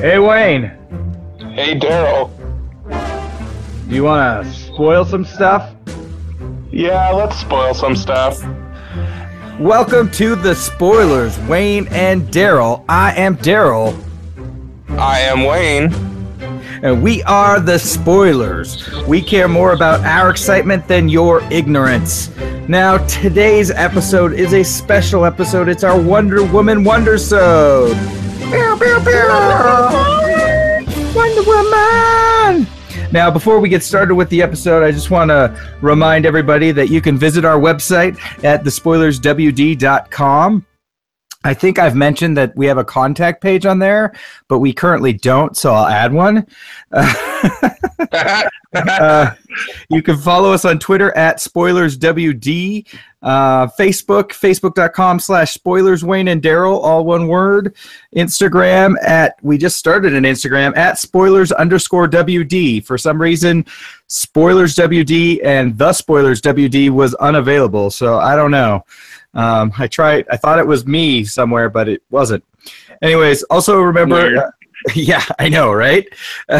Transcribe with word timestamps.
Hey, 0.00 0.18
Wayne. 0.18 0.62
Hey, 1.52 1.78
Daryl. 1.78 2.30
Do 3.86 3.94
you 3.94 4.04
want 4.04 4.46
to 4.46 4.50
spoil 4.50 5.04
some 5.04 5.26
stuff? 5.26 5.74
Yeah, 6.70 7.10
let's 7.10 7.38
spoil 7.38 7.74
some 7.74 7.94
stuff. 7.94 8.42
Welcome 9.58 10.10
to 10.12 10.36
the 10.36 10.54
spoilers, 10.54 11.38
Wayne 11.40 11.86
and 11.88 12.22
Daryl. 12.28 12.82
I 12.88 13.14
am 13.14 13.36
Daryl, 13.36 13.94
I 14.98 15.20
am 15.20 15.44
Wayne. 15.44 15.92
and 16.82 17.02
we 17.02 17.22
are 17.24 17.60
the 17.60 17.78
spoilers. 17.78 18.90
We 19.06 19.20
care 19.20 19.48
more 19.48 19.74
about 19.74 20.00
our 20.00 20.30
excitement 20.30 20.88
than 20.88 21.10
your 21.10 21.42
ignorance. 21.52 22.34
Now, 22.68 22.96
today's 23.06 23.70
episode 23.70 24.32
is 24.32 24.54
a 24.54 24.62
special 24.64 25.26
episode. 25.26 25.68
It's 25.68 25.84
our 25.84 26.00
Wonder 26.00 26.42
Woman 26.42 26.84
Wondersode. 26.84 27.98
Pew, 27.98 28.19
Wonder 31.14 31.42
Woman. 31.42 32.66
Now, 33.12 33.30
before 33.30 33.60
we 33.60 33.68
get 33.68 33.82
started 33.82 34.14
with 34.14 34.30
the 34.30 34.40
episode, 34.40 34.82
I 34.82 34.92
just 34.92 35.10
want 35.10 35.30
to 35.30 35.54
remind 35.82 36.24
everybody 36.24 36.72
that 36.72 36.88
you 36.88 37.00
can 37.00 37.18
visit 37.18 37.44
our 37.44 37.58
website 37.58 38.16
at 38.44 38.64
thespoilerswd.com. 38.64 40.66
I 41.42 41.54
think 41.54 41.78
I've 41.78 41.96
mentioned 41.96 42.36
that 42.36 42.54
we 42.54 42.66
have 42.66 42.76
a 42.76 42.84
contact 42.84 43.40
page 43.40 43.64
on 43.64 43.78
there, 43.78 44.12
but 44.48 44.58
we 44.58 44.72
currently 44.74 45.14
don't, 45.14 45.56
so 45.56 45.72
I'll 45.72 45.86
add 45.86 46.12
one. 46.12 46.46
Uh, 48.72 49.34
you 49.88 50.00
can 50.00 50.16
follow 50.16 50.52
us 50.52 50.64
on 50.64 50.78
Twitter 50.78 51.16
at 51.16 51.38
spoilerswd, 51.38 52.86
uh, 53.22 53.66
Facebook, 53.66 54.28
facebook.com 54.28 55.18
slash 55.18 55.52
spoilers 55.52 56.04
Wayne 56.04 56.28
and 56.28 56.40
Daryl, 56.40 56.80
all 56.80 57.04
one 57.04 57.26
word. 57.26 57.74
Instagram 58.14 58.94
at, 59.02 59.34
we 59.42 59.58
just 59.58 59.76
started 59.76 60.14
an 60.14 60.22
Instagram 60.22 60.76
at 60.76 60.98
spoilers 60.98 61.50
underscore 61.50 62.08
WD. 62.08 62.84
For 62.84 62.96
some 62.96 63.20
reason, 63.20 63.66
spoilers 64.06 64.76
WD 64.76 65.44
and 65.44 65.76
the 65.76 65.92
spoilers 65.92 66.40
WD 66.40 66.90
was 66.90 67.14
unavailable, 67.14 67.90
so 67.90 68.18
I 68.18 68.36
don't 68.36 68.52
know. 68.52 68.84
Um, 69.34 69.72
I 69.78 69.86
tried, 69.86 70.26
I 70.30 70.36
thought 70.36 70.58
it 70.58 70.66
was 70.66 70.86
me 70.86 71.24
somewhere, 71.24 71.68
but 71.68 71.88
it 71.88 72.02
wasn't. 72.10 72.44
Anyways, 73.02 73.42
also 73.44 73.80
remember, 73.80 74.16
Weird. 74.16 74.50
yeah, 74.94 75.24
I 75.38 75.48
know, 75.48 75.72
right? 75.72 76.08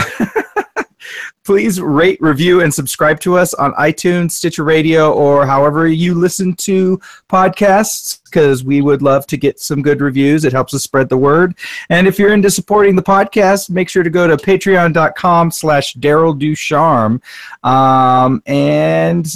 Please 1.44 1.80
rate, 1.80 2.20
review, 2.20 2.60
and 2.60 2.72
subscribe 2.72 3.18
to 3.20 3.36
us 3.36 3.54
on 3.54 3.72
iTunes, 3.72 4.32
Stitcher 4.32 4.62
Radio, 4.62 5.12
or 5.12 5.46
however 5.46 5.88
you 5.88 6.14
listen 6.14 6.54
to 6.56 7.00
podcasts, 7.28 8.20
because 8.24 8.62
we 8.62 8.82
would 8.82 9.02
love 9.02 9.26
to 9.28 9.36
get 9.36 9.58
some 9.58 9.82
good 9.82 10.00
reviews. 10.00 10.44
It 10.44 10.52
helps 10.52 10.74
us 10.74 10.82
spread 10.82 11.08
the 11.08 11.16
word. 11.16 11.56
And 11.88 12.06
if 12.06 12.18
you're 12.18 12.34
into 12.34 12.50
supporting 12.50 12.94
the 12.94 13.02
podcast, 13.02 13.70
make 13.70 13.88
sure 13.88 14.02
to 14.02 14.10
go 14.10 14.28
to 14.28 14.36
patreon.com 14.36 15.50
slash 15.50 15.94
Daryl 15.96 16.38
Ducharme. 16.38 17.20
Um, 17.64 18.42
and 18.46 19.26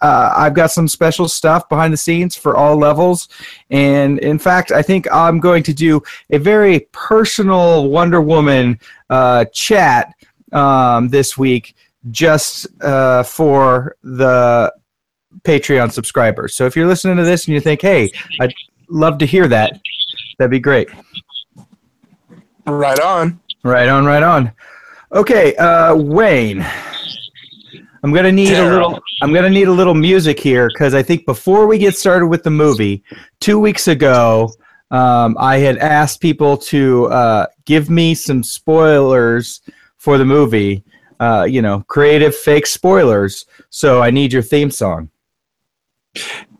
uh, 0.00 0.32
I've 0.36 0.54
got 0.54 0.70
some 0.70 0.88
special 0.88 1.28
stuff 1.28 1.68
behind 1.68 1.92
the 1.92 1.98
scenes 1.98 2.36
for 2.36 2.56
all 2.56 2.76
levels. 2.76 3.28
And 3.70 4.18
in 4.20 4.38
fact, 4.38 4.72
I 4.72 4.82
think 4.82 5.06
I'm 5.12 5.40
going 5.40 5.62
to 5.64 5.74
do 5.74 6.02
a 6.30 6.38
very 6.38 6.80
personal 6.92 7.88
Wonder 7.88 8.20
Woman 8.20 8.78
uh, 9.08 9.44
chat 9.46 10.14
um, 10.52 11.08
this 11.08 11.36
week 11.36 11.74
just 12.10 12.66
uh, 12.82 13.22
for 13.22 13.96
the 14.02 14.72
Patreon 15.42 15.92
subscribers. 15.92 16.54
So 16.54 16.66
if 16.66 16.74
you're 16.74 16.86
listening 16.86 17.16
to 17.18 17.24
this 17.24 17.46
and 17.46 17.54
you 17.54 17.60
think, 17.60 17.82
hey, 17.82 18.10
I'd 18.40 18.54
love 18.88 19.18
to 19.18 19.26
hear 19.26 19.48
that, 19.48 19.80
that'd 20.38 20.50
be 20.50 20.58
great. 20.58 20.88
right 22.66 23.00
on. 23.00 23.40
Right 23.62 23.88
on, 23.88 24.06
right 24.06 24.22
on. 24.22 24.52
Okay, 25.12 25.54
uh, 25.56 25.94
Wayne. 25.94 26.64
I'm 28.02 28.12
gonna 28.12 28.32
need 28.32 28.52
a 28.52 28.64
little. 28.64 29.00
I'm 29.22 29.32
gonna 29.32 29.50
need 29.50 29.68
a 29.68 29.72
little 29.72 29.94
music 29.94 30.40
here 30.40 30.68
because 30.68 30.94
I 30.94 31.02
think 31.02 31.26
before 31.26 31.66
we 31.66 31.78
get 31.78 31.96
started 31.96 32.28
with 32.28 32.42
the 32.42 32.50
movie, 32.50 33.02
two 33.40 33.58
weeks 33.58 33.88
ago, 33.88 34.50
um, 34.90 35.36
I 35.38 35.58
had 35.58 35.78
asked 35.78 36.20
people 36.20 36.56
to 36.56 37.06
uh, 37.06 37.46
give 37.64 37.90
me 37.90 38.14
some 38.14 38.42
spoilers 38.42 39.60
for 39.98 40.18
the 40.18 40.24
movie. 40.24 40.82
Uh, 41.18 41.44
you 41.44 41.60
know, 41.60 41.84
creative 41.86 42.34
fake 42.34 42.66
spoilers. 42.66 43.44
So 43.68 44.00
I 44.02 44.10
need 44.10 44.32
your 44.32 44.40
theme 44.40 44.70
song. 44.70 45.10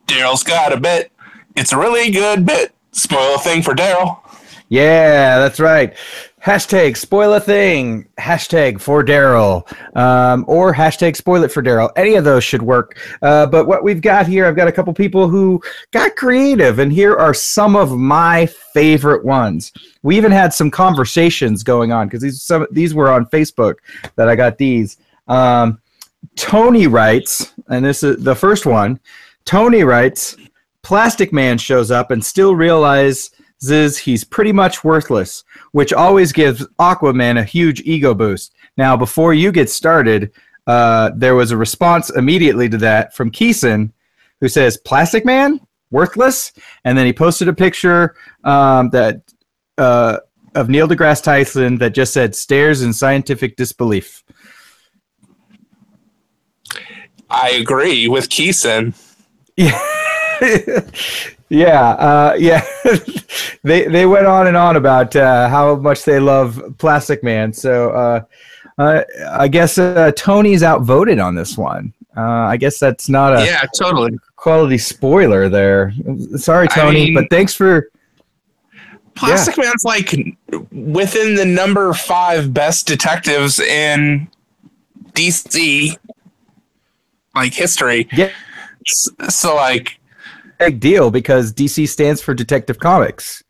Daryl's 0.06 0.42
got 0.42 0.74
a 0.74 0.78
bit. 0.78 1.10
It's 1.56 1.72
a 1.72 1.78
really 1.78 2.10
good 2.10 2.44
bit. 2.44 2.74
Spoil 2.92 3.36
a 3.36 3.38
thing 3.38 3.62
for 3.62 3.74
Daryl. 3.74 4.18
Yeah, 4.68 5.38
that's 5.38 5.58
right. 5.58 5.96
Hashtag 6.44 6.96
spoil 6.96 7.34
a 7.34 7.40
thing. 7.40 8.08
Hashtag 8.18 8.80
for 8.80 9.04
Daryl. 9.04 9.66
Um, 9.94 10.46
or 10.48 10.72
hashtag 10.72 11.14
spoil 11.14 11.44
it 11.44 11.52
for 11.52 11.62
Daryl. 11.62 11.90
Any 11.96 12.14
of 12.14 12.24
those 12.24 12.44
should 12.44 12.62
work. 12.62 12.98
Uh, 13.20 13.46
but 13.46 13.66
what 13.66 13.84
we've 13.84 14.00
got 14.00 14.26
here, 14.26 14.46
I've 14.46 14.56
got 14.56 14.66
a 14.66 14.72
couple 14.72 14.94
people 14.94 15.28
who 15.28 15.62
got 15.90 16.16
creative, 16.16 16.78
and 16.78 16.90
here 16.90 17.14
are 17.14 17.34
some 17.34 17.76
of 17.76 17.92
my 17.92 18.46
favorite 18.72 19.22
ones. 19.22 19.70
We 20.02 20.16
even 20.16 20.32
had 20.32 20.54
some 20.54 20.70
conversations 20.70 21.62
going 21.62 21.92
on 21.92 22.06
because 22.06 22.22
these 22.22 22.50
these 22.70 22.94
were 22.94 23.10
on 23.10 23.26
Facebook 23.26 23.74
that 24.16 24.28
I 24.28 24.34
got 24.34 24.56
these. 24.56 24.96
Um, 25.28 25.78
Tony 26.36 26.86
writes, 26.86 27.52
and 27.68 27.84
this 27.84 28.02
is 28.02 28.22
the 28.24 28.34
first 28.34 28.64
one. 28.64 28.98
Tony 29.44 29.84
writes, 29.84 30.36
Plastic 30.82 31.32
Man 31.32 31.58
shows 31.58 31.90
up 31.90 32.10
and 32.10 32.24
still 32.24 32.54
realizes 33.62 33.98
he's 33.98 34.24
pretty 34.24 34.52
much 34.52 34.84
worthless, 34.84 35.44
which 35.72 35.92
always 35.92 36.32
gives 36.32 36.66
Aquaman 36.78 37.38
a 37.38 37.44
huge 37.44 37.80
ego 37.82 38.14
boost. 38.14 38.54
Now, 38.76 38.96
before 38.96 39.34
you 39.34 39.52
get 39.52 39.70
started, 39.70 40.32
uh, 40.66 41.10
there 41.16 41.34
was 41.34 41.50
a 41.50 41.56
response 41.56 42.10
immediately 42.10 42.68
to 42.68 42.78
that 42.78 43.14
from 43.14 43.30
Keeson, 43.30 43.92
who 44.40 44.48
says, 44.48 44.76
Plastic 44.78 45.24
Man? 45.24 45.60
Worthless? 45.90 46.52
And 46.84 46.96
then 46.96 47.06
he 47.06 47.12
posted 47.12 47.48
a 47.48 47.52
picture 47.52 48.14
um, 48.44 48.90
that 48.90 49.22
uh, 49.76 50.18
of 50.54 50.68
Neil 50.68 50.88
deGrasse 50.88 51.22
Tyson 51.22 51.78
that 51.78 51.90
just 51.90 52.12
said, 52.12 52.34
stares 52.34 52.82
in 52.82 52.92
scientific 52.92 53.56
disbelief. 53.56 54.22
I 57.28 57.50
agree 57.50 58.08
with 58.08 58.28
Keeson. 58.28 58.94
Yeah, 59.56 59.78
yeah, 61.50 61.90
uh, 61.90 62.36
yeah. 62.38 62.64
they 63.62 63.86
they 63.86 64.06
went 64.06 64.26
on 64.26 64.46
and 64.46 64.56
on 64.56 64.76
about 64.76 65.14
uh, 65.14 65.48
how 65.48 65.74
much 65.76 66.04
they 66.04 66.18
love 66.20 66.62
Plastic 66.78 67.22
Man. 67.22 67.52
So 67.52 67.90
uh, 67.90 68.22
uh, 68.78 69.02
I 69.32 69.48
guess 69.48 69.76
uh, 69.76 70.12
Tony's 70.16 70.62
outvoted 70.62 71.18
on 71.18 71.34
this 71.34 71.58
one. 71.58 71.92
Uh, 72.16 72.20
I 72.22 72.56
guess 72.56 72.78
that's 72.78 73.08
not 73.08 73.36
a 73.36 73.44
Yeah, 73.44 73.64
totally. 73.78 74.18
quality 74.36 74.78
spoiler 74.78 75.48
there. 75.48 75.92
Sorry, 76.36 76.66
I 76.70 76.74
Tony, 76.74 77.04
mean- 77.06 77.14
but 77.14 77.26
thanks 77.30 77.52
for. 77.54 77.90
Plastic 79.16 79.58
Man's 79.58 79.84
like 79.84 80.14
within 80.72 81.34
the 81.34 81.44
number 81.44 81.92
five 81.92 82.54
best 82.54 82.86
detectives 82.86 83.58
in 83.60 84.28
DC 85.12 85.96
like 87.34 87.52
history. 87.52 88.08
Yeah. 88.12 88.30
So 89.28 89.56
like 89.56 89.99
Big 90.60 90.78
deal 90.78 91.10
because 91.10 91.52
DC 91.52 91.88
stands 91.88 92.20
for 92.22 92.34
Detective 92.34 92.78
Comics. 92.78 93.42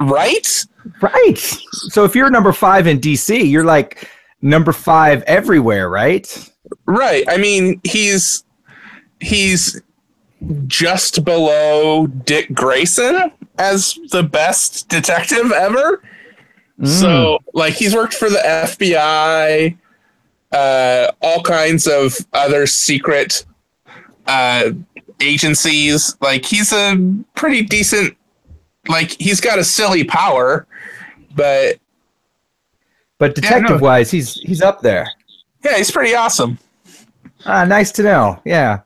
right? 0.00 0.64
Right. 1.00 1.38
So 1.38 2.04
if 2.04 2.14
you're 2.16 2.30
number 2.30 2.52
five 2.52 2.86
in 2.86 2.98
DC, 3.00 3.48
you're 3.48 3.64
like 3.64 4.08
number 4.42 4.72
five 4.72 5.22
everywhere, 5.22 5.88
right? 5.88 6.50
Right. 6.86 7.24
I 7.28 7.36
mean, 7.36 7.80
he's 7.84 8.44
he's 9.20 9.80
just 10.66 11.24
below 11.24 12.06
Dick 12.06 12.52
Grayson 12.52 13.32
as 13.58 13.98
the 14.10 14.22
best 14.22 14.88
detective 14.88 15.52
ever. 15.52 16.02
Mm. 16.80 16.86
So, 16.86 17.38
like, 17.52 17.74
he's 17.74 17.94
worked 17.94 18.14
for 18.14 18.28
the 18.28 18.38
FBI, 18.38 19.76
uh, 20.52 21.10
all 21.22 21.42
kinds 21.42 21.86
of 21.86 22.16
other 22.32 22.66
secret 22.66 23.44
uh, 24.26 24.70
agencies. 25.20 26.16
Like, 26.20 26.44
he's 26.44 26.72
a 26.72 26.96
pretty 27.34 27.62
decent. 27.62 28.16
Like, 28.88 29.10
he's 29.20 29.40
got 29.40 29.58
a 29.58 29.64
silly 29.64 30.04
power, 30.04 30.66
but 31.34 31.76
But 33.18 33.38
Yeah, 33.42 33.50
no. 33.50 33.56
detective 33.58 33.80
wise, 33.80 34.10
he's 34.10 34.34
he's 34.34 34.60
up 34.62 34.80
there. 34.82 35.08
yeah, 35.64 35.76
he's 35.76 35.90
pretty 35.90 36.14
awesome. 36.14 36.58
Ah, 37.46 37.64
nice 37.64 37.92
to 37.92 38.02
know. 38.02 38.40
Yeah. 38.44 38.80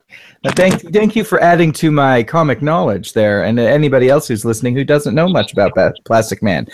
Uh, 0.45 0.51
thank 0.53 0.93
thank 0.93 1.15
you 1.17 1.23
for 1.25 1.41
adding 1.41 1.73
to 1.73 1.91
my 1.91 2.23
comic 2.23 2.61
knowledge 2.61 3.11
there, 3.13 3.43
and 3.43 3.59
anybody 3.59 4.07
else 4.07 4.27
who's 4.27 4.45
listening 4.45 4.73
who 4.75 4.85
doesn't 4.85 5.13
know 5.15 5.27
much 5.27 5.51
about 5.51 5.73
Plastic 6.05 6.41
Man. 6.41 6.65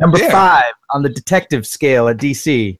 Number 0.00 0.18
Yeah. 0.18 0.30
five 0.32 0.72
on 0.90 1.02
the 1.02 1.08
detective 1.08 1.64
scale 1.66 2.08
at 2.08 2.16
DC. 2.16 2.78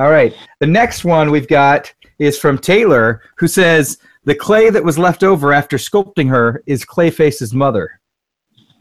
All 0.00 0.10
right. 0.10 0.34
The 0.60 0.66
next 0.66 1.04
one 1.04 1.30
we've 1.30 1.46
got 1.48 1.92
is 2.18 2.38
from 2.38 2.58
Taylor, 2.58 3.22
who 3.36 3.46
says 3.46 3.98
the 4.28 4.34
clay 4.34 4.68
that 4.68 4.84
was 4.84 4.98
left 4.98 5.22
over 5.24 5.54
after 5.54 5.78
sculpting 5.78 6.28
her 6.28 6.62
is 6.66 6.84
Clayface's 6.84 7.54
mother. 7.54 7.98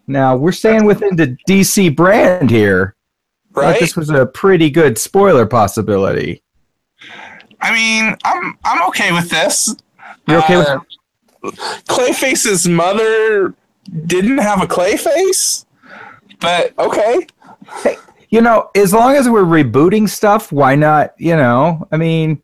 Now 0.06 0.36
we're 0.36 0.52
staying 0.52 0.84
within 0.84 1.16
the 1.16 1.38
DC 1.48 1.96
brand 1.96 2.50
here. 2.50 2.96
Right? 3.54 3.80
this 3.80 3.96
was 3.96 4.10
a 4.10 4.26
pretty 4.26 4.70
good 4.70 4.98
spoiler 4.98 5.46
possibility. 5.46 6.44
I 7.62 7.72
mean, 7.72 8.18
I'm 8.26 8.58
I'm 8.66 8.88
okay 8.90 9.14
with 9.14 9.30
this. 9.30 9.74
You're 10.28 10.40
okay 10.40 10.58
with 10.58 10.68
Uh, 10.68 11.52
Clayface's 11.88 12.68
mother 12.68 13.56
didn't 14.06 14.40
have 14.40 14.62
a 14.62 14.68
clay 14.68 14.98
face, 14.98 15.66
but 16.42 16.78
okay. 16.78 17.26
you 18.30 18.42
know, 18.42 18.70
as 18.76 18.94
long 18.94 19.16
as 19.16 19.30
we're 19.30 19.46
rebooting 19.46 20.10
stuff, 20.10 20.52
why 20.52 20.76
not? 20.76 21.14
You 21.18 21.38
know, 21.38 21.88
I 21.90 21.96
mean, 21.96 22.44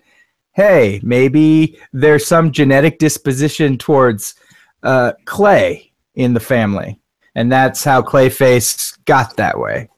hey, 0.54 1.00
maybe 1.04 1.78
there's 1.92 2.26
some 2.26 2.52
genetic 2.52 3.00
disposition 3.00 3.78
towards 3.78 4.36
uh, 4.84 5.14
clay 5.26 5.92
in 6.16 6.34
the 6.34 6.40
family, 6.40 7.00
and 7.36 7.52
that's 7.52 7.84
how 7.84 8.02
Clayface 8.02 8.98
got 9.06 9.36
that 9.38 9.58
way 9.60 9.90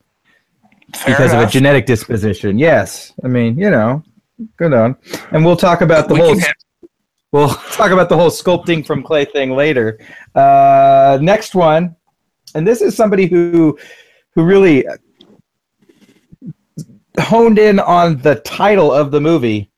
Fair 0.95 1.15
because 1.17 1.33
of 1.33 1.39
a 1.39 1.47
genetic 1.47 1.85
disposition. 1.85 2.57
Yes, 2.57 3.13
I 3.23 3.27
mean, 3.27 3.57
you 3.59 3.69
know, 3.69 4.01
good 4.57 4.73
on, 4.73 4.95
and 5.31 5.43
we'll 5.45 5.57
talk 5.57 5.81
about 5.81 6.07
the 6.07 6.13
We 6.15 6.19
whole. 6.21 6.39
have- 6.39 6.53
We'll 7.31 7.49
talk 7.49 7.91
about 7.91 8.07
the 8.07 8.15
whole 8.15 8.29
sculpting 8.29 8.85
from 8.85 9.03
clay 9.03 9.25
thing 9.25 9.51
later. 9.51 9.99
Uh, 10.35 11.17
next 11.21 11.53
one, 11.53 11.97
and 12.53 12.65
this 12.65 12.81
is 12.81 12.95
somebody 12.95 13.25
who 13.25 13.77
who 14.33 14.45
really 14.45 14.85
honed 17.19 17.59
in 17.59 17.79
on 17.79 18.19
the 18.21 18.35
title 18.35 18.89
of 18.89 19.11
the 19.11 19.19
movie. 19.19 19.69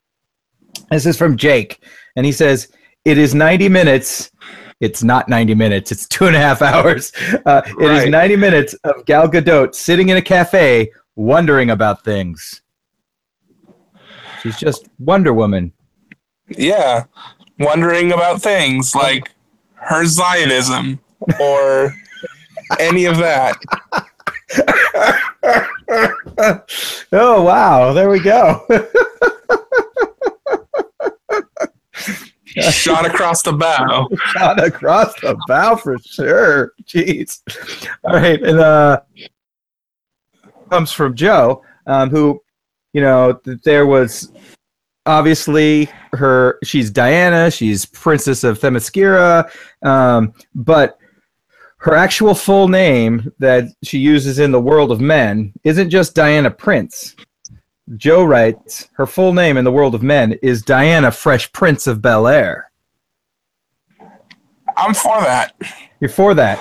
This 0.92 1.06
is 1.06 1.18
from 1.18 1.38
Jake, 1.38 1.84
and 2.16 2.26
he 2.26 2.32
says, 2.32 2.70
"It 3.06 3.18
is 3.18 3.34
ninety 3.36 3.70
minutes. 3.70 4.32
It's 4.80 5.04
not 5.04 5.28
ninety 5.28 5.56
minutes. 5.56 5.92
It's 5.92 6.08
two 6.08 6.28
and 6.28 6.36
a 6.36 6.40
half 6.40 6.62
hours. 6.62 7.12
Uh, 7.46 7.62
It 7.66 7.92
is 7.92 8.04
Right. 8.04 8.10
ninety 8.10 8.36
minutes 8.36 8.74
of 8.84 9.06
Gal 9.06 9.28
Gadot 9.30 9.76
sitting 9.76 10.10
in 10.10 10.18
a 10.18 10.22
cafe, 10.22 10.92
wondering 11.16 11.70
about 11.72 12.04
things. 12.04 12.62
She's 14.42 14.58
just 14.58 14.88
Wonder 15.00 15.34
Woman." 15.34 15.74
yeah, 16.50 17.04
wondering 17.60 18.14
about 18.14 18.42
things 18.42 18.96
like 18.96 19.30
her 19.74 20.06
Zionism 20.06 20.98
or 21.42 21.94
any 22.80 23.04
of 23.06 23.18
that. 23.18 23.58
oh 27.12 27.42
wow! 27.42 27.92
There 27.92 28.10
we 28.10 28.22
go. 28.22 28.66
Shot 32.46 33.06
across 33.06 33.42
the 33.42 33.54
bow. 33.54 34.08
Shot 34.34 34.64
across 34.64 35.20
the 35.22 35.38
bow 35.48 35.76
for 35.76 35.98
sure. 36.00 36.74
Jeez. 36.84 37.42
All 38.04 38.16
right, 38.16 38.42
and 38.42 38.60
uh, 38.60 39.02
comes 40.70 40.92
from 40.92 41.16
Joe, 41.16 41.64
um, 41.86 42.10
who, 42.10 42.42
you 42.94 43.02
know, 43.02 43.40
there 43.64 43.86
was 43.86 44.32
obviously 45.06 45.86
her. 46.14 46.58
She's 46.64 46.90
Diana. 46.90 47.52
She's 47.52 47.86
Princess 47.86 48.44
of 48.44 48.60
Themyscira, 48.60 49.50
um, 49.84 50.34
but 50.56 50.98
her 51.78 51.96
actual 51.96 52.34
full 52.34 52.68
name 52.68 53.32
that 53.40 53.66
she 53.84 54.00
uses 54.00 54.40
in 54.40 54.52
the 54.52 54.60
world 54.60 54.92
of 54.92 55.00
men 55.00 55.54
isn't 55.64 55.90
just 55.90 56.16
Diana 56.16 56.50
Prince. 56.50 57.16
Joe 57.96 58.24
writes 58.24 58.90
her 58.94 59.06
full 59.06 59.34
name 59.34 59.56
in 59.58 59.64
the 59.64 59.72
world 59.72 59.96
of 59.96 60.04
men 60.04 60.34
is 60.44 60.62
Diana 60.62 61.12
Fresh 61.12 61.52
Prince 61.54 61.88
of 61.88 62.02
Bel 62.02 62.28
Air. 62.28 62.70
I'm 64.76 64.94
for 64.94 65.22
that. 65.22 65.54
You're 66.00 66.10
for 66.10 66.34
that. 66.36 66.60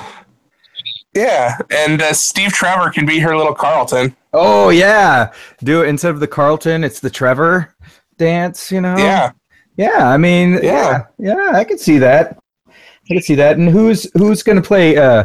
Yeah, 1.14 1.58
and 1.70 2.00
uh, 2.02 2.12
Steve 2.12 2.52
Trevor 2.52 2.90
can 2.90 3.06
be 3.06 3.18
her 3.18 3.36
little 3.36 3.54
Carlton. 3.54 4.14
Oh 4.32 4.68
yeah, 4.68 5.32
do 5.64 5.82
it 5.82 5.88
instead 5.88 6.10
of 6.12 6.20
the 6.20 6.26
Carlton. 6.28 6.84
It's 6.84 7.00
the 7.00 7.10
Trevor 7.10 7.74
dance. 8.18 8.70
You 8.70 8.80
know. 8.82 8.96
Yeah, 8.96 9.32
Yeah. 9.76 10.08
I 10.10 10.16
mean. 10.18 10.54
Yeah. 10.62 11.04
Yeah. 11.18 11.34
Yeah. 11.36 11.50
I 11.56 11.64
could 11.64 11.80
see 11.80 11.98
that. 11.98 12.38
I 12.68 13.14
could 13.14 13.24
see 13.24 13.34
that. 13.36 13.56
And 13.56 13.68
who's 13.68 14.10
who's 14.12 14.42
gonna 14.42 14.60
play? 14.62 14.96
Uh, 14.96 15.24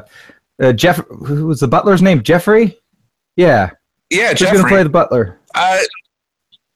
uh 0.61 0.71
Jeff. 0.73 1.05
Who 1.25 1.47
was 1.47 1.59
the 1.59 1.67
butler's 1.67 2.01
name? 2.01 2.23
Jeffrey. 2.23 2.77
Yeah. 3.35 3.71
yeah, 4.09 4.29
Who's 4.29 4.39
Jeffrey. 4.39 4.57
gonna 4.59 4.69
play 4.69 4.83
the 4.83 4.89
butler? 4.89 5.39
Uh, 5.55 5.79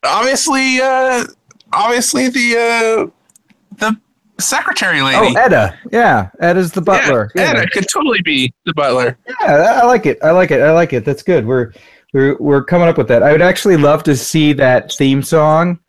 obviously, 0.03 0.79
uh, 0.81 1.25
obviously 1.73 2.29
the 2.29 3.09
uh, 3.11 3.75
the 3.77 3.97
secretary 4.39 5.01
lady. 5.01 5.35
Oh. 5.35 5.39
Etta. 5.39 5.77
Yeah. 5.91 6.29
Etta's 6.41 6.71
the 6.71 6.81
butler. 6.81 7.31
Yeah, 7.35 7.43
Yeah. 7.43 7.49
Anna 7.59 7.69
could 7.69 7.87
totally 7.91 8.21
be 8.21 8.53
the 8.65 8.73
butler. 8.73 9.17
Yeah, 9.27 9.79
I 9.81 9.85
like 9.85 10.05
it. 10.05 10.17
I 10.23 10.31
like 10.31 10.51
it. 10.51 10.61
I 10.61 10.71
like 10.71 10.93
it. 10.93 11.05
That's 11.05 11.23
good. 11.23 11.45
We're 11.45 11.71
we're 12.13 12.37
we're 12.37 12.63
coming 12.63 12.87
up 12.87 12.97
with 12.97 13.07
that. 13.09 13.23
I 13.23 13.31
would 13.31 13.41
actually 13.41 13.77
love 13.77 14.03
to 14.03 14.15
see 14.15 14.53
that 14.53 14.91
theme 14.93 15.21
song, 15.23 15.79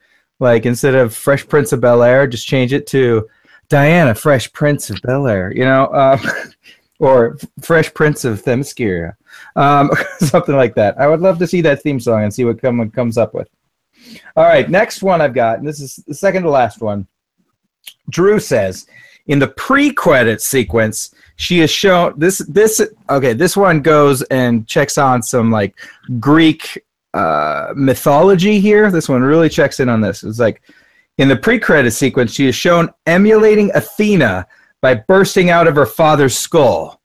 like 0.41 0.67
instead 0.67 0.95
of 0.95 1.15
Fresh 1.15 1.49
Prince 1.49 1.73
of 1.73 1.81
Bel 1.81 2.03
Air, 2.03 2.27
just 2.27 2.47
change 2.47 2.73
it 2.73 2.87
to 2.89 3.29
Diana 3.69 4.15
Fresh 4.15 4.53
Prince 4.53 4.91
of 4.91 5.01
Bel 5.03 5.27
Air. 5.29 5.53
You 5.55 5.65
know, 5.65 5.87
um, 5.93 6.21
or 6.99 7.37
Fresh 7.61 7.95
Prince 7.95 8.25
of 8.25 8.43
Themyscira, 8.43 9.15
um, 9.57 9.91
something 10.19 10.55
like 10.55 10.75
that. 10.77 10.99
I 11.01 11.09
would 11.09 11.21
love 11.21 11.39
to 11.41 11.47
see 11.47 11.61
that 11.63 11.83
theme 11.83 11.99
song 11.99 12.23
and 12.23 12.33
see 12.33 12.45
what 12.45 12.61
come, 12.61 12.91
comes 12.91 13.19
up 13.19 13.35
with. 13.35 13.49
All 14.37 14.45
right, 14.45 14.71
next 14.71 15.03
one 15.03 15.21
I've 15.21 15.35
got, 15.35 15.59
and 15.59 15.67
this 15.67 15.81
is 15.81 15.97
the 16.07 16.15
second 16.15 16.45
to 16.45 16.51
last 16.51 16.81
one. 16.81 17.07
Drew 18.11 18.39
says, 18.39 18.87
in 19.27 19.41
the 19.41 19.49
pre-credit 19.49 20.41
sequence, 20.41 21.13
she 21.37 21.61
is 21.61 21.71
shown 21.71 22.19
this 22.19 22.39
this 22.49 22.81
okay 23.09 23.33
this 23.35 23.57
one 23.57 23.81
goes 23.81 24.23
and 24.25 24.67
checks 24.67 24.99
on 24.99 25.23
some 25.23 25.51
like 25.51 25.79
greek 26.19 26.83
uh 27.15 27.73
mythology 27.77 28.59
here 28.59 28.91
this 28.91 29.09
one 29.09 29.23
really 29.23 29.49
checks 29.49 29.79
in 29.79 29.89
on 29.89 30.01
this 30.01 30.25
it's 30.25 30.39
like 30.39 30.63
in 31.19 31.29
the 31.29 31.37
pre-credit 31.37 31.91
sequence 31.91 32.33
she 32.33 32.47
is 32.47 32.55
shown 32.55 32.89
emulating 33.07 33.71
athena 33.75 34.47
by 34.81 34.95
bursting 34.95 35.51
out 35.51 35.67
of 35.67 35.77
her 35.77 35.87
father's 35.87 36.37
skull 36.37 37.01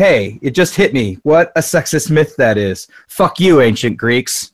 hey 0.00 0.38
it 0.42 0.52
just 0.52 0.74
hit 0.74 0.92
me 0.94 1.18
what 1.22 1.52
a 1.56 1.60
sexist 1.60 2.10
myth 2.10 2.34
that 2.36 2.56
is 2.56 2.88
fuck 3.08 3.38
you 3.38 3.60
ancient 3.60 3.96
greeks 3.96 4.52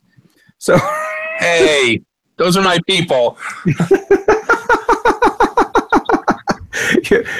so 0.57 0.77
Hey, 1.37 2.01
those 2.37 2.57
are 2.57 2.63
my 2.63 2.79
people. 2.87 3.37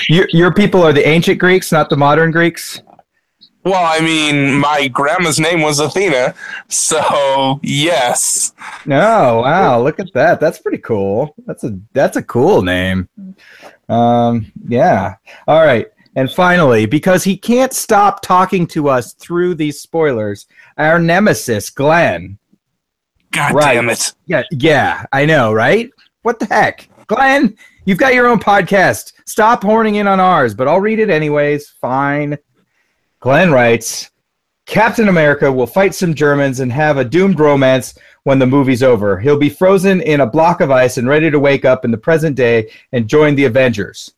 your, 0.07 0.27
your 0.29 0.53
people 0.53 0.83
are 0.83 0.93
the 0.93 1.07
ancient 1.07 1.39
greeks 1.39 1.71
not 1.71 1.89
the 1.89 1.97
modern 1.97 2.31
greeks 2.31 2.81
Well, 3.63 3.83
I 3.83 3.99
mean, 3.99 4.59
my 4.59 4.87
grandma's 4.87 5.39
name 5.39 5.61
was 5.61 5.79
Athena, 5.79 6.35
so 6.67 7.59
yes. 7.63 8.53
Oh 8.85 9.41
wow! 9.41 9.81
Look 9.81 9.99
at 9.99 10.13
that. 10.13 10.39
That's 10.39 10.59
pretty 10.59 10.77
cool. 10.77 11.35
That's 11.45 11.63
a 11.63 11.77
that's 11.91 12.17
a 12.17 12.23
cool 12.23 12.61
name. 12.61 13.09
Um, 13.89 14.51
yeah. 14.67 15.15
All 15.47 15.65
right. 15.65 15.87
And 16.17 16.31
finally, 16.31 16.87
because 16.87 17.23
he 17.23 17.37
can't 17.37 17.71
stop 17.71 18.23
talking 18.23 18.65
to 18.67 18.89
us 18.89 19.13
through 19.13 19.53
these 19.53 19.79
spoilers, 19.79 20.47
our 20.75 20.97
nemesis, 20.97 21.69
Glenn. 21.69 22.39
God 23.31 23.53
Right. 23.53 23.75
damn 23.75 23.87
it. 23.89 24.13
Yeah, 24.25 24.41
yeah, 24.51 25.05
I 25.13 25.25
know, 25.27 25.53
right? 25.53 25.91
What 26.23 26.39
the 26.39 26.47
heck, 26.47 26.89
Glenn? 27.05 27.55
You've 27.85 27.99
got 27.99 28.15
your 28.15 28.25
own 28.25 28.39
podcast. 28.39 29.13
Stop 29.25 29.63
horning 29.63 29.95
in 29.95 30.07
on 30.07 30.19
ours, 30.19 30.55
but 30.55 30.67
I'll 30.67 30.81
read 30.81 30.97
it 30.97 31.11
anyways. 31.11 31.69
Fine. 31.79 32.39
Glenn 33.19 33.51
writes 33.51 34.09
Captain 34.65 35.09
America 35.09 35.51
will 35.51 35.67
fight 35.67 35.93
some 35.93 36.15
Germans 36.15 36.61
and 36.61 36.71
have 36.73 36.97
a 36.97 37.05
doomed 37.05 37.39
romance 37.39 37.93
when 38.23 38.39
the 38.39 38.45
movie's 38.47 38.81
over. 38.81 39.19
He'll 39.19 39.37
be 39.37 39.49
frozen 39.49 40.01
in 40.01 40.21
a 40.21 40.25
block 40.27 40.61
of 40.61 40.71
ice 40.71 40.97
and 40.97 41.07
ready 41.07 41.29
to 41.29 41.39
wake 41.39 41.63
up 41.63 41.85
in 41.85 41.91
the 41.91 41.97
present 41.97 42.35
day 42.35 42.71
and 42.91 43.07
join 43.07 43.35
the 43.35 43.45
Avengers. 43.45 44.15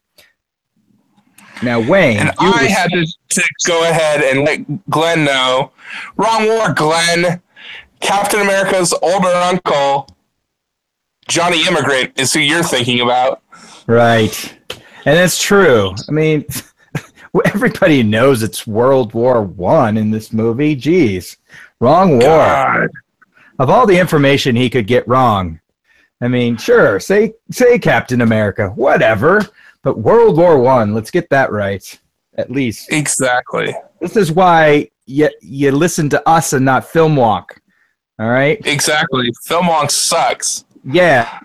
Now, 1.61 1.79
Wayne, 1.79 2.17
And 2.17 2.31
you 2.39 2.51
I 2.53 2.63
was- 2.63 2.71
had 2.71 2.89
to, 2.91 3.05
to 3.05 3.43
go 3.65 3.83
ahead 3.89 4.21
and 4.21 4.45
let 4.45 4.89
Glenn 4.89 5.23
know. 5.25 5.71
Wrong 6.17 6.45
war, 6.47 6.73
Glenn. 6.73 7.41
Captain 7.99 8.39
America's 8.39 8.93
older 9.01 9.27
uncle, 9.27 10.07
Johnny 11.27 11.67
Immigrant, 11.67 12.17
is 12.19 12.33
who 12.33 12.39
you're 12.39 12.63
thinking 12.63 13.01
about. 13.01 13.41
Right. 13.87 14.55
And 15.05 15.17
it's 15.19 15.41
true. 15.41 15.93
I 16.07 16.11
mean, 16.11 16.45
everybody 17.45 18.03
knows 18.03 18.41
it's 18.41 18.65
World 18.65 19.13
War 19.13 19.41
One 19.43 19.97
in 19.97 20.11
this 20.11 20.31
movie. 20.31 20.75
Jeez. 20.75 21.37
Wrong 21.81 22.11
war. 22.11 22.19
God. 22.21 22.89
Of 23.59 23.69
all 23.69 23.85
the 23.85 23.99
information 23.99 24.55
he 24.55 24.69
could 24.69 24.87
get 24.87 25.07
wrong. 25.07 25.59
I 26.21 26.27
mean, 26.27 26.57
sure, 26.57 26.99
say 26.99 27.33
say 27.51 27.79
Captain 27.79 28.21
America, 28.21 28.69
whatever. 28.69 29.41
But 29.83 29.99
World 29.99 30.37
War 30.37 30.59
One, 30.59 30.93
let's 30.93 31.11
get 31.11 31.29
that 31.29 31.51
right. 31.51 31.99
At 32.37 32.51
least. 32.51 32.91
Exactly. 32.91 33.73
This 33.99 34.15
is 34.15 34.31
why 34.31 34.89
you, 35.05 35.29
you 35.41 35.71
listen 35.71 36.09
to 36.09 36.29
us 36.29 36.53
and 36.53 36.63
not 36.63 36.83
Filmwonk. 36.87 37.45
All 38.19 38.29
right? 38.29 38.65
Exactly. 38.65 39.31
Filmwonk 39.47 39.91
sucks. 39.91 40.65
Yeah. 40.85 41.39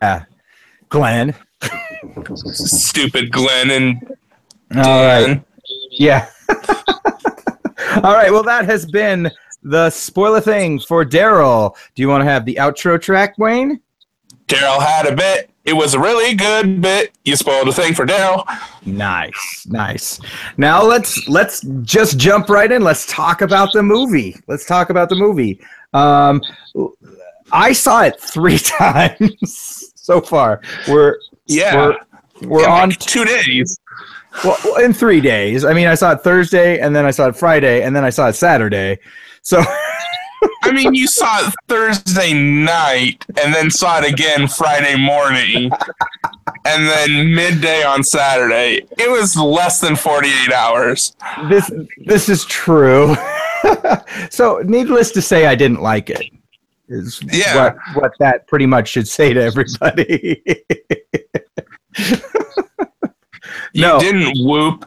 Yeah. 0.00 0.24
Glenn. 0.88 1.34
Stupid 2.36 3.30
Glenn 3.30 3.70
and 3.70 4.16
All 4.76 5.04
right. 5.04 5.42
Yeah. 5.90 6.28
All 6.48 8.14
right. 8.14 8.30
Well, 8.30 8.42
that 8.42 8.64
has 8.64 8.86
been 8.86 9.30
the 9.62 9.90
spoiler 9.90 10.40
thing 10.40 10.78
for 10.78 11.04
Daryl. 11.04 11.74
Do 11.94 12.02
you 12.02 12.08
want 12.08 12.22
to 12.22 12.26
have 12.26 12.44
the 12.44 12.56
outro 12.56 13.00
track, 13.00 13.38
Wayne? 13.38 13.80
Daryl 14.46 14.80
had 14.80 15.06
a 15.06 15.16
bit. 15.16 15.50
It 15.64 15.72
was 15.72 15.94
a 15.94 15.98
really 15.98 16.34
good 16.34 16.80
bit. 16.82 17.12
You 17.24 17.36
spoiled 17.36 17.68
a 17.68 17.72
thing 17.72 17.94
for 17.94 18.04
Daryl. 18.04 18.44
Nice, 18.84 19.66
nice. 19.70 20.20
Now 20.58 20.82
let's 20.82 21.26
let's 21.26 21.62
just 21.82 22.18
jump 22.18 22.50
right 22.50 22.70
in. 22.70 22.82
Let's 22.82 23.06
talk 23.06 23.40
about 23.40 23.72
the 23.72 23.82
movie. 23.82 24.36
Let's 24.46 24.66
talk 24.66 24.90
about 24.90 25.08
the 25.08 25.14
movie. 25.16 25.58
Um, 25.94 26.42
I 27.50 27.72
saw 27.72 28.02
it 28.02 28.20
three 28.20 28.58
times 28.78 29.92
so 29.94 30.20
far. 30.20 30.60
We're 30.86 31.16
Yeah. 31.46 31.76
we're, 32.42 32.48
we're 32.48 32.68
on 32.68 32.90
like 32.90 32.98
two 32.98 33.24
days. 33.24 33.78
well 34.44 34.76
in 34.82 34.92
three 34.92 35.20
days. 35.22 35.64
I 35.64 35.72
mean, 35.72 35.86
I 35.86 35.94
saw 35.94 36.12
it 36.12 36.20
Thursday, 36.20 36.78
and 36.80 36.94
then 36.94 37.06
I 37.06 37.10
saw 37.10 37.28
it 37.28 37.36
Friday, 37.36 37.82
and 37.82 37.96
then 37.96 38.04
I 38.04 38.10
saw 38.10 38.28
it 38.28 38.34
Saturday. 38.34 38.98
So 39.40 39.62
I 40.62 40.72
mean, 40.72 40.94
you 40.94 41.06
saw 41.06 41.46
it 41.46 41.54
Thursday 41.68 42.32
night 42.32 43.24
and 43.42 43.54
then 43.54 43.70
saw 43.70 44.00
it 44.00 44.10
again 44.10 44.48
Friday 44.48 44.96
morning 44.96 45.70
and 46.64 46.86
then 46.88 47.34
midday 47.34 47.82
on 47.82 48.02
Saturday. 48.02 48.86
It 48.98 49.10
was 49.10 49.36
less 49.36 49.80
than 49.80 49.96
48 49.96 50.52
hours. 50.52 51.14
this 51.48 51.70
this 52.06 52.28
is 52.28 52.44
true. 52.46 53.14
so, 54.30 54.62
needless 54.64 55.10
to 55.12 55.22
say, 55.22 55.46
I 55.46 55.54
didn't 55.54 55.80
like 55.82 56.10
it. 56.10 56.22
Is 56.88 57.20
Yeah. 57.32 57.56
what 57.56 57.76
what 57.94 58.12
that 58.18 58.46
pretty 58.46 58.66
much 58.66 58.88
should 58.88 59.08
say 59.08 59.32
to 59.32 59.42
everybody. 59.42 60.42
You 63.74 63.82
No. 63.82 63.98
didn't 63.98 64.38
whoop 64.46 64.86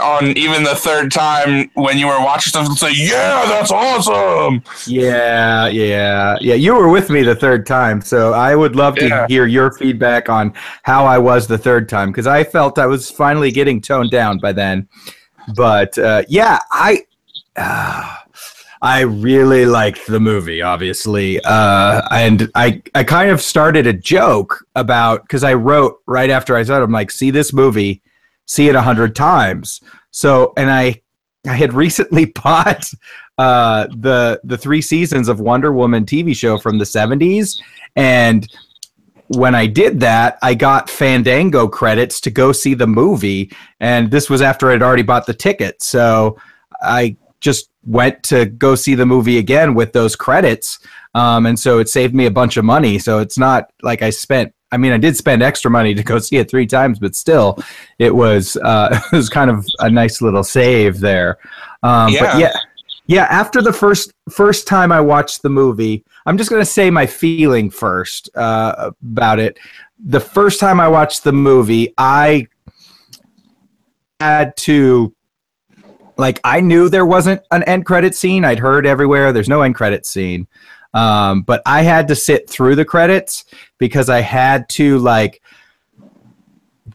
on 0.00 0.26
even 0.38 0.62
the 0.62 0.76
third 0.76 1.10
time 1.10 1.68
when 1.74 1.98
you 1.98 2.06
were 2.06 2.20
watching 2.20 2.50
stuff 2.50 2.66
and 2.68 2.78
say, 2.78 2.92
Yeah, 2.94 3.44
that's 3.48 3.72
awesome. 3.72 4.62
yeah, 4.86 5.66
yeah, 5.66 6.38
yeah. 6.40 6.54
You 6.54 6.74
were 6.76 6.88
with 6.88 7.10
me 7.10 7.22
the 7.24 7.34
third 7.34 7.66
time, 7.66 8.00
so 8.00 8.32
I 8.32 8.54
would 8.54 8.76
love 8.76 8.94
to 8.98 9.08
Yeah. 9.08 9.26
hear 9.26 9.46
your 9.46 9.72
feedback 9.72 10.28
on 10.28 10.54
how 10.84 11.04
I 11.04 11.18
was 11.18 11.48
the 11.48 11.58
third 11.58 11.88
time 11.88 12.12
because 12.12 12.28
I 12.28 12.44
felt 12.44 12.78
I 12.78 12.86
was 12.86 13.10
finally 13.10 13.50
getting 13.50 13.80
toned 13.80 14.12
down 14.12 14.38
by 14.38 14.52
then. 14.52 14.86
But 15.56 15.98
uh, 15.98 16.22
yeah, 16.28 16.60
I. 16.70 17.02
Uh, 17.56 18.14
I 18.80 19.00
really 19.00 19.66
liked 19.66 20.06
the 20.06 20.20
movie, 20.20 20.62
obviously, 20.62 21.40
uh, 21.40 22.00
and 22.12 22.48
I 22.54 22.80
I 22.94 23.02
kind 23.02 23.28
of 23.32 23.42
started 23.42 23.88
a 23.88 23.92
joke 23.92 24.64
about 24.76 25.22
because 25.22 25.42
I 25.42 25.54
wrote 25.54 25.96
right 26.06 26.30
after 26.30 26.54
I 26.54 26.62
saw 26.62 26.78
it, 26.78 26.84
I'm 26.84 26.92
like, 26.92 27.10
see 27.10 27.32
this 27.32 27.52
movie, 27.52 28.00
see 28.48 28.68
it 28.68 28.74
a 28.74 28.82
hundred 28.82 29.14
times. 29.14 29.80
So, 30.10 30.52
and 30.56 30.68
I 30.70 31.00
I 31.46 31.54
had 31.54 31.72
recently 31.72 32.24
bought 32.42 32.90
uh, 33.36 33.86
the 33.96 34.40
the 34.42 34.58
three 34.58 34.82
seasons 34.82 35.28
of 35.28 35.38
Wonder 35.38 35.72
Woman 35.72 36.04
TV 36.04 36.34
show 36.34 36.58
from 36.58 36.78
the 36.78 36.84
'70s, 36.84 37.60
and 37.94 38.48
when 39.28 39.54
I 39.54 39.66
did 39.66 40.00
that, 40.00 40.38
I 40.42 40.54
got 40.54 40.88
Fandango 40.88 41.68
credits 41.68 42.20
to 42.22 42.30
go 42.30 42.50
see 42.50 42.74
the 42.74 42.86
movie, 42.86 43.52
and 43.78 44.10
this 44.10 44.28
was 44.28 44.42
after 44.42 44.70
I'd 44.70 44.82
already 44.82 45.02
bought 45.02 45.26
the 45.26 45.34
ticket. 45.34 45.82
So 45.82 46.38
I 46.80 47.16
just 47.40 47.70
went 47.84 48.22
to 48.24 48.46
go 48.46 48.74
see 48.74 48.94
the 48.94 49.06
movie 49.06 49.38
again 49.38 49.74
with 49.74 49.92
those 49.92 50.16
credits, 50.16 50.78
um, 51.14 51.46
and 51.46 51.58
so 51.58 51.78
it 51.78 51.88
saved 51.88 52.14
me 52.14 52.26
a 52.26 52.30
bunch 52.30 52.56
of 52.56 52.64
money. 52.64 52.98
So 52.98 53.18
it's 53.18 53.38
not 53.38 53.70
like 53.82 54.02
I 54.02 54.10
spent. 54.10 54.52
I 54.70 54.76
mean, 54.76 54.92
I 54.92 54.98
did 54.98 55.16
spend 55.16 55.42
extra 55.42 55.70
money 55.70 55.94
to 55.94 56.02
go 56.02 56.18
see 56.18 56.36
it 56.36 56.50
three 56.50 56.66
times, 56.66 56.98
but 56.98 57.16
still, 57.16 57.58
it 57.98 58.14
was 58.14 58.56
uh, 58.58 59.00
it 59.12 59.16
was 59.16 59.28
kind 59.28 59.50
of 59.50 59.66
a 59.80 59.90
nice 59.90 60.20
little 60.20 60.44
save 60.44 61.00
there. 61.00 61.38
Um, 61.82 62.12
Yeah. 62.12 62.20
But 62.20 62.38
yeah, 62.38 62.52
yeah. 63.06 63.26
After 63.30 63.62
the 63.62 63.72
first 63.72 64.12
first 64.30 64.66
time 64.66 64.92
I 64.92 65.00
watched 65.00 65.42
the 65.42 65.48
movie, 65.48 66.04
I'm 66.26 66.36
just 66.36 66.50
gonna 66.50 66.64
say 66.64 66.90
my 66.90 67.06
feeling 67.06 67.70
first 67.70 68.28
uh, 68.36 68.90
about 69.02 69.38
it. 69.38 69.58
The 69.98 70.20
first 70.20 70.60
time 70.60 70.80
I 70.80 70.88
watched 70.88 71.24
the 71.24 71.32
movie, 71.32 71.94
I 71.96 72.46
had 74.20 74.56
to 74.58 75.14
like 76.18 76.40
I 76.44 76.60
knew 76.60 76.88
there 76.88 77.06
wasn't 77.06 77.40
an 77.50 77.62
end 77.62 77.86
credit 77.86 78.14
scene. 78.14 78.44
I'd 78.44 78.58
heard 78.58 78.86
everywhere 78.86 79.32
there's 79.32 79.48
no 79.48 79.62
end 79.62 79.76
credit 79.76 80.04
scene. 80.04 80.46
Um, 80.94 81.42
but 81.42 81.62
I 81.66 81.82
had 81.82 82.08
to 82.08 82.14
sit 82.14 82.48
through 82.48 82.76
the 82.76 82.84
credits 82.84 83.44
because 83.78 84.08
I 84.08 84.20
had 84.20 84.68
to 84.70 84.98
like 84.98 85.42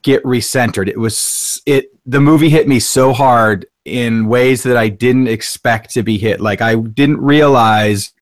get 0.01 0.23
recentered. 0.23 0.87
It 0.87 0.99
was 0.99 1.61
it 1.65 1.91
the 2.05 2.19
movie 2.19 2.49
hit 2.49 2.67
me 2.67 2.79
so 2.79 3.13
hard 3.13 3.65
in 3.85 4.27
ways 4.27 4.63
that 4.63 4.77
I 4.77 4.89
didn't 4.89 5.27
expect 5.27 5.91
to 5.91 6.03
be 6.03 6.17
hit. 6.17 6.39
Like 6.41 6.61
I 6.61 6.75
didn't 6.75 7.21
realize 7.21 8.13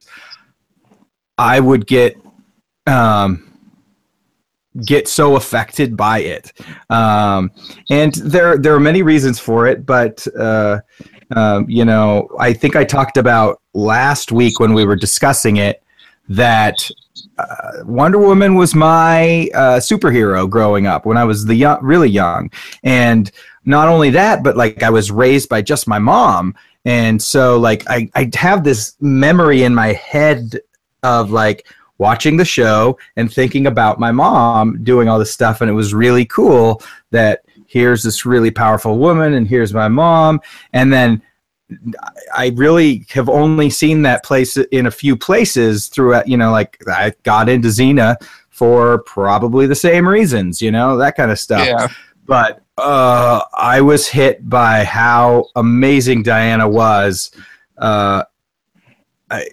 I 1.37 1.59
would 1.59 1.87
get 1.87 2.15
um 2.87 3.47
get 4.85 5.07
so 5.07 5.35
affected 5.35 5.97
by 5.97 6.19
it. 6.19 6.51
Um 6.89 7.51
and 7.89 8.13
there 8.15 8.57
there 8.57 8.75
are 8.75 8.79
many 8.79 9.01
reasons 9.01 9.39
for 9.39 9.67
it, 9.67 9.85
but 9.85 10.25
uh 10.37 10.79
um, 11.35 11.69
you 11.69 11.85
know, 11.85 12.29
I 12.39 12.53
think 12.53 12.75
I 12.75 12.83
talked 12.83 13.17
about 13.17 13.61
last 13.73 14.31
week 14.31 14.59
when 14.59 14.73
we 14.73 14.85
were 14.85 14.95
discussing 14.95 15.57
it 15.57 15.81
that 16.29 16.89
uh, 17.37 17.83
Wonder 17.85 18.17
Woman 18.17 18.55
was 18.55 18.75
my 18.75 19.49
uh, 19.53 19.79
superhero 19.79 20.49
growing 20.49 20.87
up 20.87 21.05
when 21.05 21.17
I 21.17 21.23
was 21.23 21.45
the 21.45 21.55
young, 21.55 21.79
really 21.81 22.09
young, 22.09 22.51
and 22.83 23.31
not 23.65 23.87
only 23.87 24.09
that, 24.11 24.43
but 24.43 24.57
like 24.57 24.83
I 24.83 24.89
was 24.89 25.11
raised 25.11 25.49
by 25.49 25.61
just 25.61 25.87
my 25.87 25.99
mom, 25.99 26.55
and 26.85 27.21
so 27.21 27.59
like 27.59 27.83
I 27.89 28.09
I 28.15 28.29
have 28.35 28.63
this 28.63 28.95
memory 29.01 29.63
in 29.63 29.75
my 29.75 29.93
head 29.93 30.59
of 31.03 31.31
like 31.31 31.67
watching 31.97 32.37
the 32.37 32.45
show 32.45 32.97
and 33.15 33.31
thinking 33.31 33.67
about 33.67 33.99
my 33.99 34.11
mom 34.11 34.83
doing 34.83 35.07
all 35.07 35.19
this 35.19 35.33
stuff, 35.33 35.61
and 35.61 35.69
it 35.69 35.73
was 35.73 35.93
really 35.93 36.25
cool 36.25 36.81
that 37.11 37.43
here's 37.71 38.03
this 38.03 38.25
really 38.25 38.51
powerful 38.51 38.97
woman 38.97 39.33
and 39.33 39.47
here's 39.47 39.73
my 39.73 39.87
mom 39.87 40.41
and 40.73 40.91
then 40.91 41.21
I 42.35 42.51
really 42.55 43.05
have 43.11 43.29
only 43.29 43.69
seen 43.69 44.01
that 44.01 44.23
place 44.23 44.57
in 44.57 44.87
a 44.87 44.91
few 44.91 45.15
places 45.15 45.87
throughout, 45.87 46.27
you 46.27 46.37
know, 46.37 46.51
like 46.51 46.77
I 46.87 47.13
got 47.23 47.49
into 47.49 47.69
Xena 47.69 48.17
for 48.49 48.99
probably 49.03 49.67
the 49.67 49.75
same 49.75 50.07
reasons, 50.07 50.61
you 50.61 50.71
know, 50.71 50.97
that 50.97 51.15
kind 51.15 51.31
of 51.31 51.39
stuff. 51.39 51.65
Yeah. 51.65 51.87
But 52.25 52.61
uh, 52.77 53.41
I 53.53 53.81
was 53.81 54.07
hit 54.07 54.49
by 54.49 54.83
how 54.83 55.45
amazing 55.55 56.23
Diana 56.23 56.67
was. 56.67 57.31
Uh, 57.77 58.23
I, 59.29 59.47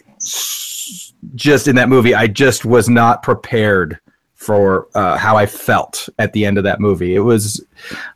just 1.34 1.68
in 1.68 1.76
that 1.76 1.88
movie, 1.88 2.14
I 2.14 2.26
just 2.26 2.64
was 2.64 2.88
not 2.88 3.22
prepared 3.22 4.00
for 4.38 4.86
uh, 4.94 5.18
how 5.18 5.36
I 5.36 5.46
felt 5.46 6.08
at 6.20 6.32
the 6.32 6.46
end 6.46 6.58
of 6.58 6.64
that 6.64 6.78
movie. 6.78 7.16
It 7.16 7.20
was, 7.20 7.62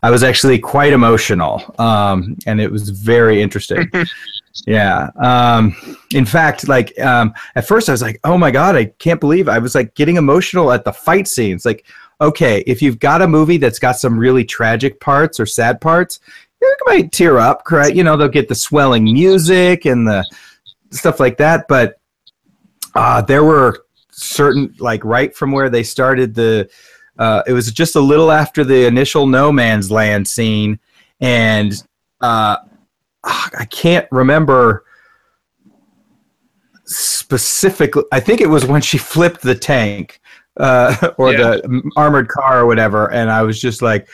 I 0.04 0.10
was 0.10 0.22
actually 0.22 0.56
quite 0.60 0.92
emotional, 0.92 1.74
um, 1.80 2.38
and 2.46 2.60
it 2.60 2.70
was 2.70 2.90
very 2.90 3.42
interesting. 3.42 3.90
yeah. 4.66 5.10
Um, 5.20 5.74
in 6.14 6.24
fact, 6.24 6.68
like 6.68 6.98
um, 7.00 7.34
at 7.56 7.66
first, 7.66 7.88
I 7.88 7.92
was 7.92 8.02
like, 8.02 8.20
"Oh 8.22 8.38
my 8.38 8.52
god, 8.52 8.76
I 8.76 8.86
can't 9.00 9.18
believe!" 9.18 9.48
I 9.48 9.58
was 9.58 9.74
like 9.74 9.96
getting 9.96 10.16
emotional 10.16 10.70
at 10.70 10.84
the 10.84 10.92
fight 10.92 11.26
scenes. 11.26 11.64
Like, 11.66 11.84
okay, 12.20 12.62
if 12.68 12.80
you've 12.80 13.00
got 13.00 13.20
a 13.20 13.26
movie 13.26 13.56
that's 13.56 13.80
got 13.80 13.98
some 13.98 14.16
really 14.16 14.44
tragic 14.44 15.00
parts 15.00 15.40
or 15.40 15.46
sad 15.46 15.80
parts, 15.80 16.20
you 16.60 16.76
might 16.86 17.10
tear 17.10 17.38
up, 17.38 17.68
right? 17.72 17.94
You 17.94 18.04
know, 18.04 18.16
they'll 18.16 18.28
get 18.28 18.48
the 18.48 18.54
swelling 18.54 19.04
music 19.04 19.86
and 19.86 20.06
the 20.06 20.24
stuff 20.90 21.18
like 21.18 21.36
that, 21.38 21.66
but 21.68 21.98
uh, 22.94 23.22
there 23.22 23.42
were 23.42 23.84
certain 24.12 24.74
like 24.78 25.04
right 25.04 25.34
from 25.34 25.50
where 25.52 25.68
they 25.70 25.82
started 25.82 26.34
the 26.34 26.70
uh, 27.18 27.42
it 27.46 27.52
was 27.52 27.70
just 27.72 27.96
a 27.96 28.00
little 28.00 28.30
after 28.32 28.64
the 28.64 28.86
initial 28.86 29.26
no 29.26 29.52
man's 29.52 29.90
land 29.90 30.26
scene. 30.26 30.78
And 31.20 31.72
uh, 32.20 32.56
i 33.24 33.64
can't 33.70 34.06
remember 34.10 34.84
specifically 36.84 38.02
i 38.12 38.18
think 38.20 38.40
it 38.40 38.48
was 38.48 38.66
when 38.66 38.80
she 38.82 38.98
flipped 38.98 39.40
the 39.42 39.54
tank 39.54 40.20
uh, 40.58 41.10
or 41.18 41.32
Yeah. 41.32 41.38
the 41.38 41.90
armored 41.96 42.28
car 42.28 42.60
or 42.60 42.66
whatever. 42.66 43.10
And 43.12 43.30
i 43.30 43.42
was 43.42 43.60
just 43.60 43.82
like 43.82 44.08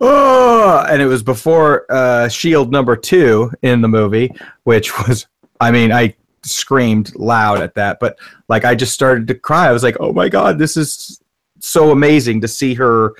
oh 0.00 0.84
and 0.88 1.00
it 1.02 1.06
was 1.06 1.22
before 1.22 1.86
uh, 1.90 2.28
shield 2.28 2.70
number 2.70 2.96
two 2.96 3.50
in 3.62 3.80
the 3.80 3.88
movie 3.88 4.30
which 4.64 4.96
was 5.06 5.26
i 5.60 5.70
mean 5.70 5.92
i 5.92 6.14
screamed 6.42 7.14
loud 7.16 7.60
at 7.60 7.74
that 7.74 7.98
but 8.00 8.18
like 8.48 8.64
i 8.64 8.74
just 8.74 8.94
started 8.94 9.26
to 9.28 9.34
cry. 9.34 9.68
I 9.68 9.72
was 9.72 9.82
like 9.82 9.96
oh 10.00 10.12
my 10.12 10.28
god 10.28 10.58
this 10.58 10.76
is 10.76 11.20
so 11.60 11.90
amazing 11.90 12.40
to 12.40 12.48
see 12.48 12.74
her 12.74 13.14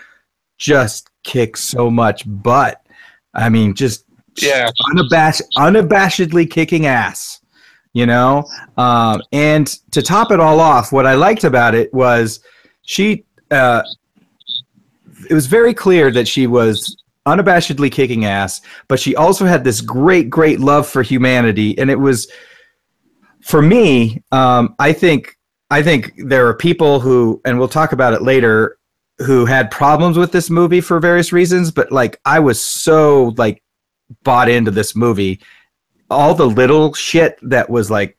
just 0.59 1.11
kick 1.23 1.57
so 1.57 1.91
much 1.91 2.23
butt. 2.27 2.83
I 3.35 3.49
mean 3.49 3.75
just 3.75 4.05
Yeah. 4.41 4.71
unabash- 4.95 5.43
unabashedly 5.57 6.51
kicking 6.51 6.87
ass 6.87 7.41
you 7.93 8.07
know? 8.07 8.45
Um, 8.77 9.21
and 9.33 9.67
to 9.91 10.01
top 10.01 10.31
it 10.31 10.39
all 10.41 10.61
off 10.61 10.93
what 10.93 11.07
i 11.07 11.15
liked 11.15 11.45
about 11.45 11.75
it 11.75 11.93
was 11.93 12.41
she 12.83 13.25
uh, 13.51 13.83
it 15.29 15.35
was 15.35 15.47
very 15.47 15.75
clear 15.75 16.11
that 16.13 16.27
she 16.27 16.47
was 16.47 16.97
unabashedly 17.27 17.93
kicking 17.93 18.25
ass 18.25 18.63
but 18.89 18.99
she 18.99 19.15
also 19.15 19.45
had 19.45 19.63
this 19.65 19.81
great 19.81 20.31
great 20.31 20.61
love 20.61 20.87
for 20.89 21.03
humanity 21.03 21.77
and 21.79 21.91
it 21.91 21.99
was 21.99 22.31
for 23.43 23.63
me, 23.63 24.23
um, 24.33 24.75
I 24.79 24.93
think 24.93 25.37
I 25.71 25.83
think 25.83 26.13
there 26.17 26.47
are 26.49 26.55
people 26.55 27.01
who, 27.01 27.41
and 27.45 27.59
we'll 27.59 27.69
talk 27.69 27.93
about 27.93 28.13
it 28.13 28.23
later, 28.23 28.79
who 29.19 29.45
had 29.45 29.71
problems 29.71 30.19
with 30.19 30.33
this 30.33 30.51
movie 30.51 30.81
for 30.81 30.99
various 30.99 31.33
reasons. 31.33 31.71
But 31.71 31.93
like, 31.93 32.21
I 32.25 32.41
was 32.41 32.61
so 32.61 33.35
like 33.37 33.63
bought 34.25 34.49
into 34.49 34.71
this 34.71 34.97
movie. 34.97 35.41
All 36.11 36.35
the 36.35 36.47
little 36.47 36.93
shit 36.95 37.39
that 37.43 37.71
was 37.71 37.91
like 37.91 38.17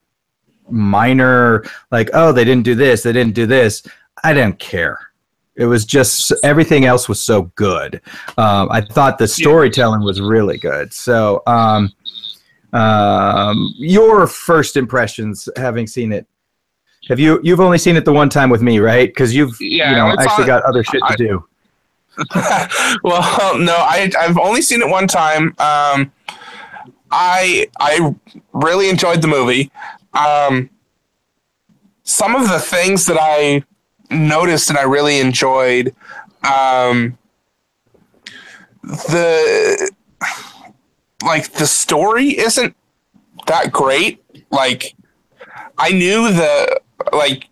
minor, 0.70 1.66
like 1.92 2.10
oh 2.14 2.32
they 2.32 2.46
didn't 2.46 2.64
do 2.64 2.76
this, 2.76 3.04
they 3.04 3.12
didn't 3.12 3.36
do 3.36 3.46
this. 3.46 3.84
I 4.24 4.34
didn't 4.34 4.60
care. 4.60 5.12
It 5.56 5.66
was 5.66 5.86
just 5.86 6.32
everything 6.44 6.86
else 6.86 7.10
was 7.10 7.22
so 7.22 7.44
good. 7.56 8.02
Um, 8.38 8.70
I 8.72 8.82
thought 8.82 9.18
the 9.18 9.28
storytelling 9.28 10.02
was 10.02 10.22
really 10.22 10.58
good. 10.58 10.94
So, 10.94 11.44
um, 11.46 11.92
um, 12.74 13.74
your 13.78 14.28
first 14.28 14.78
impressions, 14.78 15.48
having 15.58 15.88
seen 15.88 16.12
it, 16.12 16.26
have 17.10 17.20
you? 17.20 17.40
You've 17.44 17.60
only 17.60 17.78
seen 17.78 17.96
it 17.96 18.06
the 18.06 18.14
one 18.14 18.30
time 18.30 18.50
with 18.50 18.62
me, 18.62 18.80
right? 18.80 19.08
Because 19.10 19.34
you've 19.36 19.56
Yeah, 19.60 19.90
you 19.92 19.96
know 19.98 20.10
actually 20.22 20.44
on- 20.44 20.48
got 20.48 20.64
other 20.64 20.84
shit 20.84 21.02
to 21.02 21.14
I- 21.14 21.16
do. 21.16 21.46
well, 23.04 23.58
no, 23.58 23.74
I 23.76 24.12
I've 24.20 24.38
only 24.38 24.62
seen 24.62 24.82
it 24.82 24.88
one 24.88 25.08
time. 25.08 25.56
Um, 25.60 26.12
I 27.10 27.68
I 27.80 28.14
really 28.54 28.90
enjoyed 28.90 29.22
the 29.22 29.28
movie. 29.28 29.72
Um, 30.14 30.70
some 32.04 32.36
of 32.36 32.50
the 32.50 32.60
things 32.60 33.06
that 33.06 33.18
I 33.20 33.64
noticed 34.14 34.70
and 34.70 34.78
I 34.78 34.84
really 34.84 35.20
enjoyed, 35.20 35.96
um, 36.44 37.18
the 38.84 39.92
like 41.24 41.52
the 41.54 41.66
story 41.68 42.38
isn't 42.38 42.76
that 43.48 43.72
great. 43.72 44.24
Like 44.52 44.96
I 45.78 45.92
knew 45.92 46.32
the 46.32 46.80
like 47.14 47.48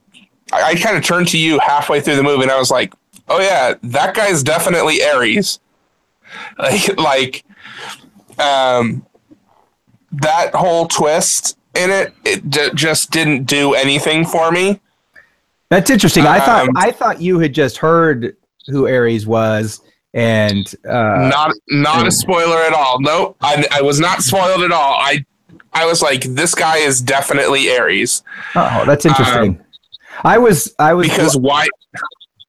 I, 0.52 0.64
I 0.72 0.76
kind 0.76 0.98
of 0.98 1.04
turned 1.04 1.28
to 1.30 1.38
you 1.38 1.60
halfway 1.60 2.02
through 2.02 2.16
the 2.16 2.24
movie 2.24 2.44
and 2.44 2.52
I 2.52 2.58
was 2.60 2.72
like, 2.72 2.94
oh 3.28 3.40
yeah, 3.40 3.76
that 3.84 4.16
guy's 4.16 4.44
definitely 4.44 5.04
Ares. 5.04 5.60
Like 6.60 6.96
like 7.00 7.44
um 8.38 9.04
that 10.12 10.54
whole 10.54 10.88
twist 10.88 11.58
in 11.76 11.90
it 11.90 12.14
it 12.24 12.48
j- 12.50 12.70
just 12.76 13.10
didn't 13.10 13.46
do 13.46 13.74
anything 13.74 14.26
for 14.26 14.52
me. 14.52 14.80
That's 15.70 15.90
interesting. 15.90 16.26
I 16.28 16.40
thought 16.40 16.68
Um, 16.68 16.74
I 16.76 16.92
thought 16.92 17.20
you 17.22 17.40
had 17.40 17.54
just 17.54 17.78
heard 17.78 18.36
who 18.68 18.88
Aries 18.88 19.26
was, 19.26 19.82
and 20.14 20.74
uh, 20.88 21.30
not 21.30 21.52
not 21.70 22.08
a 22.08 22.12
spoiler 22.12 22.58
at 22.58 22.74
all. 22.74 23.00
Nope, 23.00 23.38
I, 23.42 23.66
I 23.72 23.82
was 23.82 24.00
not 24.00 24.22
spoiled 24.22 24.62
at 24.64 24.72
all. 24.72 24.94
I 24.94 25.24
I 25.74 25.86
was 25.86 26.02
like, 26.02 26.24
this 26.24 26.56
guy 26.56 26.78
is 26.78 27.02
definitely 27.02 27.76
Ares. 27.76 28.24
oh, 28.56 28.84
that's 28.86 29.06
interesting. 29.06 29.60
I 30.24 30.38
was 30.38 30.74
I 30.80 30.94
was 30.94 31.08
um, 31.10 31.16
because 31.16 31.38
why? 31.38 31.68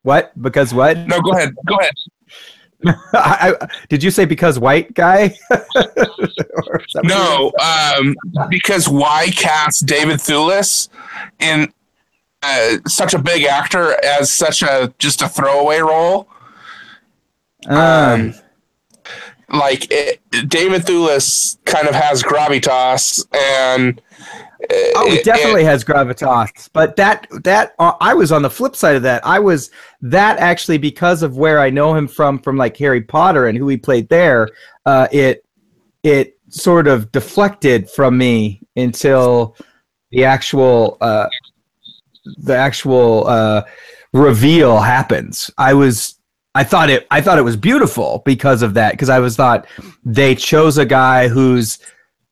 what 0.03 0.33
because 0.41 0.73
what? 0.73 0.97
No, 1.07 1.21
go 1.21 1.33
ahead. 1.33 1.55
Go 1.67 1.77
ahead. 1.77 1.93
I, 3.13 3.55
I, 3.61 3.67
did 3.91 4.03
you 4.03 4.11
say 4.11 4.25
because 4.25 4.59
white 4.59 4.95
guy? 4.95 5.37
Or 5.53 6.81
is 6.81 6.93
that 6.95 7.03
what 7.03 7.03
you- 7.03 7.09
No, 7.09 7.53
um, 7.63 8.49
because 8.49 8.89
why 8.89 9.29
cast 9.37 9.87
David 9.87 10.19
Thewlis 10.19 10.89
in 11.41 11.73
uh, 12.43 12.79
such 12.87 13.13
a 13.13 13.19
big 13.19 13.45
actor 13.45 13.97
as 14.05 14.33
such 14.33 14.63
a 14.63 14.93
just 14.99 15.21
a 15.21 15.29
throwaway 15.29 15.81
role? 15.81 16.27
Um, 17.69 18.35
Like 19.53 19.89
it, 19.91 20.21
David 20.49 20.83
Thewlis 20.83 21.59
kind 21.65 21.89
of 21.89 21.95
has 21.95 22.23
gravitas, 22.23 23.27
and 23.37 24.01
oh, 24.95 25.09
he 25.09 25.17
it- 25.17 25.25
definitely 25.25 25.65
has 25.65 25.83
gravitas. 25.85 26.71
But 26.73 26.95
that 26.97 27.27
that 27.43 27.75
uh, 27.81 27.95
I 28.01 28.15
was 28.15 28.31
on 28.31 28.43
the 28.43 28.51
flip 28.51 28.77
side 28.77 28.95
of 28.95 29.03
that. 29.03 29.27
I 29.27 29.41
was 29.41 29.73
that 30.03 30.39
actually 30.39 30.79
because 30.79 31.25
of 31.25 31.37
where 31.37 31.59
I 31.59 31.69
know 31.69 31.95
him 31.97 32.07
from, 32.07 32.39
from 32.39 32.57
like 32.57 32.77
Harry 32.77 33.03
Potter 33.03 33.49
and 33.49 33.59
who 33.59 33.67
he 33.67 33.77
played 33.77 34.09
there. 34.09 34.49
Uh, 34.87 35.09
it 35.11 35.45
it 36.05 36.39
sort 36.49 36.87
of 36.87 37.11
deflected 37.11 37.91
from 37.91 38.17
me 38.17 38.61
until 38.77 39.57
the 40.13 40.25
actual 40.25 40.97
uh, 41.01 41.27
the 42.37 42.57
actual 42.57 43.27
uh, 43.27 43.63
reveal 44.13 44.79
happens. 44.79 45.51
I 45.59 45.75
was 45.75 46.20
I 46.55 46.65
thought 46.65 46.91
it 46.91 47.07
I 47.11 47.21
thought 47.21 47.39
it 47.39 47.43
was 47.43 47.57
beautiful 47.57 48.23
because 48.25 48.63
of 48.63 48.75
that 48.75 48.93
because 48.93 49.09
I 49.09 49.21
was 49.21 49.37
thought 49.37 49.67
they 50.05 50.35
chose 50.35 50.79
a 50.79 50.87
guy 50.87 51.29
who's 51.29 51.79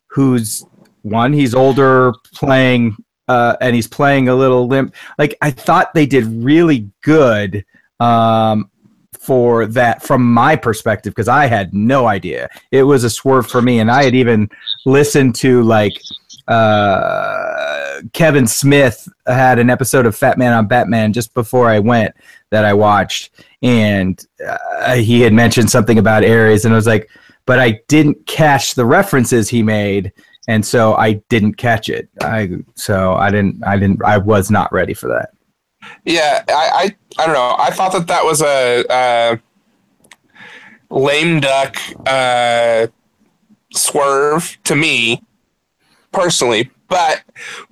who's 0.09 0.65
one 1.03 1.33
he's 1.33 1.55
older 1.55 2.13
playing 2.35 2.97
uh, 3.29 3.57
and 3.61 3.77
he's 3.77 3.87
playing 3.87 4.29
a 4.29 4.35
little 4.35 4.67
limp. 4.67 4.95
Like 5.19 5.37
I 5.41 5.51
thought 5.51 5.95
they 5.95 6.07
did 6.07 6.25
really 6.25 6.91
good 7.03 7.65
um, 8.01 8.71
for 9.19 9.67
that 9.67 10.03
from 10.03 10.33
my 10.33 10.57
perspective 10.57 11.13
because 11.13 11.29
I 11.29 11.47
had 11.47 11.75
no 11.75 12.07
idea. 12.07 12.49
It 12.73 12.85
was 12.85 13.05
a 13.05 13.11
swerve 13.11 13.47
for 13.47 13.63
me 13.63 13.79
and 13.79 13.91
I 13.91 14.05
had 14.05 14.15
even 14.15 14.49
listened 14.87 15.35
to 15.37 15.63
like 15.63 16.01
uh, 16.49 18.01
Kevin 18.15 18.47
Smith 18.47 19.07
had 19.27 19.59
an 19.59 19.69
episode 19.71 20.07
of 20.07 20.17
Fat 20.17 20.39
Man 20.39 20.53
on 20.53 20.67
Batman 20.67 21.13
just 21.13 21.35
before 21.35 21.69
I 21.69 21.79
went 21.79 22.15
that 22.51 22.65
I 22.65 22.73
watched, 22.73 23.31
and 23.63 24.25
uh, 24.47 24.95
he 24.95 25.21
had 25.21 25.33
mentioned 25.33 25.71
something 25.71 25.99
about 25.99 26.25
Ares, 26.25 26.65
and 26.65 26.73
I 26.73 26.77
was 26.77 26.87
like, 26.87 27.11
but 27.45 27.59
I 27.59 27.81
didn't 27.89 28.27
catch 28.27 28.75
the 28.75 28.87
references 28.87 29.49
he 29.49 29.63
made, 29.63 30.13
and 30.49 30.65
so 30.65 30.95
I 30.95 31.15
didn't 31.29 31.55
catch 31.55 31.91
it. 31.91 32.09
I 32.23 32.51
so 32.75 33.15
I 33.15 33.31
didn't 33.31 33.63
I 33.65 33.79
didn't 33.79 34.03
I 34.03 34.17
was 34.17 34.51
not 34.51 34.73
ready 34.73 34.95
for 34.95 35.09
that. 35.09 35.31
yeah, 36.05 36.45
I, 36.49 36.95
I 37.19 37.23
I 37.23 37.27
don't 37.27 37.35
know. 37.35 37.57
I 37.59 37.71
thought 37.71 37.93
that 37.93 38.07
that 38.07 38.25
was 38.25 38.41
a, 38.41 38.85
a 38.89 39.39
lame 40.91 41.41
duck 41.41 41.77
uh, 42.07 42.87
swerve 43.71 44.59
to 44.65 44.75
me 44.75 45.23
personally. 46.23 46.71
But 46.89 47.23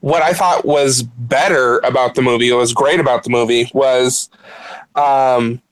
what 0.01 0.23
I 0.23 0.33
thought 0.33 0.65
was 0.67 1.03
better 1.03 1.79
about 1.79 2.15
the 2.15 2.23
movie, 2.23 2.51
what 2.53 2.59
was 2.59 2.73
great 2.75 3.01
about 3.01 3.25
the 3.25 3.31
movie, 3.31 3.71
was 3.73 4.29
um, 4.95 5.63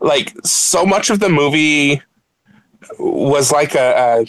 like 0.00 0.32
so 0.44 0.84
much 0.84 1.10
of 1.10 1.18
the 1.20 1.28
movie 1.28 2.02
was 2.98 3.50
like 3.52 3.74
a, 3.74 4.24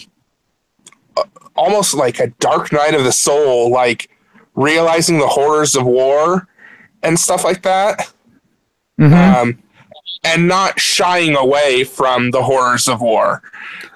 a 1.17 1.23
almost 1.55 1.93
like 1.93 2.19
a 2.19 2.27
dark 2.39 2.71
night 2.71 2.93
of 2.93 3.03
the 3.03 3.11
soul, 3.11 3.69
like 3.71 4.09
realizing 4.55 5.17
the 5.19 5.27
horrors 5.27 5.75
of 5.75 5.85
war 5.85 6.47
and 7.03 7.19
stuff 7.19 7.43
like 7.43 7.61
that 7.63 8.11
um, 9.13 9.61
and 10.23 10.47
not 10.47 10.79
shying 10.79 11.35
away 11.35 11.83
from 11.83 12.31
the 12.31 12.41
horrors 12.41 12.87
of 12.87 13.01
war. 13.01 13.41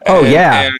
Oh, 0.05 0.23
And- 0.23 0.31
yeah. 0.31 0.61
and- 0.63 0.79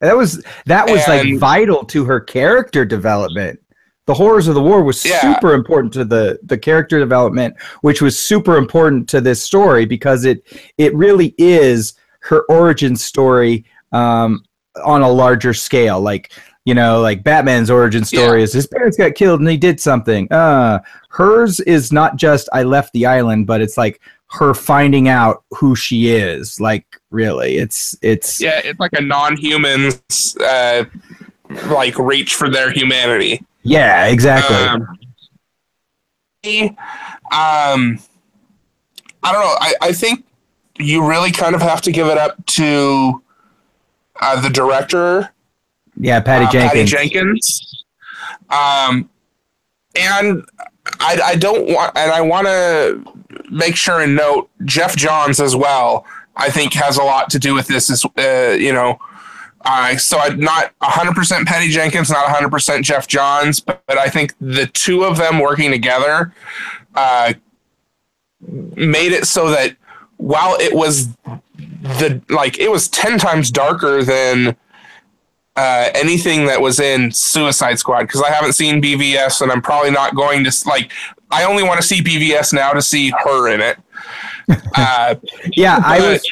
That 0.00 0.16
was 0.16 0.42
that 0.66 0.88
was 0.90 1.06
like 1.06 1.38
vital 1.38 1.84
to 1.86 2.04
her 2.06 2.20
character 2.20 2.84
development. 2.84 3.60
The 4.06 4.14
horrors 4.14 4.48
of 4.48 4.54
the 4.54 4.62
war 4.62 4.82
was 4.82 5.04
Yeah. 5.04 5.20
super 5.20 5.54
important 5.54 5.92
to 5.94 6.04
the 6.04 6.38
the 6.44 6.58
character 6.58 6.98
development, 6.98 7.54
which 7.82 8.00
was 8.02 8.18
super 8.18 8.56
important 8.56 9.08
to 9.10 9.20
this 9.20 9.42
story 9.42 9.84
because 9.84 10.24
it 10.24 10.42
it 10.78 10.94
really 10.94 11.34
is 11.38 11.94
her 12.20 12.42
origin 12.48 12.96
story 12.96 13.64
um, 13.92 14.42
on 14.84 15.02
a 15.02 15.08
larger 15.08 15.52
scale. 15.54 16.00
Like 16.00 16.32
you 16.64 16.74
know, 16.74 17.00
like 17.00 17.22
Batman's 17.24 17.70
origin 17.70 18.04
story 18.04 18.42
is 18.42 18.52
his 18.52 18.66
parents 18.66 18.96
got 18.96 19.14
killed 19.14 19.40
and 19.40 19.48
he 19.48 19.56
did 19.56 19.80
something. 19.80 20.30
Uh, 20.30 20.78
hers 21.08 21.58
is 21.60 21.90
not 21.92 22.16
just 22.16 22.48
I 22.52 22.62
left 22.64 22.92
the 22.92 23.06
island, 23.06 23.46
but 23.46 23.60
it's 23.60 23.76
like 23.78 24.00
her 24.32 24.54
finding 24.54 25.08
out 25.08 25.42
who 25.50 25.74
she 25.74 26.10
is. 26.10 26.60
Like 26.60 26.86
really, 27.10 27.56
it's 27.56 27.96
it's 28.02 28.40
yeah, 28.40 28.60
it's 28.64 28.78
like 28.80 28.92
a 28.92 29.00
non-human 29.00 29.90
uh, 30.40 30.84
like 31.66 31.98
reach 31.98 32.34
for 32.34 32.48
their 32.48 32.70
humanity. 32.70 33.44
yeah, 33.62 34.06
exactly. 34.06 34.56
Um, 34.56 34.82
um, 37.32 37.98
I 39.22 39.32
don't 39.32 39.40
know. 39.42 39.56
I, 39.60 39.74
I 39.82 39.92
think 39.92 40.24
you 40.78 41.06
really 41.06 41.30
kind 41.30 41.54
of 41.54 41.60
have 41.60 41.82
to 41.82 41.92
give 41.92 42.06
it 42.06 42.16
up 42.16 42.44
to 42.46 43.22
uh, 44.20 44.40
the 44.40 44.48
director, 44.48 45.30
Yeah, 45.98 46.20
Patty 46.20 46.46
uh, 46.46 46.50
Jenkins. 46.50 46.90
Patty 46.92 47.08
Jenkins. 47.10 47.84
Um, 48.48 49.10
and 49.98 50.44
I, 50.98 51.20
I 51.22 51.34
don't 51.36 51.68
want, 51.72 51.96
and 51.96 52.10
I 52.10 52.20
want 52.20 52.46
to 52.46 53.04
make 53.50 53.76
sure 53.76 54.00
and 54.00 54.16
note 54.16 54.50
Geoff 54.64 54.96
Johns 54.96 55.40
as 55.40 55.54
well. 55.54 56.04
I 56.36 56.50
think 56.50 56.72
has 56.74 56.96
a 56.96 57.02
lot 57.02 57.30
to 57.30 57.38
do 57.38 57.54
with 57.54 57.66
this. 57.66 57.90
Is 57.90 58.04
uh, 58.04 58.56
you 58.58 58.72
know, 58.72 58.98
uh, 59.62 59.96
so 59.96 60.18
I'm 60.18 60.40
not 60.40 60.72
100% 60.80 61.46
Patty 61.46 61.68
Jenkins, 61.68 62.10
not 62.10 62.26
100% 62.26 62.82
Geoff 62.82 63.06
Johns, 63.06 63.60
but, 63.60 63.82
but 63.86 63.98
I 63.98 64.08
think 64.08 64.34
the 64.40 64.66
two 64.66 65.04
of 65.04 65.16
them 65.18 65.38
working 65.38 65.70
together 65.70 66.32
uh, 66.94 67.34
made 68.40 69.12
it 69.12 69.26
so 69.26 69.50
that 69.50 69.76
while 70.16 70.56
it 70.60 70.74
was 70.74 71.08
the 71.82 72.20
like 72.28 72.58
it 72.58 72.70
was 72.70 72.88
10 72.88 73.18
times 73.18 73.50
darker 73.50 74.02
than 74.02 74.56
uh, 75.60 75.90
anything 75.94 76.46
that 76.46 76.58
was 76.58 76.80
in 76.80 77.12
Suicide 77.12 77.78
Squad 77.78 78.04
because 78.04 78.22
I 78.22 78.30
haven't 78.30 78.54
seen 78.54 78.80
BVS 78.80 79.42
and 79.42 79.52
I'm 79.52 79.60
probably 79.60 79.90
not 79.90 80.14
going 80.14 80.42
to 80.44 80.62
like. 80.66 80.90
I 81.30 81.44
only 81.44 81.62
want 81.62 81.78
to 81.78 81.86
see 81.86 82.02
BVS 82.02 82.54
now 82.54 82.72
to 82.72 82.80
see 82.80 83.10
her 83.24 83.48
in 83.48 83.60
it. 83.60 83.78
Uh, 84.74 85.14
yeah, 85.52 85.78
I 85.84 86.00
was. 86.00 86.28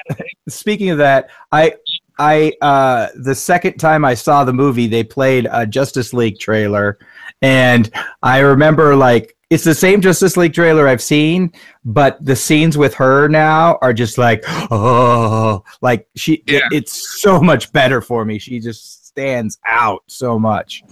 Speaking 0.48 0.90
of 0.90 0.98
that, 0.98 1.30
I 1.52 1.74
I 2.18 2.52
uh, 2.60 3.06
the 3.14 3.34
second 3.34 3.78
time 3.78 4.04
I 4.04 4.14
saw 4.14 4.42
the 4.42 4.52
movie, 4.52 4.88
they 4.88 5.04
played 5.04 5.46
a 5.52 5.64
Justice 5.64 6.12
League 6.12 6.40
trailer, 6.40 6.98
and 7.42 7.88
I 8.20 8.40
remember 8.40 8.96
like 8.96 9.36
it's 9.50 9.62
the 9.62 9.74
same 9.74 10.00
Justice 10.00 10.36
League 10.36 10.52
trailer 10.52 10.88
I've 10.88 11.00
seen, 11.00 11.52
but 11.84 12.22
the 12.24 12.34
scenes 12.34 12.76
with 12.76 12.92
her 12.94 13.28
now 13.28 13.78
are 13.82 13.92
just 13.92 14.18
like 14.18 14.42
oh, 14.48 15.62
like 15.80 16.08
she. 16.16 16.42
Yeah. 16.48 16.58
It, 16.72 16.78
it's 16.78 17.20
so 17.22 17.40
much 17.40 17.72
better 17.72 18.00
for 18.00 18.24
me. 18.24 18.40
She 18.40 18.58
just 18.58 19.07
stands 19.18 19.58
out 19.66 20.04
so 20.06 20.38
much 20.38 20.84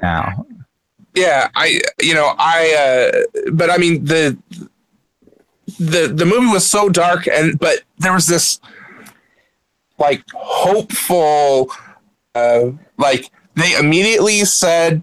now. 0.00 0.46
Yeah, 1.14 1.48
I 1.56 1.80
you 2.00 2.14
know 2.14 2.34
I 2.38 3.22
uh, 3.34 3.50
but 3.52 3.68
I 3.68 3.78
mean 3.78 4.04
the 4.04 4.38
the 5.80 6.06
the 6.06 6.24
movie 6.24 6.46
was 6.46 6.64
so 6.64 6.88
dark 6.88 7.26
and 7.26 7.58
but 7.58 7.80
there 7.98 8.12
was 8.12 8.26
this 8.26 8.60
like 9.98 10.22
hopeful 10.34 11.70
uh 12.34 12.70
like 12.98 13.30
they 13.54 13.76
immediately 13.76 14.44
said 14.44 15.02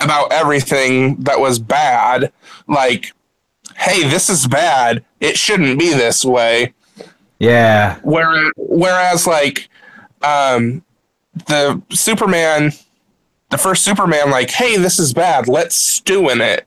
about 0.00 0.32
everything 0.32 1.16
that 1.16 1.38
was 1.38 1.58
bad 1.58 2.32
like 2.66 3.12
hey 3.76 4.06
this 4.08 4.28
is 4.28 4.46
bad. 4.46 5.02
It 5.20 5.38
shouldn't 5.38 5.78
be 5.78 5.90
this 5.90 6.24
way. 6.24 6.74
Yeah. 7.38 7.98
Whereas 8.02 8.52
whereas 8.56 9.26
like 9.26 9.68
um 10.22 10.82
the 11.46 11.80
superman 11.90 12.72
the 13.50 13.58
first 13.58 13.84
superman 13.84 14.30
like 14.30 14.50
hey 14.50 14.76
this 14.76 14.98
is 14.98 15.12
bad 15.12 15.46
let's 15.48 15.76
stew 15.76 16.30
in 16.30 16.40
it 16.40 16.66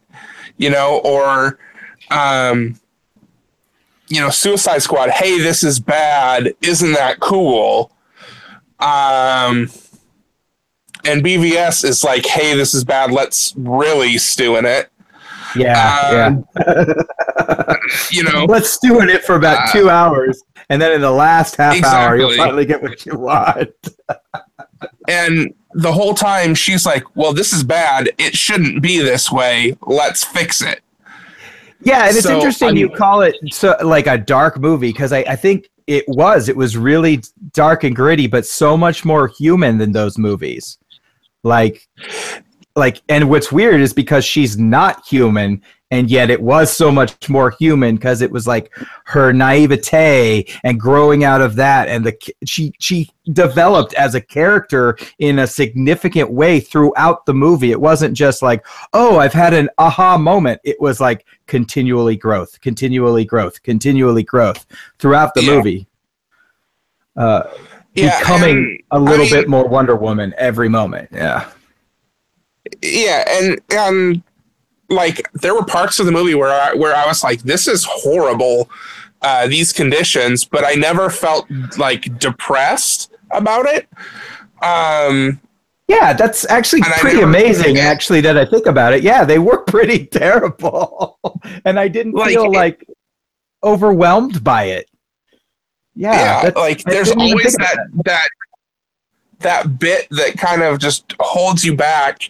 you 0.57 0.69
know 0.69 1.01
or 1.03 1.57
um 2.11 2.79
you 4.09 4.19
know, 4.19 4.29
Suicide 4.29 4.81
Squad, 4.81 5.11
hey, 5.11 5.39
this 5.39 5.63
is 5.63 5.79
bad. 5.79 6.53
Isn't 6.61 6.93
that 6.93 7.19
cool? 7.19 7.91
Um, 8.79 9.69
and 11.05 11.23
BVS 11.23 11.85
is 11.85 12.03
like, 12.03 12.25
hey, 12.25 12.55
this 12.55 12.73
is 12.73 12.83
bad. 12.83 13.11
Let's 13.11 13.53
really 13.55 14.17
stew 14.17 14.57
in 14.57 14.65
it. 14.65 14.89
Yeah, 15.55 16.27
um, 16.27 16.45
yeah. 16.57 17.73
you 18.11 18.23
know, 18.23 18.45
let's 18.45 18.77
do 18.79 18.99
it 19.01 19.23
for 19.23 19.35
about 19.35 19.69
uh, 19.69 19.71
two 19.71 19.89
hours, 19.89 20.43
and 20.69 20.81
then 20.81 20.91
in 20.91 21.01
the 21.01 21.11
last 21.11 21.55
half 21.55 21.75
exactly. 21.75 21.99
hour, 21.99 22.15
you'll 22.17 22.37
finally 22.37 22.65
get 22.65 22.81
what 22.81 23.05
you 23.05 23.17
want. 23.17 23.69
and 25.07 25.53
the 25.73 25.91
whole 25.91 26.13
time, 26.13 26.55
she's 26.55 26.85
like, 26.85 27.03
"Well, 27.15 27.33
this 27.33 27.53
is 27.53 27.63
bad. 27.63 28.11
It 28.17 28.35
shouldn't 28.35 28.81
be 28.81 28.99
this 28.99 29.31
way. 29.31 29.77
Let's 29.85 30.23
fix 30.23 30.61
it." 30.61 30.81
Yeah, 31.81 32.07
and 32.07 32.15
it's 32.15 32.25
so, 32.25 32.35
interesting 32.35 32.69
I 32.69 32.71
mean, 32.71 32.79
you 32.81 32.89
call 32.89 33.21
it 33.21 33.35
so 33.51 33.75
like 33.83 34.07
a 34.07 34.17
dark 34.17 34.59
movie 34.59 34.91
because 34.91 35.13
I, 35.13 35.19
I 35.19 35.35
think 35.35 35.69
it 35.87 36.03
was. 36.07 36.49
It 36.49 36.55
was 36.55 36.77
really 36.77 37.21
dark 37.53 37.83
and 37.83 37.95
gritty, 37.95 38.27
but 38.27 38.45
so 38.45 38.77
much 38.77 39.05
more 39.05 39.27
human 39.27 39.77
than 39.77 39.91
those 39.91 40.17
movies. 40.17 40.77
Like 41.43 41.87
like 42.79 43.01
and 43.09 43.29
what's 43.29 43.51
weird 43.51 43.81
is 43.81 43.93
because 43.93 44.25
she's 44.25 44.57
not 44.57 45.05
human 45.05 45.61
and 45.91 46.09
yet 46.09 46.29
it 46.29 46.41
was 46.41 46.71
so 46.75 46.91
much 46.91 47.29
more 47.29 47.51
human 47.51 47.95
because 47.95 48.21
it 48.21 48.31
was 48.31 48.47
like 48.47 48.71
her 49.05 49.33
naivete 49.33 50.45
and 50.63 50.79
growing 50.79 51.23
out 51.23 51.41
of 51.41 51.55
that 51.55 51.87
and 51.87 52.05
the 52.05 52.17
she 52.45 52.73
she 52.79 53.09
developed 53.33 53.93
as 53.95 54.15
a 54.15 54.21
character 54.21 54.97
in 55.19 55.39
a 55.39 55.47
significant 55.47 56.31
way 56.31 56.59
throughout 56.59 57.25
the 57.25 57.33
movie. 57.33 57.71
It 57.71 57.81
wasn't 57.81 58.15
just 58.15 58.41
like 58.41 58.65
oh 58.93 59.19
i've 59.19 59.33
had 59.33 59.53
an 59.53 59.69
aha 59.77 60.17
moment. 60.17 60.61
It 60.63 60.79
was 60.79 60.99
like 60.99 61.25
continually 61.47 62.15
growth 62.15 62.59
continually 62.61 63.25
growth 63.25 63.61
continually 63.63 64.23
growth 64.23 64.65
throughout 64.99 65.33
the 65.33 65.43
yeah. 65.43 65.55
movie. 65.55 65.87
Uh 67.15 67.43
yeah, 67.95 68.19
becoming 68.19 68.79
a 68.91 68.99
little 68.99 69.25
I 69.25 69.29
mean, 69.29 69.33
bit 69.33 69.49
more 69.49 69.67
wonder 69.67 69.95
woman 69.95 70.33
every 70.37 70.69
moment. 70.69 71.09
Yeah 71.11 71.49
yeah 72.81 73.23
and 73.27 73.59
um 73.77 74.23
like 74.89 75.31
there 75.33 75.53
were 75.53 75.63
parts 75.63 75.99
of 75.99 76.05
the 76.05 76.11
movie 76.11 76.35
where 76.35 76.49
I 76.49 76.73
where 76.73 76.95
I 76.95 77.05
was 77.05 77.23
like, 77.23 77.41
this 77.41 77.67
is 77.67 77.85
horrible, 77.87 78.69
uh, 79.21 79.47
these 79.47 79.71
conditions, 79.71 80.45
but 80.45 80.65
I 80.65 80.73
never 80.73 81.09
felt 81.09 81.47
like 81.77 82.19
depressed 82.19 83.11
about 83.31 83.65
it. 83.65 83.87
Um, 84.61 85.39
yeah, 85.87 86.13
that's 86.13 86.47
actually 86.49 86.81
pretty 86.81 87.21
amazing. 87.21 87.77
Actually, 87.77 88.21
that 88.21 88.37
I 88.37 88.45
think 88.45 88.65
about 88.65 88.93
it, 88.93 89.03
yeah, 89.03 89.23
they 89.23 89.39
were 89.39 89.59
pretty 89.67 90.05
terrible, 90.07 91.19
and 91.65 91.79
I 91.79 91.87
didn't 91.87 92.13
like, 92.13 92.29
feel 92.29 92.51
like 92.51 92.85
overwhelmed 93.63 94.43
by 94.43 94.65
it. 94.65 94.89
Yeah, 95.95 96.43
yeah 96.43 96.51
like 96.55 96.83
there's 96.83 97.11
always 97.11 97.55
that, 97.55 97.77
that 98.05 98.05
that 98.05 98.29
that 99.39 99.79
bit 99.79 100.07
that 100.11 100.37
kind 100.37 100.61
of 100.61 100.79
just 100.79 101.15
holds 101.19 101.63
you 101.63 101.75
back 101.75 102.29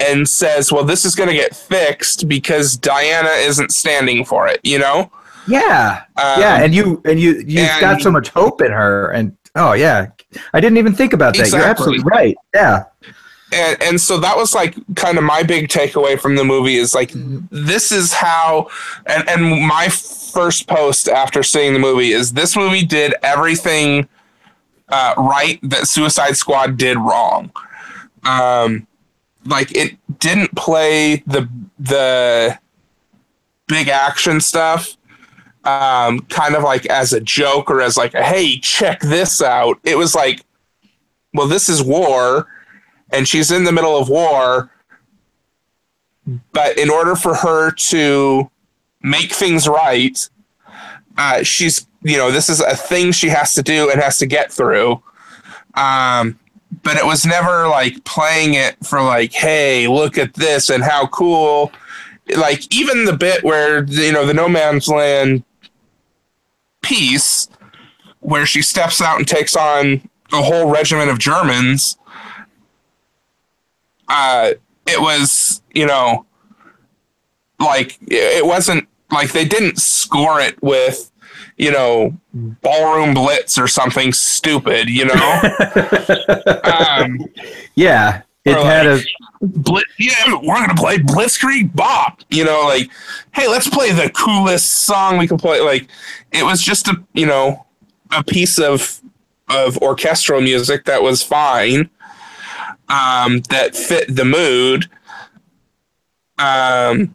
and 0.00 0.28
says, 0.28 0.72
"Well, 0.72 0.84
this 0.84 1.04
is 1.04 1.14
going 1.14 1.28
to 1.28 1.34
get 1.34 1.54
fixed 1.54 2.28
because 2.28 2.76
Diana 2.76 3.30
isn't 3.30 3.72
standing 3.72 4.24
for 4.24 4.48
it," 4.48 4.60
you 4.62 4.78
know? 4.78 5.10
Yeah, 5.46 6.02
um, 6.16 6.40
yeah, 6.40 6.62
and 6.62 6.74
you 6.74 7.00
and 7.04 7.18
you 7.18 7.42
you've 7.46 7.68
and, 7.68 7.80
got 7.80 8.00
so 8.02 8.10
much 8.10 8.28
hope 8.28 8.60
in 8.60 8.70
her, 8.70 9.10
and 9.10 9.36
oh 9.54 9.72
yeah, 9.72 10.08
I 10.52 10.60
didn't 10.60 10.78
even 10.78 10.94
think 10.94 11.12
about 11.12 11.34
that. 11.34 11.40
Exactly. 11.40 11.60
You're 11.60 11.68
absolutely 11.68 12.04
right. 12.04 12.36
Yeah. 12.54 12.84
And, 13.50 13.82
and 13.82 14.00
so 14.00 14.18
that 14.18 14.36
was 14.36 14.54
like 14.54 14.76
kind 14.94 15.16
of 15.16 15.24
my 15.24 15.42
big 15.42 15.68
takeaway 15.68 16.20
from 16.20 16.36
the 16.36 16.44
movie 16.44 16.76
is 16.76 16.94
like 16.94 17.12
this 17.14 17.90
is 17.90 18.12
how 18.12 18.68
and, 19.06 19.26
and 19.26 19.66
my 19.66 19.88
first 19.88 20.66
post 20.66 21.08
after 21.08 21.42
seeing 21.42 21.72
the 21.72 21.78
movie 21.78 22.12
is 22.12 22.34
this 22.34 22.56
movie 22.56 22.84
did 22.84 23.14
everything 23.22 24.06
uh, 24.88 25.14
right 25.16 25.58
that 25.62 25.86
Suicide 25.88 26.36
Squad 26.36 26.76
did 26.76 26.96
wrong. 26.96 27.52
Um, 28.24 28.86
like 29.46 29.74
it 29.74 29.96
didn't 30.18 30.54
play 30.54 31.22
the 31.26 31.48
the 31.78 32.58
big 33.66 33.88
action 33.88 34.40
stuff 34.40 34.96
um, 35.64 36.20
kind 36.20 36.54
of 36.54 36.62
like 36.62 36.86
as 36.86 37.12
a 37.12 37.20
joke 37.20 37.70
or 37.70 37.80
as 37.80 37.96
like 37.96 38.14
a, 38.14 38.22
hey 38.22 38.58
check 38.58 39.00
this 39.00 39.42
out 39.42 39.78
it 39.84 39.96
was 39.96 40.14
like 40.14 40.42
well 41.34 41.46
this 41.46 41.68
is 41.68 41.82
war 41.82 42.46
and 43.10 43.28
she's 43.28 43.50
in 43.50 43.64
the 43.64 43.72
middle 43.72 43.96
of 43.96 44.08
war 44.08 44.70
but 46.52 46.78
in 46.78 46.90
order 46.90 47.14
for 47.14 47.34
her 47.34 47.70
to 47.70 48.50
make 49.02 49.32
things 49.32 49.66
right 49.68 50.28
uh, 51.16 51.42
she's 51.42 51.87
you 52.08 52.16
know 52.16 52.30
this 52.30 52.48
is 52.48 52.60
a 52.60 52.74
thing 52.74 53.12
she 53.12 53.28
has 53.28 53.54
to 53.54 53.62
do 53.62 53.90
and 53.90 54.00
has 54.00 54.18
to 54.18 54.26
get 54.26 54.52
through 54.52 55.02
um, 55.74 56.38
but 56.82 56.96
it 56.96 57.06
was 57.06 57.24
never 57.24 57.68
like 57.68 58.04
playing 58.04 58.54
it 58.54 58.76
for 58.84 59.02
like, 59.02 59.32
hey, 59.32 59.86
look 59.86 60.18
at 60.18 60.34
this 60.34 60.70
and 60.70 60.82
how 60.82 61.06
cool. 61.06 61.72
Like 62.36 62.72
even 62.74 63.04
the 63.04 63.16
bit 63.16 63.42
where 63.42 63.84
you 63.84 64.12
know 64.12 64.26
the 64.26 64.34
No 64.34 64.48
Man's 64.48 64.88
Land 64.88 65.44
piece, 66.82 67.48
where 68.20 68.44
she 68.44 68.60
steps 68.60 69.00
out 69.00 69.18
and 69.18 69.26
takes 69.26 69.56
on 69.56 70.08
a 70.32 70.42
whole 70.42 70.70
regiment 70.70 71.10
of 71.10 71.18
Germans. 71.18 71.96
Uh, 74.08 74.52
it 74.86 75.00
was 75.00 75.62
you 75.72 75.86
know, 75.86 76.26
like 77.60 77.98
it 78.08 78.44
wasn't 78.44 78.86
like 79.10 79.32
they 79.32 79.46
didn't 79.46 79.78
score 79.78 80.40
it 80.40 80.62
with 80.62 81.10
you 81.58 81.72
know, 81.72 82.16
ballroom 82.32 83.14
blitz 83.14 83.58
or 83.58 83.66
something 83.66 84.12
stupid, 84.12 84.88
you 84.88 85.04
know? 85.04 85.42
um, 86.64 87.18
yeah. 87.74 88.22
It 88.44 88.56
had 88.56 88.86
like, 88.86 89.06
a 89.42 89.46
blitz. 89.46 89.90
Yeah, 89.98 90.34
we're 90.42 90.54
gonna 90.54 90.74
play 90.74 90.98
Blitzkrieg 90.98 91.74
Bop. 91.74 92.22
You 92.30 92.44
know, 92.44 92.62
like, 92.62 92.90
hey, 93.32 93.46
let's 93.48 93.68
play 93.68 93.92
the 93.92 94.10
coolest 94.10 94.70
song 94.70 95.18
we 95.18 95.28
can 95.28 95.36
play. 95.36 95.60
Like, 95.60 95.88
it 96.32 96.44
was 96.44 96.62
just 96.62 96.88
a 96.88 97.02
you 97.12 97.26
know 97.26 97.66
a 98.10 98.24
piece 98.24 98.58
of 98.58 99.00
of 99.50 99.76
orchestral 99.78 100.40
music 100.40 100.84
that 100.84 101.02
was 101.02 101.22
fine, 101.22 101.90
um, 102.88 103.40
that 103.50 103.74
fit 103.74 104.14
the 104.14 104.24
mood. 104.24 104.88
Um, 106.38 107.14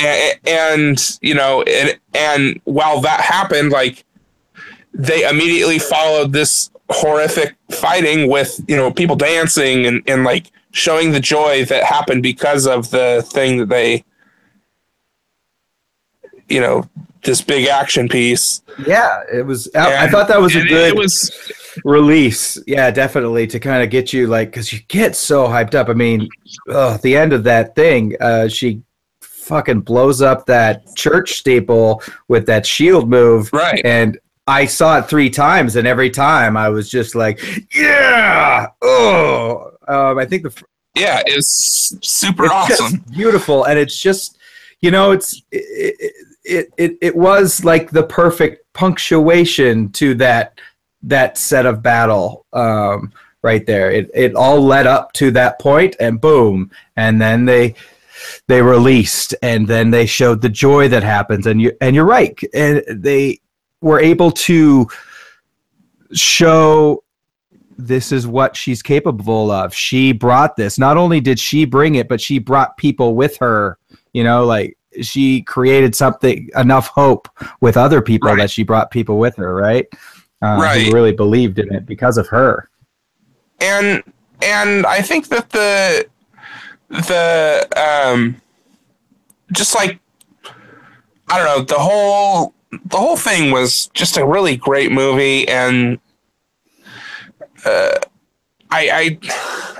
and, 0.00 0.38
and 0.46 1.18
you 1.22 1.34
know, 1.34 1.62
and, 1.62 1.98
and 2.14 2.60
while 2.64 3.00
that 3.00 3.20
happened, 3.20 3.70
like 3.70 4.04
they 4.92 5.28
immediately 5.28 5.78
followed 5.78 6.32
this 6.32 6.70
horrific 6.90 7.56
fighting 7.70 8.28
with 8.28 8.60
you 8.66 8.76
know 8.76 8.90
people 8.90 9.14
dancing 9.14 9.86
and, 9.86 10.02
and 10.08 10.24
like 10.24 10.50
showing 10.72 11.12
the 11.12 11.20
joy 11.20 11.64
that 11.64 11.84
happened 11.84 12.22
because 12.22 12.66
of 12.66 12.90
the 12.90 13.24
thing 13.28 13.58
that 13.58 13.68
they 13.68 14.04
you 16.48 16.60
know 16.60 16.82
this 17.22 17.42
big 17.42 17.68
action 17.68 18.08
piece 18.08 18.62
yeah 18.88 19.20
it 19.32 19.46
was 19.46 19.68
and, 19.68 19.84
i 19.84 20.08
thought 20.08 20.26
that 20.26 20.40
was 20.40 20.56
a 20.56 20.62
good 20.62 20.88
it 20.88 20.96
was 20.96 21.30
release. 21.84 22.58
Yeah, 22.66 22.90
definitely 22.90 23.46
to 23.48 23.60
kind 23.60 23.82
of 23.82 23.90
get 23.90 24.12
you 24.12 24.26
like 24.26 24.50
because 24.50 24.72
you 24.72 24.80
get 24.88 25.16
so 25.16 25.46
hyped 25.46 25.74
up. 25.74 25.88
I 25.88 25.94
mean, 25.94 26.28
the 26.66 27.16
end 27.16 27.32
of 27.32 27.44
that 27.44 27.74
thing, 27.74 28.16
uh, 28.20 28.48
she 28.48 28.82
fucking 29.50 29.80
blows 29.82 30.22
up 30.22 30.46
that 30.46 30.94
church 30.96 31.32
steeple 31.34 32.02
with 32.28 32.46
that 32.46 32.64
shield 32.64 33.10
move, 33.10 33.52
Right. 33.52 33.82
And 33.84 34.18
I 34.46 34.64
saw 34.66 34.98
it 34.98 35.08
three 35.08 35.28
times, 35.30 35.76
and 35.76 35.86
every 35.86 36.08
time 36.10 36.56
I 36.56 36.68
was 36.70 36.90
just 36.90 37.14
like, 37.14 37.38
yeah, 37.74 38.68
oh. 38.82 39.72
Um, 39.86 40.18
I 40.18 40.24
think 40.24 40.44
the 40.44 40.62
Yeah, 40.94 41.22
it's 41.26 41.94
super 42.00 42.44
it's 42.46 42.54
awesome. 42.54 43.04
beautiful 43.12 43.64
and 43.64 43.78
it's 43.78 43.96
just 43.98 44.38
you 44.80 44.90
know 44.90 45.10
it's 45.10 45.42
it, 45.52 46.14
it 46.44 46.66
it 46.78 46.98
it 47.02 47.16
was 47.16 47.64
like 47.64 47.90
the 47.90 48.02
perfect 48.04 48.72
punctuation 48.72 49.90
to 49.92 50.14
that 50.14 50.58
that 51.02 51.36
set 51.38 51.66
of 51.66 51.82
battle 51.82 52.44
um 52.52 53.12
right 53.42 53.66
there 53.66 53.90
it 53.90 54.10
it 54.14 54.34
all 54.34 54.60
led 54.60 54.86
up 54.86 55.12
to 55.14 55.30
that 55.30 55.58
point 55.58 55.96
and 56.00 56.20
boom 56.20 56.70
and 56.96 57.20
then 57.20 57.44
they 57.46 57.74
they 58.48 58.60
released 58.62 59.34
and 59.42 59.66
then 59.66 59.90
they 59.90 60.06
showed 60.06 60.40
the 60.42 60.48
joy 60.48 60.88
that 60.88 61.02
happens 61.02 61.46
and 61.46 61.60
you 61.60 61.72
and 61.80 61.94
you're 61.96 62.04
right 62.04 62.38
and 62.54 62.82
they 62.90 63.38
were 63.80 64.00
able 64.00 64.30
to 64.30 64.86
show 66.12 67.02
this 67.78 68.12
is 68.12 68.26
what 68.26 68.54
she's 68.56 68.82
capable 68.82 69.50
of. 69.50 69.74
She 69.74 70.12
brought 70.12 70.54
this. 70.56 70.78
Not 70.78 70.96
only 70.98 71.20
did 71.20 71.38
she 71.38 71.64
bring 71.64 71.94
it, 71.94 72.08
but 72.08 72.20
she 72.20 72.38
brought 72.38 72.76
people 72.76 73.14
with 73.14 73.36
her. 73.38 73.78
You 74.12 74.24
know, 74.24 74.44
like 74.44 74.76
she 75.00 75.40
created 75.42 75.94
something 75.94 76.48
enough 76.56 76.88
hope 76.88 77.28
with 77.60 77.76
other 77.76 78.02
people 78.02 78.28
Right. 78.30 78.38
that 78.38 78.50
she 78.50 78.64
brought 78.64 78.90
people 78.90 79.18
with 79.18 79.36
her, 79.36 79.54
right? 79.54 79.86
Uh, 80.42 80.58
Right. 80.60 80.86
Who 80.86 80.92
really 80.92 81.12
believed 81.12 81.58
in 81.58 81.72
it 81.72 81.86
because 81.86 82.18
of 82.18 82.26
her. 82.28 82.68
and 83.60 84.02
and 84.42 84.86
I 84.86 85.02
think 85.02 85.28
that 85.28 85.50
the 85.50 86.06
the 86.90 87.68
um 87.76 88.40
just 89.52 89.74
like 89.74 90.00
I 91.28 91.38
don't 91.38 91.46
know 91.46 91.64
the 91.64 91.80
whole 91.80 92.54
the 92.84 92.96
whole 92.96 93.16
thing 93.16 93.52
was 93.52 93.86
just 93.94 94.16
a 94.16 94.26
really 94.26 94.56
great 94.56 94.92
movie 94.92 95.48
and 95.48 95.98
uh, 97.64 97.98
I 98.70 99.18
I 99.22 99.78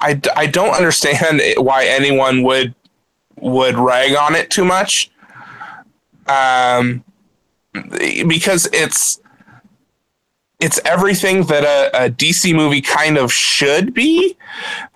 I 0.00 0.20
I 0.36 0.46
don't 0.46 0.74
understand 0.74 1.40
why 1.56 1.84
anyone 1.86 2.42
would 2.42 2.74
would 3.36 3.76
rag 3.76 4.16
on 4.16 4.34
it 4.34 4.50
too 4.50 4.64
much 4.64 5.10
um 6.26 7.04
because 8.26 8.68
it's 8.72 9.20
it's 10.60 10.78
everything 10.84 11.44
that 11.44 11.64
a, 11.64 12.04
a 12.06 12.10
DC 12.10 12.54
movie 12.54 12.82
kind 12.82 13.16
of 13.16 13.32
should 13.32 13.94
be. 13.94 14.36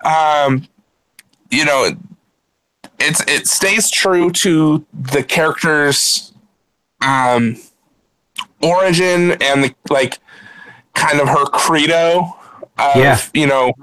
Um, 0.05 0.67
you 1.49 1.65
know, 1.65 1.91
it's 2.99 3.21
it 3.27 3.47
stays 3.47 3.89
true 3.89 4.31
to 4.31 4.85
the 4.93 5.23
character's 5.23 6.33
um, 7.01 7.57
origin 8.61 9.31
and 9.41 9.63
the 9.63 9.75
like, 9.89 10.19
kind 10.93 11.19
of 11.19 11.27
her 11.27 11.45
credo. 11.45 12.35
Of, 12.77 12.95
Yeah. 12.95 13.19
You 13.33 13.47
know, 13.47 13.73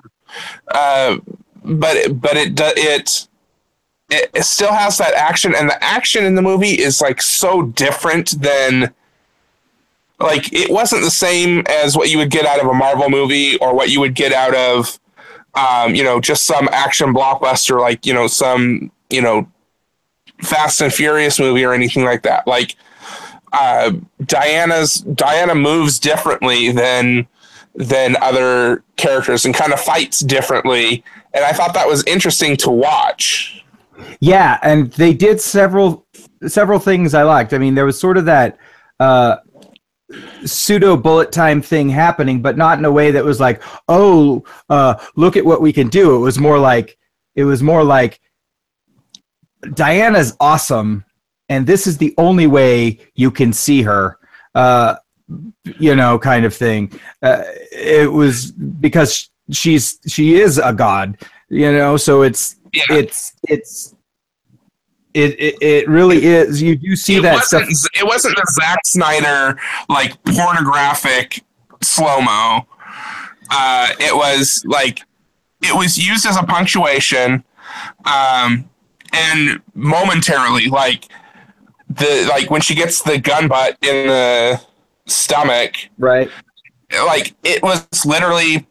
uh, 0.68 1.18
but 1.64 2.20
but 2.20 2.36
it. 2.36 3.28
It, 4.14 4.30
it 4.34 4.44
still 4.44 4.74
has 4.74 4.98
that 4.98 5.14
action, 5.14 5.54
and 5.56 5.70
the 5.70 5.82
action 5.82 6.26
in 6.26 6.34
the 6.34 6.42
movie 6.42 6.78
is 6.78 7.00
like 7.00 7.22
so 7.22 7.62
different 7.62 8.42
than 8.42 8.92
like 10.22 10.52
it 10.52 10.70
wasn't 10.70 11.02
the 11.02 11.10
same 11.10 11.64
as 11.68 11.96
what 11.96 12.10
you 12.10 12.18
would 12.18 12.30
get 12.30 12.46
out 12.46 12.60
of 12.60 12.66
a 12.66 12.74
Marvel 12.74 13.10
movie 13.10 13.58
or 13.58 13.74
what 13.74 13.90
you 13.90 14.00
would 14.00 14.14
get 14.14 14.32
out 14.32 14.54
of 14.54 14.98
um, 15.54 15.94
you 15.94 16.02
know 16.02 16.20
just 16.20 16.46
some 16.46 16.68
action 16.72 17.12
blockbuster 17.12 17.80
like 17.80 18.06
you 18.06 18.14
know 18.14 18.26
some 18.26 18.90
you 19.10 19.20
know 19.20 19.46
Fast 20.42 20.80
and 20.80 20.92
Furious 20.92 21.38
movie 21.38 21.64
or 21.64 21.72
anything 21.72 22.04
like 22.04 22.22
that. 22.22 22.46
Like 22.46 22.76
uh, 23.52 23.92
Diana's 24.24 24.96
Diana 25.00 25.54
moves 25.54 25.98
differently 25.98 26.72
than 26.72 27.26
than 27.74 28.16
other 28.16 28.82
characters 28.96 29.44
and 29.44 29.54
kind 29.54 29.72
of 29.72 29.80
fights 29.80 30.20
differently. 30.20 31.02
And 31.32 31.44
I 31.44 31.52
thought 31.52 31.74
that 31.74 31.88
was 31.88 32.04
interesting 32.04 32.56
to 32.58 32.70
watch. 32.70 33.64
Yeah, 34.20 34.58
and 34.62 34.92
they 34.92 35.14
did 35.14 35.40
several 35.40 36.06
several 36.46 36.78
things 36.78 37.14
I 37.14 37.22
liked. 37.22 37.52
I 37.52 37.58
mean, 37.58 37.74
there 37.74 37.86
was 37.86 37.98
sort 37.98 38.18
of 38.18 38.24
that 38.24 38.58
uh, 39.00 39.36
pseudo 40.44 40.96
bullet 40.96 41.32
time 41.32 41.62
thing 41.62 41.88
happening, 41.88 42.42
but 42.42 42.56
not 42.56 42.78
in 42.78 42.84
a 42.84 42.92
way 42.92 43.10
that 43.10 43.24
was 43.24 43.40
like, 43.40 43.62
"Oh, 43.88 44.44
uh, 44.68 44.94
look 45.16 45.36
at 45.36 45.44
what 45.44 45.60
we 45.60 45.72
can 45.72 45.88
do." 45.88 46.16
It 46.16 46.20
was 46.20 46.38
more 46.38 46.58
like 46.58 46.98
it 47.34 47.44
was 47.44 47.62
more 47.62 47.84
like 47.84 48.20
Diana's 49.74 50.36
awesome, 50.40 51.04
and 51.48 51.66
this 51.66 51.86
is 51.86 51.98
the 51.98 52.14
only 52.18 52.46
way 52.46 52.98
you 53.14 53.30
can 53.30 53.52
see 53.52 53.82
her. 53.82 54.18
Uh, 54.54 54.96
you 55.78 55.94
know, 55.94 56.18
kind 56.18 56.44
of 56.44 56.54
thing. 56.54 56.92
Uh, 57.22 57.42
it 57.70 58.10
was 58.10 58.52
because 58.52 59.30
she's 59.50 59.98
she 60.06 60.40
is 60.40 60.58
a 60.58 60.72
god. 60.72 61.18
You 61.48 61.72
know, 61.72 61.96
so 61.96 62.22
it's 62.22 62.56
yeah 62.72 62.84
it's 62.90 63.34
it's 63.48 63.94
it, 65.14 65.38
it 65.40 65.56
it 65.60 65.88
really 65.88 66.24
is. 66.24 66.62
You 66.62 66.76
do 66.76 66.96
see 66.96 67.16
it 67.16 67.22
that 67.22 67.44
stuff. 67.44 67.64
it 67.68 68.04
wasn't 68.06 68.36
the 68.36 68.46
Zack 68.52 68.78
Snyder 68.84 69.58
like 69.88 70.22
pornographic 70.24 71.42
slow 71.82 72.20
mo. 72.20 72.66
Uh, 73.50 73.88
it 74.00 74.14
was 74.16 74.62
like 74.66 75.00
it 75.62 75.74
was 75.74 75.98
used 75.98 76.26
as 76.26 76.36
a 76.36 76.42
punctuation, 76.42 77.44
um, 78.06 78.68
and 79.12 79.60
momentarily, 79.74 80.66
like 80.68 81.04
the 81.90 82.26
like 82.30 82.50
when 82.50 82.60
she 82.60 82.74
gets 82.74 83.02
the 83.02 83.18
gun 83.18 83.48
butt 83.48 83.76
in 83.82 84.06
the 84.08 84.60
stomach, 85.06 85.74
Right. 85.98 86.30
like 87.06 87.34
it 87.44 87.62
was 87.62 87.86
literally 88.06 88.66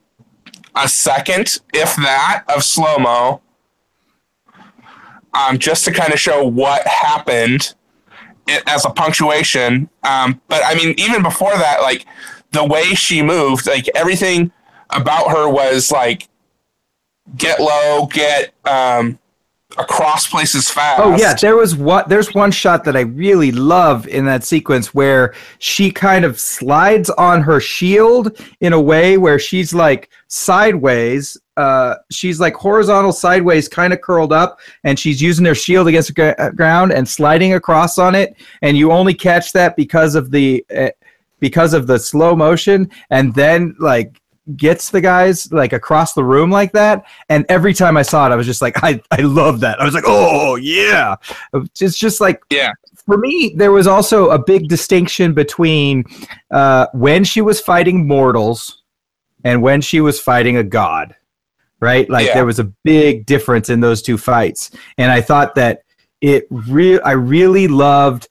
a 0.75 0.87
second, 0.87 1.59
if 1.73 1.95
that, 1.97 2.43
of 2.47 2.63
slow 2.63 2.97
mo, 2.97 3.41
um, 5.33 5.57
just 5.57 5.85
to 5.85 5.91
kind 5.91 6.13
of 6.13 6.19
show 6.19 6.45
what 6.45 6.85
happened 6.87 7.73
as 8.67 8.85
a 8.85 8.89
punctuation. 8.89 9.89
Um, 10.03 10.41
but 10.47 10.61
I 10.65 10.75
mean, 10.75 10.95
even 10.97 11.23
before 11.23 11.51
that, 11.51 11.81
like 11.81 12.05
the 12.51 12.65
way 12.65 12.83
she 12.95 13.21
moved, 13.21 13.67
like 13.67 13.87
everything 13.95 14.51
about 14.89 15.31
her 15.31 15.49
was 15.49 15.91
like 15.91 16.27
get 17.37 17.59
low, 17.59 18.07
get 18.11 18.53
um, 18.65 19.19
across 19.77 20.27
places 20.27 20.69
fast. 20.69 21.01
Oh 21.01 21.15
yeah, 21.17 21.33
there 21.33 21.55
was 21.55 21.75
what 21.75 22.09
there's 22.09 22.33
one 22.33 22.51
shot 22.51 22.83
that 22.85 22.95
I 22.95 23.01
really 23.01 23.51
love 23.51 24.07
in 24.07 24.25
that 24.25 24.43
sequence 24.43 24.93
where 24.93 25.33
she 25.59 25.91
kind 25.91 26.25
of 26.25 26.39
slides 26.39 27.09
on 27.11 27.41
her 27.41 27.59
shield 27.59 28.37
in 28.59 28.73
a 28.73 28.81
way 28.81 29.17
where 29.17 29.39
she's 29.39 29.73
like 29.73 30.09
sideways. 30.27 31.37
Uh, 31.61 31.95
she's 32.09 32.39
like 32.39 32.55
horizontal 32.55 33.13
sideways, 33.13 33.67
kind 33.67 33.93
of 33.93 34.01
curled 34.01 34.33
up, 34.33 34.59
and 34.83 34.97
she's 34.97 35.21
using 35.21 35.45
her 35.45 35.55
shield 35.55 35.87
against 35.87 36.13
the 36.15 36.41
uh, 36.41 36.49
ground 36.51 36.91
and 36.91 37.07
sliding 37.07 37.53
across 37.53 37.97
on 37.97 38.15
it. 38.15 38.35
And 38.63 38.75
you 38.75 38.91
only 38.91 39.13
catch 39.13 39.51
that 39.53 39.75
because 39.75 40.15
of 40.15 40.31
the 40.31 40.65
uh, 40.75 40.89
because 41.39 41.73
of 41.73 41.85
the 41.87 41.99
slow 41.99 42.35
motion, 42.35 42.89
and 43.11 43.33
then 43.35 43.75
like 43.79 44.19
gets 44.55 44.89
the 44.89 44.99
guys 45.01 45.51
like 45.51 45.71
across 45.71 46.13
the 46.13 46.23
room 46.23 46.49
like 46.49 46.71
that 46.71 47.05
and 47.29 47.45
every 47.47 47.73
time 47.75 47.95
i 47.95 48.01
saw 48.01 48.25
it 48.27 48.31
i 48.31 48.35
was 48.35 48.47
just 48.47 48.61
like 48.61 48.75
i 48.83 48.99
i 49.11 49.21
love 49.21 49.59
that 49.59 49.79
i 49.79 49.85
was 49.85 49.93
like 49.93 50.03
oh 50.07 50.55
yeah 50.55 51.15
it's 51.79 51.97
just 51.97 52.19
like 52.19 52.41
Yeah. 52.49 52.71
for 53.05 53.17
me 53.17 53.53
there 53.55 53.71
was 53.71 53.85
also 53.85 54.31
a 54.31 54.39
big 54.43 54.67
distinction 54.67 55.33
between 55.35 56.03
uh 56.49 56.87
when 56.93 57.23
she 57.23 57.41
was 57.41 57.61
fighting 57.61 58.07
mortals 58.07 58.83
and 59.43 59.61
when 59.61 59.79
she 59.79 60.01
was 60.01 60.19
fighting 60.19 60.57
a 60.57 60.63
god 60.63 61.15
right 61.81 62.09
like 62.09 62.27
Yeah. 62.27 62.35
there 62.35 62.45
was 62.45 62.59
a 62.59 62.71
big 62.83 63.25
difference 63.25 63.69
in 63.69 63.79
those 63.79 64.01
two 64.01 64.17
fights 64.17 64.71
and 64.97 65.11
i 65.11 65.19
thought 65.19 65.55
that 65.55 65.81
it 66.21 66.47
real 66.49 66.99
i 67.03 67.11
really 67.11 67.67
loved 67.67 68.27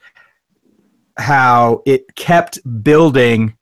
how 1.18 1.82
it 1.86 2.14
kept 2.14 2.58
building 2.82 3.54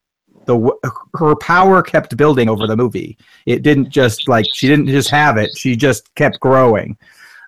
the 0.49 0.73
her 1.15 1.37
power 1.37 1.83
kept 1.83 2.17
building 2.17 2.49
over 2.49 2.67
the 2.67 2.77
movie. 2.77 3.19
It 3.45 3.63
didn't 3.63 3.91
just 3.91 4.29
like 4.29 4.47
she 4.55 4.67
didn't 4.67 4.87
just 4.87 5.11
have 5.11 5.37
it; 5.37 5.51
she 5.57 5.77
just 5.77 6.13
kept 6.15 6.41
growing. 6.41 6.97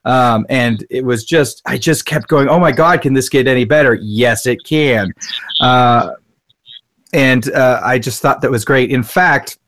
Um, 0.04 0.44
and 0.50 0.84
it 0.90 1.02
was 1.04 1.24
just 1.24 1.62
I 1.64 1.78
just 1.78 2.04
kept 2.04 2.28
going. 2.28 2.48
Oh 2.48 2.60
my 2.60 2.72
God, 2.72 3.00
can 3.00 3.14
this 3.14 3.30
get 3.30 3.48
any 3.48 3.64
better? 3.64 3.94
Yes, 4.02 4.46
it 4.46 4.58
can. 4.64 5.12
Uh, 5.60 6.10
and 7.14 7.50
uh, 7.52 7.80
I 7.82 7.98
just 7.98 8.20
thought 8.20 8.42
that 8.42 8.50
was 8.50 8.66
great. 8.66 8.90
In 8.90 9.02
fact, 9.02 9.58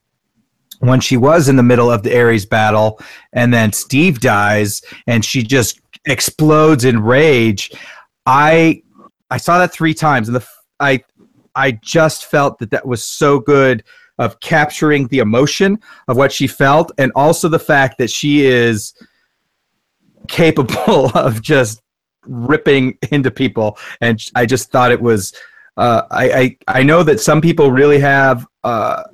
when 0.83 1.01
she 1.01 1.17
was 1.17 1.49
in 1.49 1.55
the 1.55 1.63
middle 1.63 1.91
of 1.91 2.03
the 2.03 2.17
Ares 2.17 2.45
battle, 2.45 3.01
and 3.33 3.55
then 3.55 3.73
Steve 3.73 4.21
dies, 4.21 4.83
and 5.07 5.25
she 5.25 5.43
just 5.43 5.81
explodes 6.07 6.85
in 6.85 7.01
rage. 7.01 7.71
I 8.27 8.83
I 9.31 9.37
saw 9.37 9.59
that 9.59 9.73
three 9.73 9.95
times, 9.95 10.29
and 10.29 10.35
the 10.35 10.47
I 10.81 11.05
I 11.55 11.73
just 11.83 12.27
felt 12.27 12.59
that 12.59 12.71
that 12.73 12.85
was 12.85 13.03
so 13.03 13.39
good 13.39 13.85
of 14.19 14.41
capturing 14.41 15.07
the 15.07 15.21
emotion 15.21 15.79
of 16.09 16.17
what 16.17 16.33
she 16.33 16.49
felt, 16.49 16.91
and 16.99 17.13
also 17.15 17.49
the 17.49 17.61
fact 17.61 17.99
that 17.99 18.11
she 18.11 18.45
is 18.45 18.93
capable 20.27 21.11
of 21.17 21.41
just 21.43 21.81
ripping 22.27 22.99
into 23.13 23.31
people. 23.31 23.79
And 24.01 24.21
I 24.35 24.47
just 24.47 24.73
thought 24.73 24.91
it 24.91 25.01
was. 25.01 25.33
Uh, 25.77 26.03
I, 26.11 26.33
I 26.33 26.57
I 26.81 26.83
know 26.83 27.05
that 27.05 27.21
some 27.21 27.41
people 27.41 27.71
really 27.71 28.01
have. 28.01 28.49
Uh, 28.65 29.05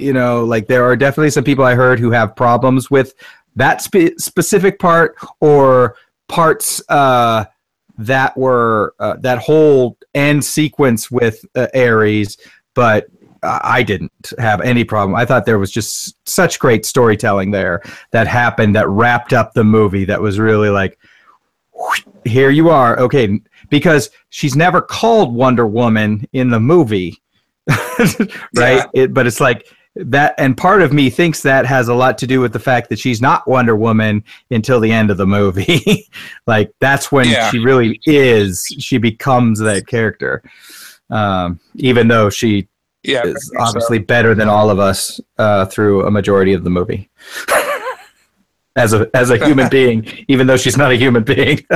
you 0.00 0.12
know, 0.12 0.44
like 0.44 0.66
there 0.66 0.84
are 0.84 0.96
definitely 0.96 1.30
some 1.30 1.44
people 1.44 1.64
I 1.64 1.74
heard 1.74 1.98
who 1.98 2.10
have 2.10 2.36
problems 2.36 2.90
with 2.90 3.14
that 3.56 3.82
spe- 3.82 4.18
specific 4.18 4.78
part 4.78 5.16
or 5.40 5.96
parts 6.28 6.82
uh, 6.88 7.44
that 7.98 8.36
were 8.36 8.94
uh, 8.98 9.16
that 9.20 9.38
whole 9.38 9.96
end 10.14 10.44
sequence 10.44 11.10
with 11.10 11.44
uh, 11.54 11.66
Ares, 11.74 12.38
but 12.74 13.06
I 13.42 13.82
didn't 13.82 14.32
have 14.38 14.60
any 14.60 14.84
problem. 14.84 15.14
I 15.14 15.24
thought 15.24 15.46
there 15.46 15.58
was 15.58 15.70
just 15.70 16.16
such 16.28 16.58
great 16.58 16.84
storytelling 16.84 17.50
there 17.50 17.82
that 18.10 18.26
happened 18.26 18.76
that 18.76 18.88
wrapped 18.88 19.32
up 19.32 19.54
the 19.54 19.64
movie. 19.64 20.04
That 20.04 20.20
was 20.20 20.38
really 20.38 20.68
like, 20.68 20.98
here 22.24 22.50
you 22.50 22.68
are, 22.68 22.98
okay, 22.98 23.40
because 23.70 24.10
she's 24.28 24.56
never 24.56 24.82
called 24.82 25.34
Wonder 25.34 25.66
Woman 25.66 26.26
in 26.32 26.50
the 26.50 26.60
movie, 26.60 27.22
right? 27.68 28.36
Yeah. 28.54 28.84
It, 28.94 29.14
but 29.14 29.26
it's 29.26 29.40
like 29.40 29.66
that 29.96 30.34
and 30.38 30.56
part 30.56 30.82
of 30.82 30.92
me 30.92 31.10
thinks 31.10 31.42
that 31.42 31.66
has 31.66 31.88
a 31.88 31.94
lot 31.94 32.18
to 32.18 32.26
do 32.26 32.40
with 32.40 32.52
the 32.52 32.60
fact 32.60 32.88
that 32.88 32.98
she's 32.98 33.20
not 33.20 33.46
Wonder 33.48 33.74
Woman 33.74 34.24
until 34.50 34.80
the 34.80 34.92
end 34.92 35.10
of 35.10 35.16
the 35.16 35.26
movie. 35.26 36.08
like 36.46 36.72
that's 36.80 37.10
when 37.10 37.28
yeah. 37.28 37.50
she 37.50 37.58
really 37.58 38.00
is. 38.06 38.64
She 38.78 38.98
becomes 38.98 39.58
that 39.60 39.86
character, 39.86 40.42
um, 41.10 41.58
even 41.74 42.08
though 42.08 42.30
she 42.30 42.68
yeah, 43.02 43.24
is 43.24 43.52
obviously 43.58 43.98
so. 43.98 44.04
better 44.04 44.34
than 44.34 44.48
all 44.48 44.70
of 44.70 44.78
us 44.78 45.20
uh, 45.38 45.66
through 45.66 46.06
a 46.06 46.10
majority 46.10 46.52
of 46.52 46.64
the 46.64 46.70
movie. 46.70 47.10
as 48.76 48.92
a 48.92 49.10
as 49.14 49.30
a 49.30 49.44
human 49.44 49.68
being, 49.70 50.06
even 50.28 50.46
though 50.46 50.56
she's 50.56 50.76
not 50.76 50.92
a 50.92 50.96
human 50.96 51.24
being. 51.24 51.66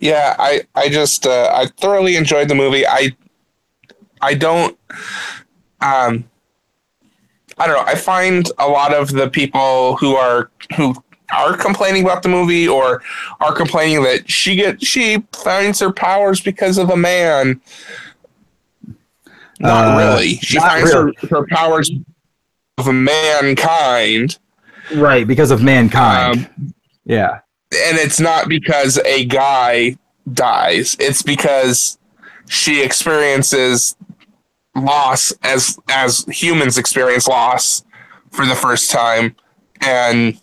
Yeah, 0.00 0.36
I 0.38 0.62
I 0.74 0.88
just 0.88 1.26
uh, 1.26 1.50
I 1.52 1.66
thoroughly 1.78 2.16
enjoyed 2.16 2.48
the 2.48 2.54
movie. 2.54 2.86
I 2.86 3.16
I 4.20 4.34
don't 4.34 4.78
um 5.80 6.24
I 7.58 7.66
don't 7.66 7.76
know. 7.76 7.84
I 7.86 7.94
find 7.94 8.50
a 8.58 8.68
lot 8.68 8.92
of 8.92 9.12
the 9.12 9.28
people 9.28 9.96
who 9.96 10.16
are 10.16 10.50
who 10.76 10.94
are 11.32 11.56
complaining 11.56 12.04
about 12.04 12.22
the 12.22 12.28
movie 12.28 12.68
or 12.68 13.02
are 13.40 13.54
complaining 13.54 14.02
that 14.04 14.30
she 14.30 14.56
get 14.56 14.82
she 14.82 15.24
finds 15.32 15.80
her 15.80 15.92
powers 15.92 16.40
because 16.40 16.78
of 16.78 16.90
a 16.90 16.96
man. 16.96 17.60
Not 19.60 19.94
uh, 19.94 19.98
really. 19.98 20.34
She 20.36 20.58
not 20.58 20.68
finds 20.68 20.94
really. 20.94 21.16
Her, 21.22 21.28
her 21.28 21.46
powers 21.46 21.90
of 22.78 22.92
mankind. 22.92 24.38
Right, 24.94 25.26
because 25.26 25.50
of 25.50 25.62
mankind. 25.62 26.50
Um, 26.58 26.74
yeah 27.06 27.40
and 27.74 27.98
it's 27.98 28.20
not 28.20 28.48
because 28.48 28.98
a 28.98 29.24
guy 29.24 29.96
dies. 30.32 30.96
It's 30.98 31.22
because 31.22 31.98
she 32.48 32.82
experiences 32.82 33.96
loss 34.74 35.32
as 35.42 35.78
as 35.88 36.24
humans 36.26 36.78
experience 36.78 37.28
loss 37.28 37.84
for 38.30 38.46
the 38.46 38.54
first 38.54 38.90
time. 38.90 39.36
And 39.80 40.40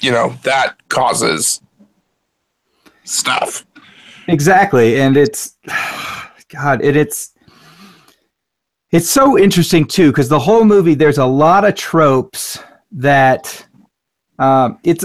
you 0.00 0.10
know 0.10 0.34
that 0.44 0.76
causes 0.88 1.60
stuff. 3.04 3.66
Exactly. 4.26 5.00
And 5.00 5.16
it's 5.16 5.56
god 6.48 6.82
it, 6.82 6.96
it's 6.96 7.34
it's 8.90 9.08
so 9.08 9.38
interesting 9.38 9.84
too 9.84 10.10
because 10.10 10.28
the 10.28 10.38
whole 10.38 10.64
movie 10.64 10.94
there's 10.94 11.18
a 11.18 11.26
lot 11.26 11.64
of 11.64 11.74
tropes 11.74 12.58
that 12.90 13.66
um, 14.38 14.78
it's 14.84 15.04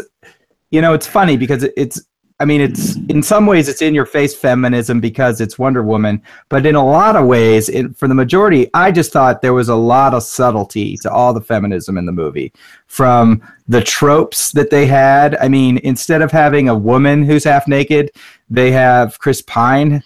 you 0.73 0.81
know, 0.81 0.93
it's 0.93 1.05
funny 1.05 1.38
because 1.38 1.63
it's 1.77 2.01
I 2.39 2.45
mean, 2.45 2.62
it's 2.62 2.95
in 3.07 3.21
some 3.21 3.45
ways 3.45 3.69
it's 3.69 3.83
in 3.83 3.93
your 3.93 4.07
face 4.07 4.36
feminism 4.36 4.99
because 4.99 5.39
it's 5.39 5.59
Wonder 5.59 5.83
Woman, 5.83 6.21
but 6.49 6.65
in 6.65 6.73
a 6.73 6.83
lot 6.83 7.15
of 7.15 7.27
ways, 7.27 7.69
it, 7.69 7.95
for 7.95 8.07
the 8.07 8.15
majority, 8.15 8.71
I 8.73 8.91
just 8.91 9.13
thought 9.13 9.43
there 9.43 9.53
was 9.53 9.69
a 9.69 9.75
lot 9.75 10.15
of 10.15 10.23
subtlety 10.23 10.97
to 10.97 11.12
all 11.12 11.31
the 11.31 11.41
feminism 11.41 11.95
in 11.95 12.07
the 12.07 12.12
movie. 12.12 12.51
From 12.88 13.41
the 13.67 13.83
tropes 13.83 14.51
that 14.53 14.71
they 14.71 14.88
had, 14.88 15.36
I 15.36 15.47
mean, 15.47 15.77
instead 15.83 16.23
of 16.23 16.31
having 16.31 16.67
a 16.69 16.75
woman 16.75 17.23
who's 17.23 17.43
half 17.43 17.67
naked, 17.67 18.09
they 18.49 18.71
have 18.71 19.19
Chris 19.19 19.43
Pine 19.43 20.03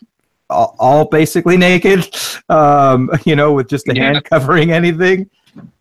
all, 0.50 0.76
all 0.80 1.06
basically 1.06 1.56
naked, 1.72 2.14
um, 2.50 3.10
you 3.26 3.38
know, 3.38 3.54
with 3.54 3.70
just 3.70 3.88
a 3.88 3.96
yeah. 3.96 4.04
hand 4.04 4.26
covering 4.26 4.72
anything. 4.72 5.30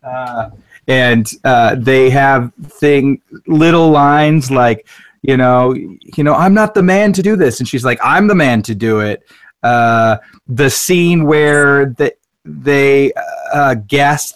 Uh, 0.01 0.49
and 0.87 1.31
uh, 1.43 1.75
they 1.75 2.09
have 2.09 2.53
thing 2.63 3.21
little 3.47 3.89
lines 3.89 4.49
like 4.49 4.87
you 5.21 5.35
know 5.35 5.73
you 5.73 6.23
know 6.23 6.33
i'm 6.33 6.53
not 6.53 6.73
the 6.73 6.83
man 6.83 7.11
to 7.13 7.21
do 7.21 7.35
this. 7.35 7.59
And 7.59 7.67
she's 7.67 7.85
like 7.85 7.99
i'm 8.03 8.27
the 8.27 8.35
man 8.35 8.61
to 8.63 8.75
do 8.75 8.99
it. 8.99 9.23
Uh, 9.63 10.17
the 10.47 10.69
scene 10.69 11.25
where 11.25 11.87
the, 11.97 12.13
they 12.45 13.11
uh, 13.51 13.75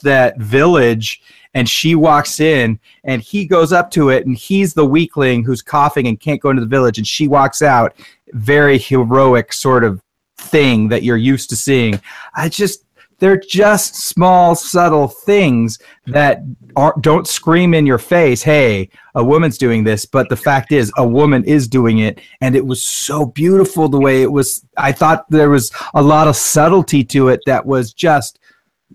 that 0.04 0.34
village 0.38 1.22
and 1.54 1.70
she 1.70 1.96
walks 1.96 2.40
in 2.40 2.80
and 3.04 3.22
he 3.22 3.46
goes 3.46 3.74
up 3.74 3.92
to 3.92 4.10
it 4.10 4.26
and 4.26 4.38
he's 4.38 4.74
the 4.74 4.86
weakling 4.86 5.44
who's 5.44 5.62
coughing 5.62 6.08
and 6.08 6.20
can't 6.20 6.42
go 6.42 6.50
into 6.50 6.62
the 6.62 6.68
village 6.68 6.98
and 6.98 7.08
she 7.08 7.28
walks 7.28 7.62
out. 7.62 7.94
Very 8.34 8.78
heroic 8.78 9.52
sort 9.52 9.84
of 9.84 10.02
thing 10.38 10.88
that 10.90 11.04
you're 11.04 11.18
used 11.18 11.50
to 11.50 11.56
seeing. 11.56 12.00
I 12.34 12.50
just 12.50 12.86
they're 13.22 13.40
just 13.40 13.96
small, 13.96 14.56
subtle 14.56 15.08
things 15.08 15.78
that 16.08 16.42
don't 17.02 17.28
scream 17.28 17.76
in 17.76 17.86
your 17.86 18.00
face, 18.00 18.42
hey, 18.42 18.90
a 19.14 19.24
woman's 19.24 19.60
doing 19.60 19.84
this. 19.84 20.08
But 20.08 20.28
the 20.28 20.36
fact 20.36 20.72
is, 20.72 20.92
a 20.98 21.08
woman 21.08 21.44
is 21.46 21.68
doing 21.68 22.00
it. 22.00 22.20
And 22.42 22.56
it 22.56 22.66
was 22.66 22.84
so 22.84 23.28
beautiful 23.28 23.88
the 23.88 24.00
way 24.00 24.24
it 24.24 24.32
was. 24.32 24.66
I 24.76 24.92
thought 24.92 25.30
there 25.30 25.52
was 25.52 25.72
a 25.94 26.02
lot 26.02 26.28
of 26.28 26.36
subtlety 26.36 27.04
to 27.06 27.28
it 27.28 27.42
that 27.46 27.64
was 27.64 27.94
just, 27.94 28.40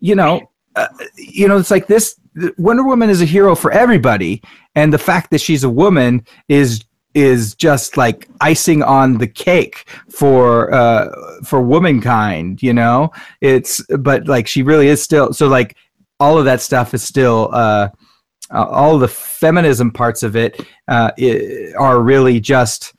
you 0.01 0.17
know, 0.17 0.51
uh, 0.75 0.89
you 1.17 1.47
know, 1.47 1.57
it's 1.57 1.71
like 1.71 1.87
this 1.87 2.19
Wonder 2.59 2.83
Woman 2.83 3.09
is 3.09 3.23
a 3.23 3.27
hero 3.27 3.55
for 3.55 3.71
everybody. 3.71 4.43
And 4.75 4.93
the 4.93 4.99
fact 4.99 5.31
that 5.31 5.41
she's 5.41 5.63
a 5.63 5.71
woman 5.71 6.27
is 6.49 6.85
is 7.17 7.55
just 7.55 7.97
like 7.97 8.29
icing 8.41 8.83
on 8.83 9.17
the 9.19 9.27
cake 9.27 9.89
for 10.11 10.73
uh 10.73 11.09
for 11.43 11.61
womankind 11.63 12.63
you 12.63 12.73
know? 12.73 13.11
It's 13.41 13.83
but 13.99 14.29
like 14.29 14.47
she 14.47 14.63
really 14.63 14.89
is 14.89 15.03
still 15.03 15.33
so 15.33 15.49
like 15.49 15.77
all 16.21 16.39
of 16.39 16.45
that 16.45 16.61
stuff 16.61 16.95
is 16.95 17.03
still 17.03 17.49
uh 17.53 17.89
all 18.53 18.99
the 18.99 19.09
feminism 19.09 19.91
parts 19.91 20.23
of 20.23 20.37
it 20.37 20.65
uh 20.89 21.11
are 21.79 22.01
really 22.01 22.39
just 22.39 22.93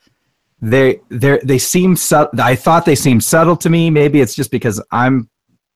they 0.60 1.00
they 1.08 1.38
they 1.44 1.58
seem 1.58 1.94
su- 1.94 2.28
I 2.38 2.56
thought 2.56 2.84
they 2.84 2.96
seemed 2.96 3.22
subtle 3.22 3.56
to 3.58 3.70
me. 3.70 3.90
Maybe 3.90 4.20
it's 4.20 4.34
just 4.34 4.50
because 4.50 4.82
I'm 4.90 5.28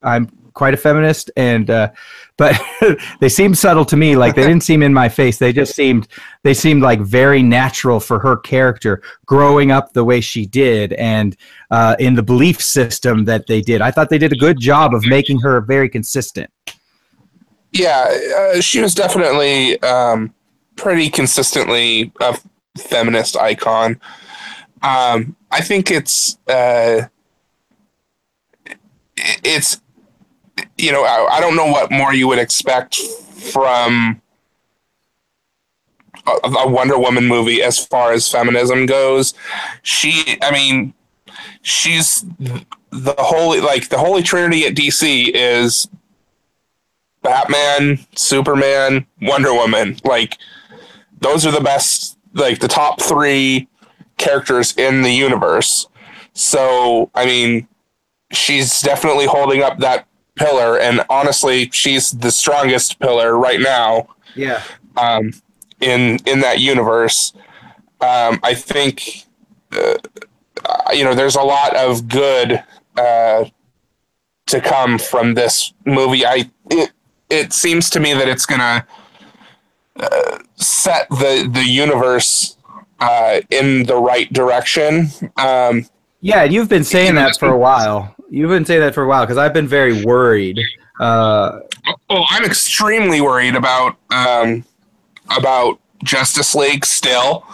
I'm 0.02 0.28
quite 0.54 0.74
a 0.74 0.76
feminist, 0.76 1.30
and 1.36 1.70
uh, 1.70 1.90
but 2.36 2.60
they 3.20 3.28
seemed 3.28 3.58
subtle 3.58 3.84
to 3.86 3.96
me. 3.96 4.16
Like 4.16 4.34
they 4.34 4.42
didn't 4.42 4.62
seem 4.62 4.82
in 4.82 4.94
my 4.94 5.08
face. 5.08 5.38
They 5.38 5.52
just 5.52 5.74
seemed 5.74 6.08
they 6.42 6.54
seemed 6.54 6.82
like 6.82 7.00
very 7.00 7.42
natural 7.42 8.00
for 8.00 8.18
her 8.20 8.36
character 8.36 9.02
growing 9.26 9.70
up 9.70 9.92
the 9.92 10.04
way 10.04 10.20
she 10.20 10.46
did, 10.46 10.92
and 10.94 11.36
uh, 11.70 11.96
in 11.98 12.14
the 12.14 12.22
belief 12.22 12.62
system 12.62 13.24
that 13.26 13.46
they 13.46 13.60
did. 13.60 13.80
I 13.80 13.90
thought 13.90 14.10
they 14.10 14.18
did 14.18 14.32
a 14.32 14.36
good 14.36 14.58
job 14.58 14.94
of 14.94 15.04
making 15.06 15.40
her 15.40 15.60
very 15.60 15.88
consistent. 15.88 16.50
Yeah, 17.72 18.54
uh, 18.54 18.60
she 18.60 18.81
was 18.81 18.94
definitely 18.94 19.81
um, 19.83 20.35
pretty 20.77 21.08
consistently 21.08 22.12
a 22.20 22.38
feminist 22.79 23.37
icon. 23.37 24.00
Um, 24.83 25.37
I 25.50 25.60
think 25.60 25.90
it's 25.90 26.38
uh, 26.48 27.06
it's 29.16 29.81
you 30.79 30.92
know, 30.92 31.04
I, 31.04 31.37
I 31.37 31.40
don't 31.40 31.56
know 31.56 31.66
what 31.66 31.90
more 31.90 32.14
you 32.14 32.29
would 32.29 32.38
expect 32.38 32.96
from 32.96 34.20
a, 36.27 36.48
a 36.48 36.68
Wonder 36.68 36.98
Woman 36.98 37.27
movie 37.27 37.62
as 37.62 37.85
far 37.85 38.12
as 38.12 38.29
feminism 38.29 38.87
goes. 38.87 39.35
She, 39.83 40.38
I 40.42 40.50
mean, 40.50 40.94
she's 41.62 42.25
the 42.38 43.14
holy, 43.18 43.60
like 43.60 43.88
the 43.88 43.98
holy 43.98 44.23
trinity 44.23 44.66
at 44.66 44.75
DC 44.75 45.31
is 45.35 45.88
Batman, 47.23 47.98
Superman, 48.14 49.06
Wonder 49.20 49.52
Woman. 49.52 49.96
Like 50.04 50.38
those 51.20 51.46
are 51.46 51.52
the 51.52 51.60
best, 51.60 52.18
like 52.35 52.58
the 52.60 52.68
top 52.68 53.00
three 53.00 53.68
characters 54.18 54.77
in 54.77 55.02
the 55.02 55.12
universe. 55.12 55.87
So, 56.35 57.10
I 57.14 57.27
mean, 57.27 57.68
she's 58.31 58.81
definitely 58.81 59.27
holding 59.27 59.62
up 59.62 59.79
that 59.79 60.06
pillar, 60.37 60.78
and 60.78 61.04
honestly, 61.10 61.70
she's 61.72 62.10
the 62.10 62.30
strongest 62.30 62.98
pillar 62.98 63.37
right 63.37 63.60
now. 63.60 64.08
Yeah. 64.35 64.62
Um, 64.96 65.33
in 65.80 66.18
in 66.26 66.40
that 66.40 66.60
universe, 66.60 67.33
um, 68.00 68.40
I 68.42 68.54
think. 68.54 69.26
Uh, 69.72 69.94
you 70.92 71.02
know, 71.02 71.14
there's 71.14 71.37
a 71.37 71.42
lot 71.42 71.74
of 71.74 72.08
good 72.08 72.62
uh, 72.96 73.44
to 74.46 74.60
come 74.60 74.98
from 74.98 75.35
this 75.35 75.72
movie. 75.87 76.24
I 76.26 76.50
it, 76.70 76.92
it 77.30 77.52
seems 77.52 77.90
to 77.90 78.00
me 78.00 78.12
that 78.14 78.28
it's 78.28 78.46
gonna 78.46 78.87
uh, 79.96 80.38
set 80.56 81.08
the 81.08 81.48
the 81.50 81.64
universe 81.64 82.56
uh, 83.00 83.40
in 83.50 83.85
the 83.85 83.96
right 83.96 84.33
direction. 84.33 85.08
Um, 85.37 85.87
yeah, 86.20 86.44
you've 86.44 86.68
been 86.68 86.85
saying 86.85 87.14
that 87.16 87.38
for 87.38 87.48
a 87.48 87.58
while. 87.58 88.14
You've 88.33 88.48
been 88.48 88.64
saying 88.64 88.80
that 88.80 88.94
for 88.94 89.02
a 89.02 89.06
while 89.06 89.24
because 89.24 89.37
I've 89.37 89.52
been 89.52 89.68
very 89.68 90.02
worried. 90.04 90.58
Uh, 90.98 91.60
oh, 92.08 92.24
I'm 92.30 92.44
extremely 92.44 93.20
worried 93.20 93.54
about 93.54 93.96
um, 94.10 94.64
about 95.37 95.78
Justice 96.02 96.54
League 96.54 96.87
still, 96.87 97.44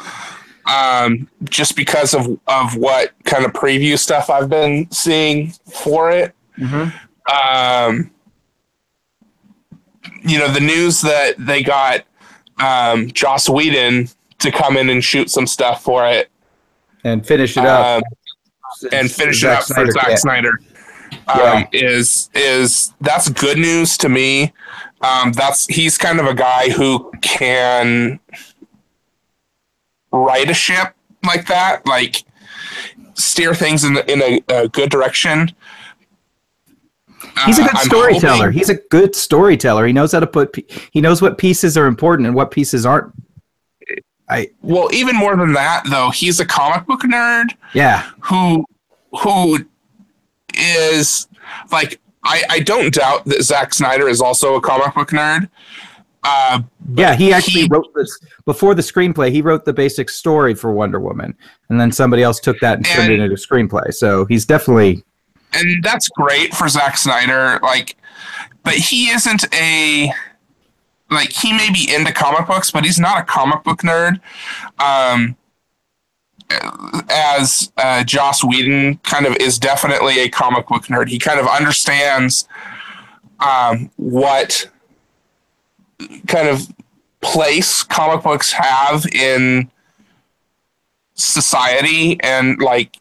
um, 0.66 1.28
just 1.44 1.74
because 1.74 2.14
of 2.14 2.38
of 2.46 2.76
what 2.76 3.12
kind 3.24 3.44
of 3.44 3.52
preview 3.54 3.98
stuff 3.98 4.30
I've 4.30 4.48
been 4.48 4.88
seeing 4.92 5.50
for 5.68 6.12
it. 6.12 6.32
mhm. 6.56 6.92
Um, 7.28 8.10
you 10.22 10.38
know, 10.38 10.48
the 10.52 10.60
news 10.60 11.00
that 11.00 11.34
they 11.38 11.62
got 11.64 12.04
um, 12.60 13.10
Joss 13.10 13.48
Whedon 13.48 14.08
to 14.38 14.52
come 14.52 14.76
in 14.76 14.90
and 14.90 15.02
shoot 15.02 15.28
some 15.28 15.46
stuff 15.48 15.82
for 15.82 16.06
it 16.06 16.30
And 17.02 17.26
finish 17.26 17.56
it 17.56 17.64
up. 17.66 17.96
um, 17.98 18.02
and 18.92 19.10
finish 19.10 19.40
Zack 19.40 19.50
it 19.50 19.58
up 19.58 19.64
Snyder, 19.64 19.86
for 19.86 19.92
Zack 19.92 20.08
yeah. 20.10 20.14
Snyder. 20.16 20.60
Um, 21.28 21.38
Yeah. 21.38 21.66
is 21.72 22.30
is 22.34 22.92
that's 23.00 23.28
good 23.28 23.58
news 23.58 23.96
to 23.98 24.08
me. 24.08 24.52
Um, 25.00 25.32
that's 25.32 25.66
he's 25.66 25.96
kind 25.98 26.18
of 26.20 26.26
a 26.26 26.34
guy 26.34 26.70
who 26.70 27.10
can 27.22 28.18
right 30.12 30.48
a 30.48 30.54
ship 30.54 30.94
like 31.24 31.46
that, 31.48 31.86
like 31.86 32.24
steer 33.14 33.54
things 33.54 33.84
in 33.84 33.96
in 34.08 34.22
a, 34.22 34.40
a 34.48 34.68
good 34.68 34.90
direction. 34.90 35.52
He's 37.46 37.58
a 37.58 37.62
Uh, 37.62 37.66
good 37.66 37.76
I'm 37.76 37.84
storyteller. 37.86 38.36
hoping- 38.46 38.52
He's 38.58 38.68
a 38.70 38.74
good 38.74 39.14
storyteller. 39.14 39.86
He 39.86 39.92
knows 39.92 40.12
how 40.12 40.20
to 40.20 40.26
put. 40.26 40.56
He 40.90 41.00
knows 41.00 41.20
what 41.22 41.38
pieces 41.38 41.76
are 41.76 41.86
important 41.86 42.26
and 42.26 42.34
what 42.34 42.50
pieces 42.50 42.86
aren't. 42.86 43.12
I 44.30 44.50
well, 44.62 44.88
even 44.92 45.16
more 45.16 45.36
than 45.36 45.52
that, 45.54 45.84
though, 45.88 46.10
he's 46.10 46.38
a 46.40 46.44
comic 46.46 46.86
book 46.86 47.00
nerd. 47.02 47.54
yeah. 47.74 48.10
who 48.20 48.64
who 49.22 49.64
is 50.58 51.28
like 51.72 52.00
I, 52.24 52.42
I 52.50 52.60
don't 52.60 52.92
doubt 52.92 53.24
that 53.26 53.42
Zack 53.42 53.72
Snyder 53.72 54.08
is 54.08 54.20
also 54.20 54.56
a 54.56 54.60
comic 54.60 54.94
book 54.94 55.10
nerd. 55.10 55.48
Uh, 56.24 56.60
Yeah, 56.94 57.14
he 57.14 57.32
actually 57.32 57.62
he- 57.62 57.68
wrote 57.70 57.86
this 57.94 58.18
before 58.44 58.74
the 58.74 58.82
screenplay. 58.82 59.30
He 59.30 59.40
wrote 59.40 59.64
the 59.64 59.72
basic 59.72 60.10
story 60.10 60.54
for 60.54 60.72
Wonder 60.72 60.98
Woman, 61.00 61.34
and 61.68 61.80
then 61.80 61.92
somebody 61.92 62.22
else 62.22 62.40
took 62.40 62.58
that 62.60 62.78
and 62.78 62.86
turned 62.86 63.12
it 63.12 63.20
into 63.20 63.34
a 63.34 63.38
screenplay. 63.38 63.94
So 63.94 64.24
he's 64.26 64.44
definitely 64.44 65.04
and 65.54 65.82
that's 65.82 66.08
great 66.08 66.54
for 66.54 66.68
Zack 66.68 66.98
Snyder. 66.98 67.58
Like, 67.62 67.96
but 68.64 68.74
he 68.74 69.08
isn't 69.10 69.44
a 69.54 70.12
like 71.10 71.32
he 71.32 71.52
may 71.52 71.70
be 71.72 71.88
into 71.94 72.12
comic 72.12 72.46
books, 72.48 72.70
but 72.70 72.84
he's 72.84 72.98
not 72.98 73.18
a 73.20 73.24
comic 73.24 73.62
book 73.64 73.80
nerd. 73.82 74.20
Um, 74.78 75.36
as 76.50 77.72
uh, 77.76 78.04
Joss 78.04 78.42
Whedon 78.42 78.98
kind 78.98 79.26
of 79.26 79.36
is 79.36 79.58
definitely 79.58 80.20
a 80.20 80.28
comic 80.28 80.66
book 80.66 80.84
nerd. 80.84 81.08
He 81.08 81.18
kind 81.18 81.38
of 81.38 81.46
understands 81.46 82.48
um, 83.40 83.90
what 83.96 84.70
kind 86.26 86.48
of 86.48 86.66
place 87.20 87.82
comic 87.82 88.22
books 88.22 88.52
have 88.52 89.04
in 89.06 89.70
society 91.14 92.18
and 92.20 92.60
like 92.60 92.96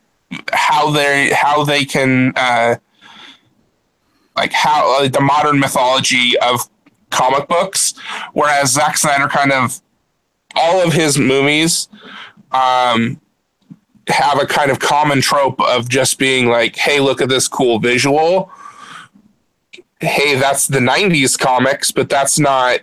how 0.51 0.91
they 0.91 1.31
how 1.31 1.63
they 1.63 1.85
can 1.85 2.33
uh, 2.35 2.75
like 4.35 4.51
how 4.51 5.07
the 5.07 5.21
modern 5.21 5.59
mythology 5.59 6.37
of 6.39 6.67
comic 7.09 7.47
books, 7.47 7.93
whereas 8.33 8.73
Zack 8.73 8.97
Snyder 8.97 9.27
kind 9.27 9.51
of 9.51 9.79
all 10.55 10.85
of 10.85 10.93
his 10.93 11.17
movies 11.17 11.87
um, 12.51 13.19
have 14.07 14.39
a 14.41 14.45
kind 14.45 14.71
of 14.71 14.79
common 14.79 15.21
trope 15.21 15.59
of 15.61 15.89
just 15.89 16.17
being 16.19 16.47
like, 16.49 16.75
"Hey, 16.75 16.99
look 16.99 17.21
at 17.21 17.29
this 17.29 17.47
cool 17.47 17.79
visual." 17.79 18.51
Hey, 19.99 20.35
that's 20.35 20.67
the 20.67 20.79
'90s 20.79 21.37
comics, 21.37 21.91
but 21.91 22.07
that's 22.09 22.37
not, 22.39 22.79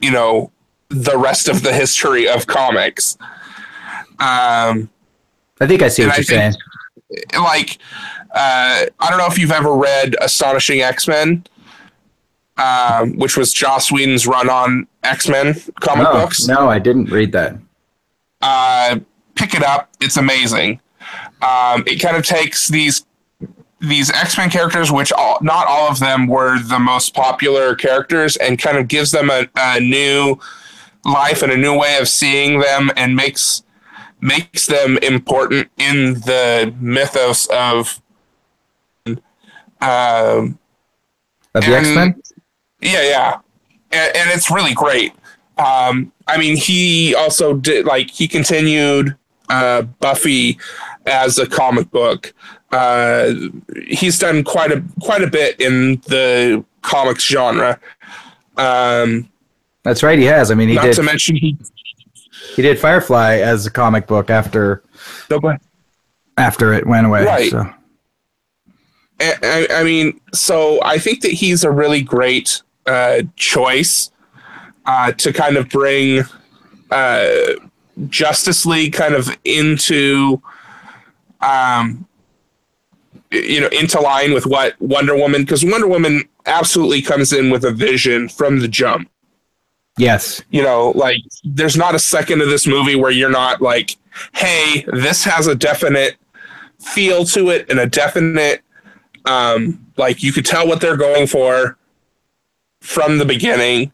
you 0.00 0.10
know, 0.10 0.50
the 0.88 1.16
rest 1.16 1.48
of 1.48 1.62
the 1.62 1.72
history 1.72 2.28
of 2.28 2.46
comics. 2.46 3.16
Um, 4.18 4.90
I 5.60 5.66
think 5.66 5.82
I 5.82 5.88
see 5.88 6.04
what 6.06 6.16
you're 6.16 6.24
saying. 6.24 6.54
like 7.34 7.78
uh, 8.34 8.86
I 8.98 9.08
don't 9.10 9.18
know 9.18 9.26
if 9.26 9.38
you've 9.38 9.52
ever 9.52 9.74
read 9.74 10.16
Astonishing 10.20 10.80
X 10.80 11.06
Men, 11.08 11.44
um, 12.56 13.16
which 13.16 13.36
was 13.36 13.52
Joss 13.52 13.90
Whedon's 13.92 14.26
run 14.26 14.48
on 14.50 14.86
X 15.04 15.28
Men 15.28 15.54
comic 15.80 16.04
No, 16.04 16.12
books. 16.12 16.46
no, 16.46 16.68
I 16.68 16.78
didn't 16.78 17.06
read 17.10 17.32
that. 17.32 17.56
Uh, 18.40 18.98
pick 19.42 19.54
it 19.54 19.64
up; 19.64 19.90
it's 20.00 20.16
amazing. 20.16 20.80
Um, 21.42 21.82
it 21.86 22.00
kind 22.00 22.16
of 22.16 22.24
takes 22.24 22.68
these 22.68 23.04
these 23.80 24.10
X 24.10 24.38
Men 24.38 24.48
characters, 24.50 24.92
which 24.92 25.12
all, 25.12 25.38
not 25.42 25.66
all 25.66 25.90
of 25.90 25.98
them 25.98 26.28
were 26.28 26.60
the 26.60 26.78
most 26.78 27.14
popular 27.14 27.74
characters, 27.74 28.36
and 28.36 28.58
kind 28.58 28.78
of 28.78 28.86
gives 28.86 29.10
them 29.10 29.30
a, 29.30 29.48
a 29.56 29.80
new 29.80 30.38
life 31.04 31.42
and 31.42 31.50
a 31.50 31.56
new 31.56 31.76
way 31.76 31.98
of 31.98 32.06
seeing 32.06 32.60
them, 32.60 32.90
and 32.96 33.16
makes 33.16 33.64
makes 34.20 34.66
them 34.66 34.98
important 34.98 35.68
in 35.78 36.14
the 36.20 36.72
mythos 36.78 37.46
of 37.46 38.00
um, 39.80 40.58
Of 41.54 41.64
the 41.64 41.74
X 41.74 41.88
Men. 41.94 42.22
yeah, 42.80 43.02
yeah, 43.02 43.38
and, 43.90 44.16
and 44.16 44.30
it's 44.30 44.50
really 44.50 44.74
great. 44.74 45.12
Um, 45.58 46.12
I 46.28 46.38
mean, 46.38 46.56
he 46.56 47.14
also 47.16 47.54
did 47.54 47.84
like 47.84 48.10
he 48.10 48.28
continued 48.28 49.16
uh, 49.52 49.82
Buffy 50.00 50.58
as 51.06 51.38
a 51.38 51.46
comic 51.46 51.90
book. 51.90 52.32
Uh, 52.72 53.32
he's 53.86 54.18
done 54.18 54.42
quite 54.44 54.72
a 54.72 54.82
quite 55.02 55.22
a 55.22 55.26
bit 55.26 55.60
in 55.60 55.96
the 56.08 56.64
comics 56.80 57.24
genre. 57.24 57.78
Um, 58.56 59.28
That's 59.82 60.02
right. 60.02 60.18
He 60.18 60.24
has. 60.24 60.50
I 60.50 60.54
mean, 60.54 60.68
he 60.70 60.74
not 60.76 60.84
did. 60.86 60.94
to 60.96 61.02
mention 61.02 61.36
he. 61.36 61.56
He 62.56 62.62
did 62.62 62.78
Firefly 62.78 63.36
as 63.36 63.66
a 63.66 63.70
comic 63.70 64.06
book 64.06 64.30
after 64.30 64.82
after 66.38 66.72
it 66.72 66.86
went 66.86 67.06
away. 67.06 67.24
Right. 67.24 67.50
So 67.50 67.70
I, 69.20 69.34
I- 69.42 69.66
I 69.80 69.84
mean, 69.84 70.20
so 70.32 70.82
I 70.82 70.98
think 70.98 71.20
that 71.22 71.32
he's 71.32 71.64
a 71.64 71.70
really 71.70 72.02
great 72.02 72.62
uh, 72.86 73.22
choice 73.36 74.10
uh, 74.86 75.12
to 75.12 75.32
kind 75.32 75.56
of 75.56 75.68
bring 75.68 76.24
uh, 76.90 77.28
Justice 78.08 78.64
League 78.66 78.92
kind 78.92 79.14
of 79.14 79.36
into, 79.44 80.42
um, 81.40 82.06
you 83.30 83.60
know, 83.60 83.68
into 83.68 84.00
line 84.00 84.32
with 84.32 84.46
what 84.46 84.80
Wonder 84.80 85.16
Woman, 85.16 85.42
because 85.42 85.64
Wonder 85.64 85.86
Woman 85.86 86.28
absolutely 86.46 87.02
comes 87.02 87.32
in 87.32 87.50
with 87.50 87.64
a 87.64 87.70
vision 87.70 88.28
from 88.28 88.60
the 88.60 88.68
jump. 88.68 89.08
yes, 89.96 90.42
You 90.50 90.62
know, 90.62 90.90
like 90.94 91.18
there's 91.44 91.76
not 91.76 91.94
a 91.94 91.98
second 91.98 92.40
of 92.40 92.48
this 92.48 92.66
movie 92.66 92.96
where 92.96 93.10
you're 93.10 93.30
not 93.30 93.60
like, 93.62 93.96
hey, 94.34 94.84
this 94.92 95.24
has 95.24 95.46
a 95.46 95.54
definite 95.54 96.16
feel 96.82 97.24
to 97.24 97.50
it 97.50 97.70
and 97.70 97.78
a 97.78 97.86
definite 97.86 98.62
um 99.24 99.86
like 99.96 100.22
you 100.22 100.32
could 100.32 100.44
tell 100.44 100.66
what 100.66 100.80
they're 100.80 100.96
going 100.96 101.26
for 101.26 101.78
from 102.80 103.18
the 103.18 103.24
beginning 103.24 103.92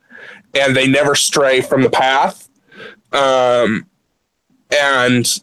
and 0.55 0.75
they 0.75 0.89
never 0.89 1.15
stray 1.15 1.61
from 1.61 1.83
the 1.83 1.91
path 1.91 2.48
um 3.13 3.87
and 4.81 5.43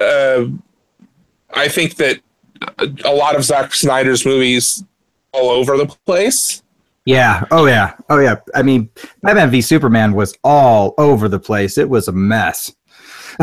uh 0.00 0.44
i 1.54 1.68
think 1.68 1.96
that 1.96 2.20
a- 2.78 3.14
lot 3.14 3.36
of 3.36 3.44
Zack 3.44 3.74
Snyder's 3.74 4.24
movies 4.26 4.84
all 5.32 5.50
over 5.50 5.76
the 5.76 5.86
place 6.06 6.62
yeah, 7.08 7.44
oh 7.52 7.66
yeah, 7.66 7.94
oh 8.10 8.18
yeah. 8.18 8.34
I 8.52 8.62
mean, 8.64 8.90
Batman 9.22 9.48
v 9.52 9.60
Superman 9.60 10.14
was 10.14 10.36
all 10.42 10.92
over 10.98 11.28
the 11.28 11.38
place. 11.38 11.78
It 11.78 11.88
was 11.88 12.08
a 12.08 12.12
mess. 12.12 12.74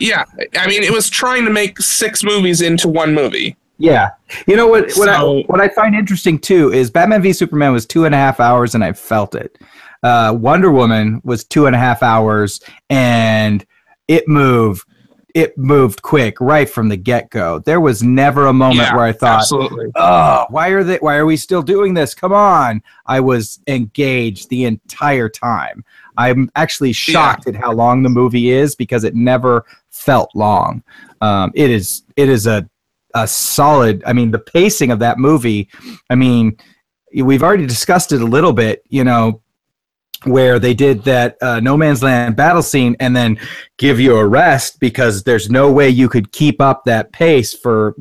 yeah 0.00 0.24
i 0.56 0.66
mean 0.66 0.82
it 0.82 0.90
was 0.92 1.10
trying 1.10 1.44
to 1.44 1.50
make 1.50 1.78
six 1.80 2.22
movies 2.24 2.62
into 2.62 2.88
one 2.88 3.12
movie 3.14 3.56
Yeah, 3.78 4.10
you 4.46 4.56
know 4.56 4.66
what? 4.68 4.84
What, 4.96 5.08
So- 5.08 5.40
I, 5.40 5.42
what 5.48 5.60
I 5.60 5.68
find 5.68 5.94
interesting 5.94 6.38
too 6.38 6.72
is 6.72 6.90
Batman 6.90 7.20
v 7.22 7.32
Superman 7.34 7.72
was 7.72 7.84
two 7.84 8.04
and 8.06 8.14
a 8.14 8.18
half 8.18 8.40
hours, 8.40 8.74
and 8.74 8.82
I 8.84 8.92
felt 8.92 9.34
it. 9.34 9.58
Uh, 10.02 10.36
Wonder 10.38 10.70
Woman 10.70 11.20
was 11.24 11.44
two 11.44 11.66
and 11.66 11.76
a 11.76 11.78
half 11.78 12.02
hours, 12.02 12.60
and 12.88 13.64
it 14.08 14.26
moved 14.28 14.84
it 15.34 15.56
moved 15.56 16.02
quick 16.02 16.40
right 16.40 16.68
from 16.68 16.88
the 16.88 16.96
get 16.96 17.30
go. 17.30 17.60
There 17.60 17.80
was 17.80 18.02
never 18.02 18.46
a 18.46 18.52
moment 18.52 18.88
Yeah, 18.88 18.96
where 18.96 19.04
I 19.04 19.12
thought, 19.12 19.40
absolutely. 19.40 19.86
"Oh, 19.94 20.46
why 20.50 20.68
are 20.68 20.82
they? 20.82 20.96
Why 20.96 21.16
are 21.16 21.26
we 21.26 21.36
still 21.36 21.62
doing 21.62 21.94
this? 21.94 22.14
Come 22.14 22.32
on!" 22.32 22.82
I 23.06 23.20
was 23.20 23.60
engaged 23.66 24.48
the 24.48 24.64
entire 24.64 25.28
time. 25.28 25.84
I'm 26.16 26.50
actually 26.56 26.92
shocked 26.92 27.46
at 27.46 27.54
how 27.54 27.72
long 27.72 28.02
the 28.02 28.08
movie 28.08 28.50
is 28.50 28.74
because 28.74 29.04
it 29.04 29.14
never 29.14 29.64
felt 29.90 30.30
long. 30.34 30.82
Um, 31.20 31.52
it 31.54 31.70
is 31.70 32.02
it 32.16 32.28
is 32.28 32.46
a 32.46 32.68
a 33.14 33.26
solid. 33.26 34.02
I 34.06 34.12
mean, 34.12 34.30
the 34.30 34.38
pacing 34.38 34.90
of 34.90 34.98
that 35.00 35.18
movie. 35.18 35.68
I 36.10 36.14
mean, 36.14 36.56
we've 37.14 37.42
already 37.42 37.66
discussed 37.66 38.12
it 38.12 38.20
a 38.20 38.26
little 38.26 38.52
bit. 38.52 38.82
You 38.88 39.04
know, 39.04 39.42
where 40.24 40.58
they 40.58 40.74
did 40.74 41.02
that 41.04 41.36
uh, 41.40 41.60
no 41.60 41.76
man's 41.76 42.02
land 42.02 42.36
battle 42.36 42.62
scene 42.62 42.94
and 43.00 43.16
then 43.16 43.38
give 43.78 43.98
you 43.98 44.16
a 44.16 44.26
rest 44.26 44.78
because 44.80 45.22
there's 45.22 45.50
no 45.50 45.72
way 45.72 45.88
you 45.88 46.08
could 46.08 46.30
keep 46.32 46.60
up 46.60 46.84
that 46.84 47.10
pace 47.12 47.54
for 47.54 47.94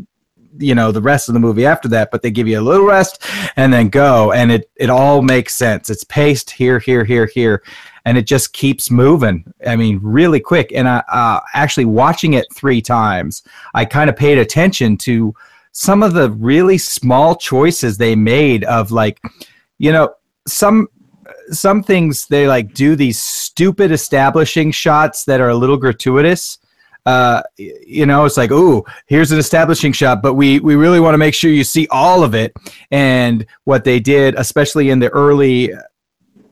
you 0.58 0.76
know 0.76 0.92
the 0.92 1.02
rest 1.02 1.30
of 1.30 1.34
the 1.34 1.40
movie 1.40 1.66
after 1.66 1.88
that 1.88 2.12
but 2.12 2.22
they 2.22 2.30
give 2.30 2.48
you 2.48 2.60
a 2.60 2.62
little 2.62 2.86
rest 2.86 3.24
and 3.56 3.72
then 3.72 3.90
go. 3.90 4.32
And 4.34 4.52
it 4.52 4.70
it 4.76 4.90
all 4.90 5.22
makes 5.22 5.56
sense. 5.56 5.90
It's 5.90 6.04
paced 6.04 6.52
here 6.52 6.80
here 6.80 7.06
here 7.06 7.28
here 7.28 7.64
and 8.06 8.18
it 8.18 8.28
just 8.28 8.54
keeps 8.54 8.92
moving. 8.92 9.46
I 9.66 9.76
mean 9.76 10.00
really 10.02 10.40
quick. 10.40 10.72
And 10.74 10.88
i 10.88 10.98
uh, 11.10 11.40
actually 11.54 11.86
watching 11.86 12.34
it 12.34 12.46
three 12.54 12.82
times 12.82 13.44
i 13.74 13.86
kind 13.86 14.10
of 14.10 14.16
paid 14.16 14.38
attention 14.38 14.98
to 14.98 15.34
some 15.72 16.04
of 16.04 16.14
the 16.14 16.32
really 16.32 16.78
small 16.78 17.36
choices 17.36 17.98
they 17.98 18.16
made 18.16 18.64
of 18.66 18.92
like 18.92 19.22
you 19.78 19.92
know 19.92 20.14
some 20.48 20.88
some 21.52 21.84
things 21.84 22.28
they 22.28 22.48
like 22.48 22.74
do 22.74 22.96
these 22.96 23.22
stupid 23.22 23.92
establishing 23.92 24.72
shots 24.72 25.26
that 25.26 25.42
are 25.42 25.50
a 25.50 25.56
little 25.56 25.78
gratuitous. 25.78 26.60
Uh 27.06 27.42
you 27.58 28.06
know 28.06 28.26
it's 28.26 28.38
like 28.38 28.52
oh 28.52 28.86
here's 29.08 29.32
an 29.32 29.40
establishing 29.40 29.94
shot 29.94 30.22
but 30.22 30.34
we 30.34 30.60
we 30.60 30.76
really 30.76 31.00
want 31.00 31.14
to 31.14 31.18
make 31.18 31.34
sure 31.34 31.50
you 31.50 31.64
see 31.64 31.88
all 31.92 32.24
of 32.24 32.36
it. 32.36 32.54
And 32.92 33.46
what 33.64 33.84
they 33.84 34.00
did 34.00 34.36
especially 34.36 34.90
in 34.90 35.00
the 35.00 35.10
early 35.10 35.74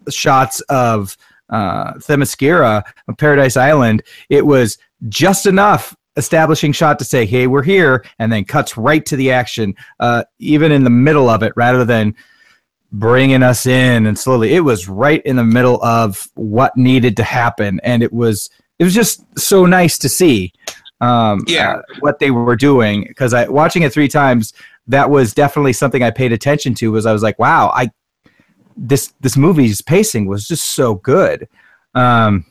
shots 0.09 0.61
of 0.61 1.17
uh 1.49 1.93
themyscira 1.95 2.83
paradise 3.17 3.55
island 3.55 4.03
it 4.29 4.45
was 4.45 4.77
just 5.09 5.45
enough 5.45 5.95
establishing 6.17 6.71
shot 6.71 6.97
to 6.99 7.05
say 7.05 7.25
hey 7.25 7.47
we're 7.47 7.63
here 7.63 8.03
and 8.19 8.31
then 8.31 8.43
cuts 8.43 8.75
right 8.75 9.05
to 9.05 9.15
the 9.15 9.31
action 9.31 9.73
uh 9.99 10.23
even 10.39 10.71
in 10.71 10.83
the 10.83 10.89
middle 10.89 11.29
of 11.29 11.43
it 11.43 11.53
rather 11.55 11.85
than 11.85 12.13
bringing 12.91 13.43
us 13.43 13.65
in 13.65 14.05
and 14.05 14.17
slowly 14.17 14.53
it 14.53 14.61
was 14.61 14.87
right 14.87 15.21
in 15.25 15.35
the 15.35 15.43
middle 15.43 15.83
of 15.83 16.27
what 16.35 16.75
needed 16.77 17.17
to 17.17 17.23
happen 17.23 17.79
and 17.83 18.01
it 18.01 18.13
was 18.13 18.49
it 18.79 18.83
was 18.85 18.93
just 18.93 19.21
so 19.37 19.65
nice 19.65 19.97
to 19.97 20.07
see 20.07 20.53
um 21.01 21.43
Yeah. 21.47 21.75
uh, 21.75 21.81
what 21.99 22.19
they 22.19 22.31
were 22.31 22.55
doing 22.55 23.03
because 23.07 23.33
i 23.33 23.45
watching 23.47 23.83
it 23.83 23.91
three 23.91 24.07
times 24.07 24.53
that 24.87 25.09
was 25.09 25.33
definitely 25.33 25.73
something 25.73 26.01
i 26.01 26.09
paid 26.11 26.31
attention 26.31 26.73
to 26.75 26.91
was 26.91 27.05
i 27.05 27.11
was 27.11 27.21
like 27.21 27.37
wow 27.37 27.71
i 27.75 27.91
this 28.77 29.13
this 29.19 29.35
movie's 29.35 29.81
pacing 29.81 30.25
was 30.25 30.47
just 30.47 30.69
so 30.69 30.95
good 30.95 31.47
um 31.93 32.45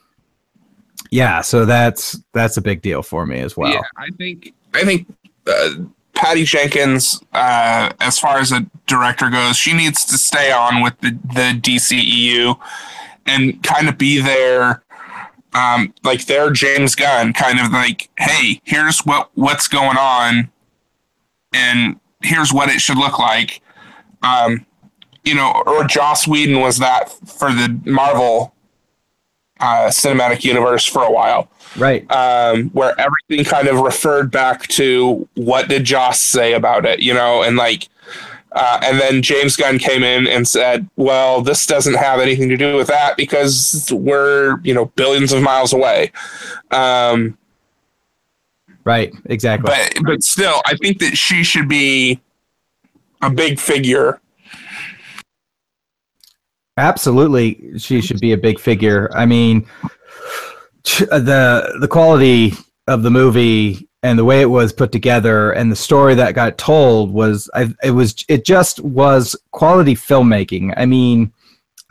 yeah 1.10 1.40
so 1.40 1.64
that's 1.64 2.20
that's 2.34 2.58
a 2.58 2.62
big 2.62 2.82
deal 2.82 3.02
for 3.02 3.24
me 3.26 3.40
as 3.40 3.56
well 3.56 3.72
Yeah, 3.72 3.80
I 3.96 4.10
think 4.18 4.52
I 4.74 4.84
think 4.84 5.08
uh, 5.46 5.70
Patty 6.16 6.44
Jenkins, 6.44 7.22
uh, 7.34 7.90
as 8.00 8.18
far 8.18 8.38
as 8.38 8.50
a 8.50 8.66
director 8.86 9.28
goes, 9.28 9.56
she 9.56 9.74
needs 9.74 10.04
to 10.06 10.18
stay 10.18 10.50
on 10.50 10.82
with 10.82 10.98
the 11.00 11.10
the 11.10 11.60
DCEU 11.60 12.58
and 13.26 13.62
kind 13.62 13.88
of 13.88 13.98
be 13.98 14.20
there, 14.20 14.82
um, 15.52 15.92
like 16.02 16.26
their 16.26 16.50
James 16.50 16.94
Gunn, 16.94 17.32
kind 17.34 17.60
of 17.60 17.70
like, 17.70 18.08
hey, 18.18 18.60
here's 18.64 19.00
what 19.00 19.30
what's 19.34 19.68
going 19.68 19.98
on, 19.98 20.50
and 21.52 22.00
here's 22.22 22.52
what 22.52 22.70
it 22.70 22.80
should 22.80 22.98
look 22.98 23.18
like. 23.18 23.60
Um, 24.22 24.64
you 25.22 25.34
know, 25.34 25.62
or 25.66 25.84
Joss 25.84 26.26
Whedon 26.26 26.60
was 26.60 26.78
that 26.78 27.10
for 27.10 27.52
the 27.52 27.78
Marvel 27.84 28.54
uh, 29.60 29.88
cinematic 29.88 30.44
universe 30.44 30.86
for 30.86 31.02
a 31.02 31.10
while 31.10 31.50
right 31.78 32.10
um, 32.10 32.70
where 32.70 32.94
everything 32.98 33.44
kind 33.44 33.68
of 33.68 33.80
referred 33.80 34.30
back 34.30 34.66
to 34.68 35.28
what 35.34 35.68
did 35.68 35.84
Joss 35.84 36.20
say 36.20 36.52
about 36.52 36.84
it, 36.84 37.00
you 37.00 37.12
know, 37.12 37.42
and 37.42 37.56
like, 37.56 37.88
uh, 38.52 38.80
and 38.82 38.98
then 38.98 39.22
James 39.22 39.56
Gunn 39.56 39.78
came 39.78 40.02
in 40.02 40.26
and 40.26 40.48
said, 40.48 40.88
"Well, 40.96 41.42
this 41.42 41.66
doesn't 41.66 41.94
have 41.94 42.20
anything 42.20 42.48
to 42.48 42.56
do 42.56 42.76
with 42.76 42.88
that 42.88 43.16
because 43.16 43.88
we're 43.92 44.60
you 44.62 44.72
know 44.72 44.86
billions 44.96 45.32
of 45.32 45.42
miles 45.42 45.72
away." 45.72 46.12
Um, 46.70 47.36
right 48.84 49.12
exactly 49.26 49.70
but 49.70 50.04
but 50.04 50.22
still, 50.22 50.62
I 50.64 50.76
think 50.76 51.00
that 51.00 51.16
she 51.16 51.42
should 51.44 51.68
be 51.68 52.20
a 53.22 53.30
big 53.30 53.58
figure. 53.58 54.20
Absolutely, 56.78 57.78
she 57.78 58.00
should 58.00 58.20
be 58.20 58.32
a 58.32 58.36
big 58.36 58.60
figure. 58.60 59.10
I 59.14 59.24
mean, 59.26 59.66
the 60.86 61.76
the 61.80 61.88
quality 61.88 62.52
of 62.86 63.02
the 63.02 63.10
movie 63.10 63.88
and 64.02 64.18
the 64.18 64.24
way 64.24 64.40
it 64.40 64.50
was 64.50 64.72
put 64.72 64.92
together 64.92 65.50
and 65.50 65.70
the 65.70 65.76
story 65.76 66.14
that 66.14 66.34
got 66.34 66.56
told 66.56 67.10
was 67.10 67.50
I, 67.54 67.74
it 67.82 67.90
was 67.90 68.24
it 68.28 68.44
just 68.44 68.80
was 68.80 69.34
quality 69.50 69.94
filmmaking. 69.94 70.72
I 70.76 70.86
mean, 70.86 71.32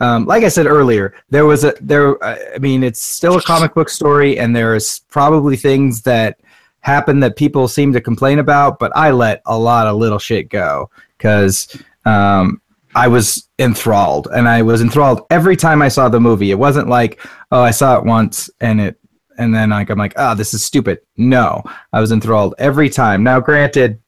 um, 0.00 0.26
like 0.26 0.44
I 0.44 0.48
said 0.48 0.66
earlier, 0.66 1.14
there 1.30 1.46
was 1.46 1.64
a 1.64 1.74
there. 1.80 2.22
I 2.24 2.58
mean, 2.58 2.82
it's 2.82 3.02
still 3.02 3.36
a 3.36 3.42
comic 3.42 3.74
book 3.74 3.88
story, 3.88 4.38
and 4.38 4.54
there's 4.54 5.00
probably 5.10 5.56
things 5.56 6.02
that 6.02 6.40
happen 6.80 7.20
that 7.20 7.36
people 7.36 7.68
seem 7.68 7.92
to 7.92 8.00
complain 8.00 8.38
about. 8.38 8.78
But 8.78 8.92
I 8.96 9.10
let 9.10 9.42
a 9.46 9.58
lot 9.58 9.86
of 9.86 9.96
little 9.96 10.18
shit 10.18 10.48
go 10.48 10.90
because 11.16 11.82
um, 12.04 12.60
I 12.96 13.08
was 13.08 13.50
enthralled, 13.58 14.26
and 14.34 14.48
I 14.48 14.62
was 14.62 14.80
enthralled 14.80 15.20
every 15.30 15.54
time 15.54 15.82
I 15.82 15.88
saw 15.88 16.08
the 16.08 16.18
movie. 16.18 16.50
It 16.50 16.58
wasn't 16.58 16.88
like, 16.88 17.20
oh, 17.52 17.60
I 17.60 17.70
saw 17.70 17.98
it 17.98 18.06
once 18.06 18.48
and 18.60 18.80
it, 18.80 18.98
and 19.36 19.54
then 19.54 19.68
like 19.68 19.90
I'm 19.90 19.98
like, 19.98 20.14
oh, 20.16 20.34
this 20.34 20.54
is 20.54 20.64
stupid. 20.64 21.00
No, 21.18 21.62
I 21.92 22.00
was 22.00 22.10
enthralled 22.10 22.54
every 22.58 22.88
time. 22.88 23.22
Now, 23.22 23.38
granted. 23.38 24.00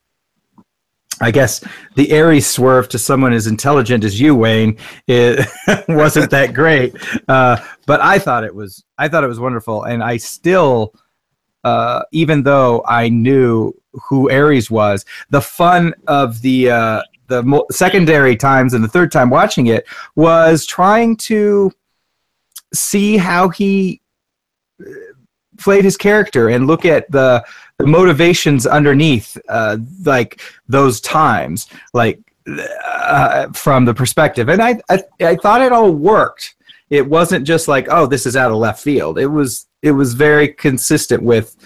I 1.20 1.32
guess 1.32 1.64
the 1.97 2.16
Ares 2.16 2.47
swerve 2.47 2.89
to 2.91 2.99
someone 2.99 3.32
as 3.32 3.49
intelligent 3.49 4.05
as 4.05 4.20
you, 4.20 4.36
Wayne, 4.36 4.78
it 5.09 5.49
wasn't 5.89 6.30
that 6.30 6.55
great. 6.55 6.95
Uh, 7.26 7.57
but 7.86 8.01
I 8.01 8.20
thought 8.20 8.45
it 8.45 8.55
was. 8.55 8.84
I 8.99 9.09
thought 9.09 9.24
it 9.24 9.28
was 9.28 9.41
wonderful, 9.41 9.82
and 9.82 10.01
I 10.01 10.16
still, 10.16 10.95
uh, 11.64 12.05
even 12.12 12.45
though 12.45 12.84
I 12.86 13.09
knew 13.09 13.72
who 14.09 14.30
Ares 14.30 14.70
was, 14.70 15.05
the 15.28 15.41
fun 15.41 15.93
of 16.07 16.41
the 16.41 16.70
uh, 16.70 17.03
the 17.28 17.64
secondary 17.70 18.36
times 18.36 18.74
and 18.74 18.82
the 18.82 18.88
third 18.88 19.12
time 19.12 19.30
watching 19.30 19.68
it 19.68 19.86
was 20.16 20.66
trying 20.66 21.16
to 21.16 21.70
see 22.74 23.16
how 23.16 23.48
he 23.48 24.00
uh, 24.80 24.90
played 25.58 25.84
his 25.84 25.96
character 25.96 26.48
and 26.48 26.66
look 26.66 26.84
at 26.84 27.10
the 27.10 27.44
the 27.78 27.86
motivations 27.86 28.66
underneath 28.66 29.38
uh, 29.48 29.78
like 30.04 30.40
those 30.68 31.00
times 31.00 31.68
like 31.94 32.20
uh, 32.48 33.48
from 33.52 33.84
the 33.84 33.94
perspective. 33.94 34.48
And 34.48 34.62
I, 34.62 34.80
I 34.88 35.02
i 35.20 35.36
thought 35.36 35.62
it 35.62 35.72
all 35.72 35.92
worked. 35.92 36.54
It 36.90 37.06
wasn't 37.06 37.46
just 37.46 37.68
like 37.68 37.86
oh 37.90 38.06
this 38.06 38.26
is 38.26 38.36
out 38.36 38.50
of 38.50 38.56
left 38.56 38.82
field. 38.82 39.18
It 39.18 39.26
was 39.26 39.66
it 39.82 39.92
was 39.92 40.14
very 40.14 40.48
consistent 40.48 41.22
with 41.22 41.56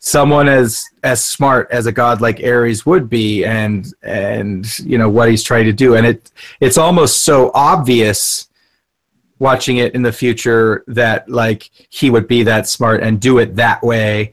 someone 0.00 0.48
as 0.48 0.86
as 1.02 1.22
smart 1.22 1.68
as 1.70 1.84
a 1.84 1.92
god 1.92 2.22
like 2.22 2.40
ares 2.40 2.86
would 2.86 3.08
be 3.08 3.44
and 3.44 3.92
and 4.02 4.78
you 4.80 4.96
know 4.96 5.10
what 5.10 5.28
he's 5.28 5.42
trying 5.42 5.66
to 5.66 5.72
do. 5.72 5.94
And 5.94 6.06
it 6.06 6.32
it's 6.58 6.78
almost 6.78 7.22
so 7.22 7.50
obvious 7.54 8.48
watching 9.38 9.76
it 9.76 9.94
in 9.94 10.02
the 10.02 10.12
future 10.12 10.84
that 10.86 11.28
like 11.28 11.70
he 11.90 12.10
would 12.10 12.26
be 12.26 12.42
that 12.42 12.66
smart 12.66 13.02
and 13.02 13.20
do 13.20 13.38
it 13.38 13.54
that 13.56 13.82
way 13.82 14.32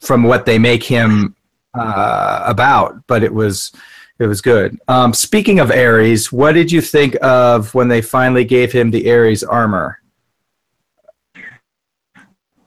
from 0.00 0.22
what 0.22 0.44
they 0.46 0.58
make 0.58 0.82
him 0.82 1.34
uh, 1.74 2.42
about. 2.46 3.06
But 3.06 3.22
it 3.22 3.32
was 3.32 3.72
it 4.18 4.26
was 4.26 4.42
good. 4.42 4.78
Um, 4.86 5.14
speaking 5.14 5.60
of 5.60 5.70
ares 5.70 6.30
what 6.30 6.52
did 6.52 6.70
you 6.70 6.82
think 6.82 7.16
of 7.22 7.74
when 7.74 7.88
they 7.88 8.02
finally 8.02 8.44
gave 8.44 8.70
him 8.70 8.90
the 8.90 9.10
ares 9.10 9.42
armor? 9.42 9.98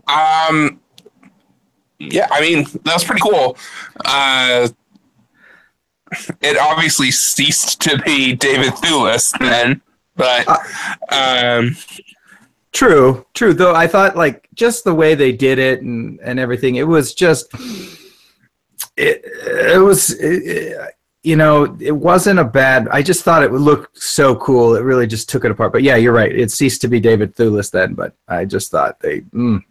Um, 0.07 0.78
yeah, 1.99 2.27
I 2.31 2.41
mean 2.41 2.65
that 2.83 2.93
was 2.93 3.03
pretty 3.03 3.21
cool. 3.21 3.57
Uh, 4.03 4.67
it 6.41 6.57
obviously 6.57 7.11
ceased 7.11 7.81
to 7.81 7.99
be 7.99 8.33
David 8.33 8.73
Thewlis 8.73 9.37
then, 9.37 9.81
but 10.15 10.47
um, 11.11 11.75
True, 12.71 13.25
true. 13.33 13.53
Though 13.53 13.73
I 13.73 13.87
thought 13.87 14.15
like 14.15 14.47
just 14.53 14.83
the 14.83 14.93
way 14.93 15.15
they 15.15 15.31
did 15.31 15.57
it 15.57 15.81
and 15.81 16.19
and 16.21 16.39
everything, 16.39 16.75
it 16.75 16.87
was 16.87 17.13
just 17.13 17.51
it 18.95 19.21
it 19.25 19.81
was 19.81 20.11
it, 20.11 20.95
you 21.23 21.35
know 21.35 21.75
it 21.79 21.91
wasn't 21.91 22.39
a 22.39 22.43
bad. 22.43 22.87
I 22.89 23.01
just 23.01 23.23
thought 23.23 23.43
it 23.43 23.51
would 23.51 23.61
look 23.61 23.89
so 23.95 24.35
cool. 24.35 24.75
It 24.75 24.83
really 24.83 25.07
just 25.07 25.29
took 25.29 25.45
it 25.45 25.51
apart. 25.51 25.73
But 25.73 25.81
yeah, 25.81 25.95
you're 25.95 26.13
right. 26.13 26.33
It 26.33 26.51
ceased 26.51 26.81
to 26.81 26.87
be 26.87 26.99
David 26.99 27.35
Thewlis 27.35 27.71
then. 27.71 27.95
But 27.95 28.13
I 28.27 28.45
just 28.45 28.69
thought 28.69 28.99
they. 28.99 29.21
Mm. 29.21 29.63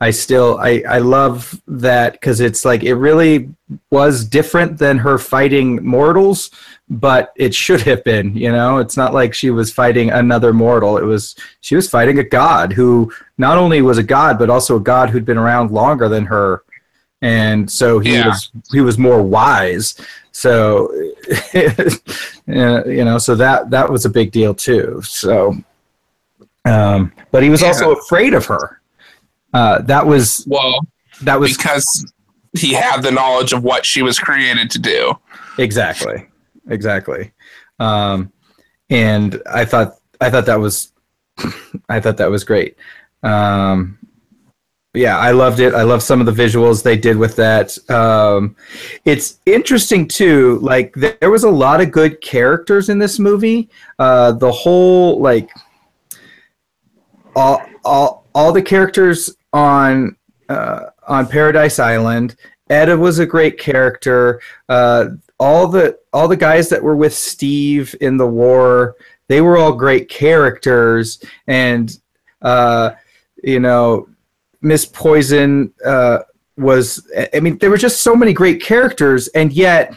I 0.00 0.10
still 0.12 0.58
I 0.60 0.82
I 0.88 0.98
love 0.98 1.60
that 1.66 2.12
because 2.12 2.40
it's 2.40 2.64
like 2.64 2.84
it 2.84 2.94
really 2.94 3.50
was 3.90 4.24
different 4.24 4.78
than 4.78 4.96
her 4.98 5.18
fighting 5.18 5.84
mortals, 5.84 6.50
but 6.88 7.32
it 7.36 7.52
should 7.54 7.80
have 7.82 8.04
been. 8.04 8.36
You 8.36 8.52
know, 8.52 8.78
it's 8.78 8.96
not 8.96 9.12
like 9.12 9.34
she 9.34 9.50
was 9.50 9.72
fighting 9.72 10.10
another 10.10 10.52
mortal. 10.52 10.98
It 10.98 11.02
was 11.04 11.34
she 11.62 11.74
was 11.74 11.90
fighting 11.90 12.18
a 12.20 12.24
god 12.24 12.72
who 12.72 13.12
not 13.38 13.58
only 13.58 13.82
was 13.82 13.98
a 13.98 14.02
god 14.04 14.38
but 14.38 14.50
also 14.50 14.76
a 14.76 14.80
god 14.80 15.10
who'd 15.10 15.24
been 15.24 15.36
around 15.38 15.72
longer 15.72 16.08
than 16.08 16.26
her, 16.26 16.62
and 17.20 17.68
so 17.70 17.98
he 17.98 18.14
Yeah. 18.14 18.28
was 18.28 18.50
he 18.70 18.80
was 18.80 18.98
more 18.98 19.20
wise. 19.22 19.96
So 20.30 20.92
you 21.52 23.04
know, 23.04 23.18
so 23.18 23.34
that 23.34 23.70
that 23.70 23.90
was 23.90 24.04
a 24.04 24.10
big 24.10 24.30
deal 24.30 24.54
too. 24.54 25.00
So, 25.04 25.56
um, 26.64 27.12
but 27.32 27.42
he 27.42 27.50
was 27.50 27.62
Yeah. 27.62 27.68
also 27.68 27.92
afraid 27.92 28.34
of 28.34 28.46
her. 28.46 28.77
Uh, 29.54 29.80
that 29.82 30.06
was 30.06 30.44
Well, 30.46 30.78
that 31.22 31.38
was 31.40 31.56
because 31.56 32.12
he 32.56 32.72
had 32.74 33.02
the 33.02 33.10
knowledge 33.10 33.52
of 33.52 33.62
what 33.62 33.84
she 33.86 34.02
was 34.02 34.18
created 34.18 34.70
to 34.70 34.78
do. 34.78 35.14
exactly. 35.58 36.26
Exactly. 36.68 37.32
Um 37.78 38.32
and 38.90 39.40
i 39.50 39.64
thought 39.64 39.94
i 40.20 40.30
thought 40.30 40.46
that 40.46 40.58
was 40.60 40.92
i 41.88 42.00
thought 42.00 42.16
that 42.18 42.30
was 42.30 42.44
great. 42.44 42.76
Um 43.22 43.98
yeah 44.94 45.18
i 45.18 45.30
loved 45.30 45.60
it. 45.60 45.74
I 45.74 45.82
love 45.82 46.02
some 46.02 46.20
of 46.20 46.26
the 46.26 46.42
visuals 46.42 46.82
they 46.82 46.96
did 46.96 47.16
with 47.16 47.36
that. 47.36 47.76
Um 47.90 48.56
it's 49.04 49.38
interesting 49.46 50.06
too 50.08 50.58
like 50.60 50.92
there 50.94 51.30
was 51.30 51.44
a 51.44 51.50
lot 51.50 51.80
of 51.80 51.90
good 51.90 52.20
characters 52.20 52.88
in 52.88 52.98
this 52.98 53.18
movie. 53.18 53.68
Uh 53.98 54.32
the 54.32 54.50
whole 54.52 55.20
like 55.20 55.50
all 57.36 57.62
all 57.84 58.26
all 58.34 58.52
the 58.52 58.62
characters 58.62 59.34
on 59.58 60.16
uh 60.48 60.86
on 61.06 61.26
paradise 61.26 61.78
island 61.78 62.36
Etta 62.70 62.96
was 62.96 63.18
a 63.18 63.26
great 63.26 63.58
character. 63.58 64.40
Uh, 64.68 65.06
all 65.40 65.68
the 65.68 65.98
all 66.12 66.28
the 66.28 66.36
guys 66.36 66.68
that 66.68 66.82
were 66.82 66.96
with 66.96 67.14
Steve 67.14 67.94
in 68.00 68.16
the 68.16 68.26
war, 68.26 68.96
they 69.28 69.40
were 69.40 69.56
all 69.56 69.72
great 69.72 70.08
characters. 70.08 71.22
And 71.46 71.96
uh, 72.42 72.92
you 73.42 73.60
know, 73.60 74.08
Miss 74.60 74.84
Poison 74.84 75.72
uh, 75.84 76.20
was. 76.56 77.08
I 77.34 77.40
mean, 77.40 77.58
there 77.58 77.70
were 77.70 77.78
just 77.78 78.02
so 78.02 78.14
many 78.14 78.32
great 78.32 78.60
characters, 78.60 79.28
and 79.28 79.52
yet 79.52 79.94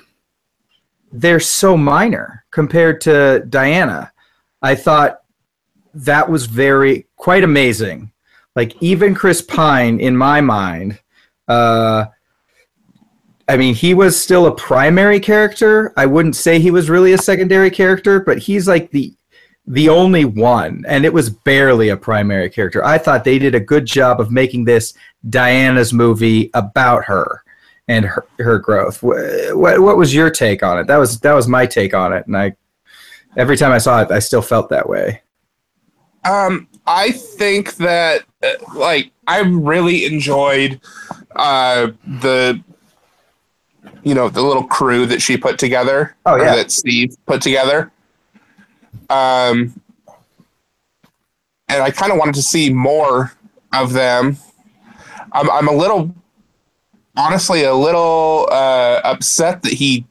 they're 1.12 1.40
so 1.40 1.76
minor 1.76 2.46
compared 2.52 3.02
to 3.02 3.46
Diana. 3.50 4.14
I 4.62 4.76
thought 4.76 5.22
that 5.94 6.30
was 6.30 6.46
very 6.46 7.08
quite 7.18 7.44
amazing. 7.44 8.12
Like 8.56 8.76
even 8.82 9.16
Chris 9.16 9.42
Pine, 9.42 10.00
in 10.00 10.16
my 10.16 10.42
mind. 10.42 11.00
Uh, 11.48 12.06
I 13.48 13.58
mean, 13.58 13.76
he 13.76 13.94
was 13.94 14.22
still 14.22 14.48
a 14.48 14.56
primary 14.56 15.20
character. 15.20 15.94
I 15.98 16.06
wouldn't 16.06 16.36
say 16.36 16.60
he 16.60 16.72
was 16.72 16.90
really 16.90 17.14
a 17.14 17.18
secondary 17.18 17.70
character, 17.70 18.20
but 18.20 18.38
he's 18.38 18.68
like 18.68 18.92
the 18.92 19.14
the 19.68 19.90
only 19.90 20.26
one, 20.26 20.84
and 20.88 21.06
it 21.06 21.14
was 21.14 21.30
barely 21.30 21.90
a 21.90 21.98
primary 21.98 22.50
character. 22.50 22.84
I 22.84 22.98
thought 22.98 23.24
they 23.24 23.40
did 23.40 23.56
a 23.56 23.60
good 23.60 23.86
job 23.86 24.20
of 24.20 24.32
making 24.32 24.66
this 24.66 24.94
Diana's 25.30 25.94
movie 25.94 26.50
about 26.54 27.06
her 27.06 27.44
and 27.88 28.06
her, 28.06 28.26
her 28.40 28.58
growth. 28.58 29.04
What, 29.04 29.80
what 29.80 29.98
was 29.98 30.14
your 30.14 30.30
take 30.30 30.64
on 30.64 30.80
it? 30.80 30.88
That 30.88 30.98
was 30.98 31.20
that 31.20 31.34
was 31.34 31.48
my 31.48 31.66
take 31.66 31.94
on 31.94 32.14
it, 32.14 32.26
and 32.28 32.36
I 32.38 32.56
every 33.38 33.58
time 33.58 33.72
I 33.72 33.78
saw 33.78 34.02
it, 34.02 34.12
I 34.12 34.20
still 34.20 34.42
felt 34.42 34.70
that 34.70 34.88
way. 34.88 35.22
Um, 36.24 36.68
I 36.92 37.12
think 37.12 37.78
that 37.78 38.24
uh, 38.44 38.52
like 38.76 39.12
I 39.26 39.40
really 39.40 40.06
enjoyed 40.06 40.82
uh 41.38 41.92
the 42.06 42.62
you 44.04 44.14
know 44.14 44.28
the 44.28 44.42
little 44.42 44.66
crew 44.66 45.06
that 45.06 45.22
she 45.22 45.38
put 45.38 45.58
together. 45.58 46.16
Oh, 46.26 46.34
or 46.34 46.40
yeah. 46.40 46.56
that 46.56 46.70
Steve 46.70 47.16
put 47.26 47.42
together. 47.42 47.92
Um, 49.10 49.80
and 51.70 51.82
I 51.82 51.92
kind 51.92 52.12
of 52.12 52.18
wanted 52.18 52.36
to 52.36 52.42
see 52.42 52.72
more 52.72 53.32
of 53.74 53.94
them. 53.94 54.36
I'm 55.32 55.50
I'm 55.50 55.70
a 55.70 55.74
little 55.74 56.14
honestly 57.16 57.64
a 57.64 57.74
little 57.74 58.50
uh 58.52 59.00
upset 59.06 59.64
that 59.64 59.72
he 59.74 60.06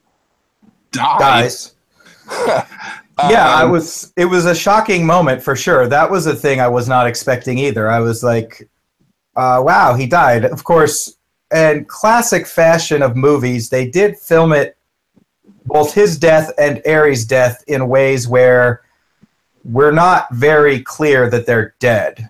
died. 0.92 1.50
yeah, 3.28 3.48
I 3.54 3.64
Um, 3.64 3.70
was. 3.70 4.12
It 4.16 4.24
was 4.26 4.46
a 4.46 4.54
shocking 4.54 5.04
moment 5.04 5.42
for 5.42 5.56
sure. 5.56 5.86
That 5.88 6.10
was 6.10 6.26
a 6.26 6.34
thing 6.34 6.60
I 6.60 6.68
was 6.68 6.88
not 6.88 7.06
expecting 7.06 7.58
either. 7.58 7.90
I 7.90 8.00
was 8.00 8.22
like, 8.22 8.68
uh, 9.36 9.62
"Wow, 9.64 9.94
he 9.94 10.06
died." 10.06 10.44
Of 10.44 10.64
course, 10.64 11.16
in 11.52 11.84
classic 11.86 12.46
fashion 12.46 13.02
of 13.02 13.16
movies, 13.16 13.68
they 13.68 13.86
did 13.86 14.18
film 14.18 14.52
it 14.52 14.76
both 15.66 15.92
his 15.94 16.18
death 16.18 16.52
and 16.58 16.80
Ares' 16.86 17.24
death 17.24 17.62
in 17.66 17.88
ways 17.88 18.26
where 18.26 18.82
we're 19.64 19.92
not 19.92 20.32
very 20.32 20.80
clear 20.80 21.28
that 21.28 21.46
they're 21.46 21.74
dead. 21.80 22.28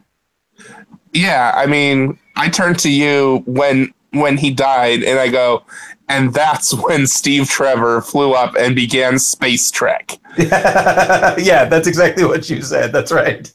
Yeah, 1.13 1.53
I 1.55 1.67
mean, 1.67 2.19
I 2.37 2.49
turned 2.49 2.79
to 2.81 2.91
you 2.91 3.43
when 3.47 3.93
when 4.13 4.37
he 4.37 4.51
died, 4.51 5.05
and 5.05 5.19
I 5.19 5.29
go, 5.29 5.63
and 6.11 6.35
that's 6.35 6.75
when 6.75 7.07
Steve 7.07 7.49
Trevor 7.49 8.01
flew 8.03 8.33
up 8.33 8.55
and 8.59 8.75
began 8.75 9.19
Space 9.19 9.71
Trek. 9.71 10.19
yeah, 10.39 11.65
that's 11.65 11.87
exactly 11.87 12.25
what 12.25 12.51
you 12.51 12.61
said. 12.63 12.93
That's 12.93 13.13
right. 13.13 13.47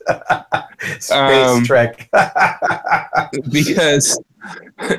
Space 1.00 1.12
Um, 1.12 1.64
Trek. 1.66 2.10
because 3.52 4.20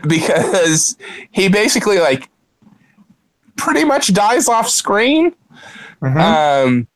because 0.07 0.97
he 1.31 1.49
basically 1.49 1.99
like 1.99 2.29
pretty 3.57 3.85
much 3.85 4.13
dies 4.13 4.49
off 4.49 4.69
screen. 4.69 5.35
Mhm. 6.03 6.21
Um, 6.67 6.89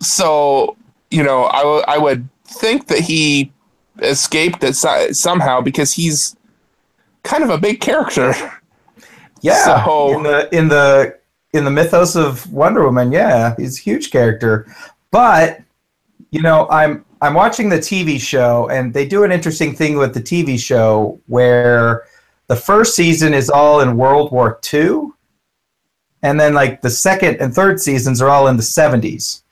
so 0.00 0.76
you 1.10 1.22
know, 1.22 1.44
I 1.46 1.62
w- 1.62 1.84
I 1.88 1.98
would 1.98 2.28
think 2.44 2.86
that 2.88 3.00
he 3.00 3.52
escaped 4.00 4.62
it 4.62 4.74
so- 4.76 5.10
somehow 5.12 5.60
because 5.60 5.92
he's 5.92 6.36
kind 7.22 7.42
of 7.42 7.50
a 7.50 7.58
big 7.58 7.80
character. 7.80 8.34
Yeah, 9.42 9.84
So- 9.84 10.16
in 10.16 10.22
the 10.22 10.48
in 10.56 10.68
the 10.68 11.18
in 11.52 11.64
the 11.64 11.70
mythos 11.70 12.16
of 12.16 12.50
Wonder 12.52 12.84
Woman, 12.84 13.12
yeah, 13.12 13.54
he's 13.56 13.78
a 13.78 13.82
huge 13.82 14.10
character. 14.10 14.66
But 15.10 15.60
you 16.30 16.42
know, 16.42 16.68
I'm 16.70 17.04
I'm 17.22 17.34
watching 17.34 17.68
the 17.68 17.78
TV 17.78 18.20
show, 18.20 18.68
and 18.68 18.92
they 18.92 19.06
do 19.06 19.24
an 19.24 19.32
interesting 19.32 19.74
thing 19.74 19.96
with 19.96 20.12
the 20.14 20.20
TV 20.20 20.58
show 20.58 21.18
where 21.26 22.04
the 22.48 22.56
first 22.56 22.94
season 22.94 23.32
is 23.34 23.48
all 23.48 23.80
in 23.80 23.96
World 23.96 24.32
War 24.32 24.60
II, 24.72 25.08
and 26.22 26.38
then 26.38 26.52
like 26.54 26.82
the 26.82 26.90
second 26.90 27.36
and 27.40 27.54
third 27.54 27.80
seasons 27.80 28.20
are 28.20 28.28
all 28.28 28.48
in 28.48 28.56
the 28.56 28.62
70s, 28.62 29.42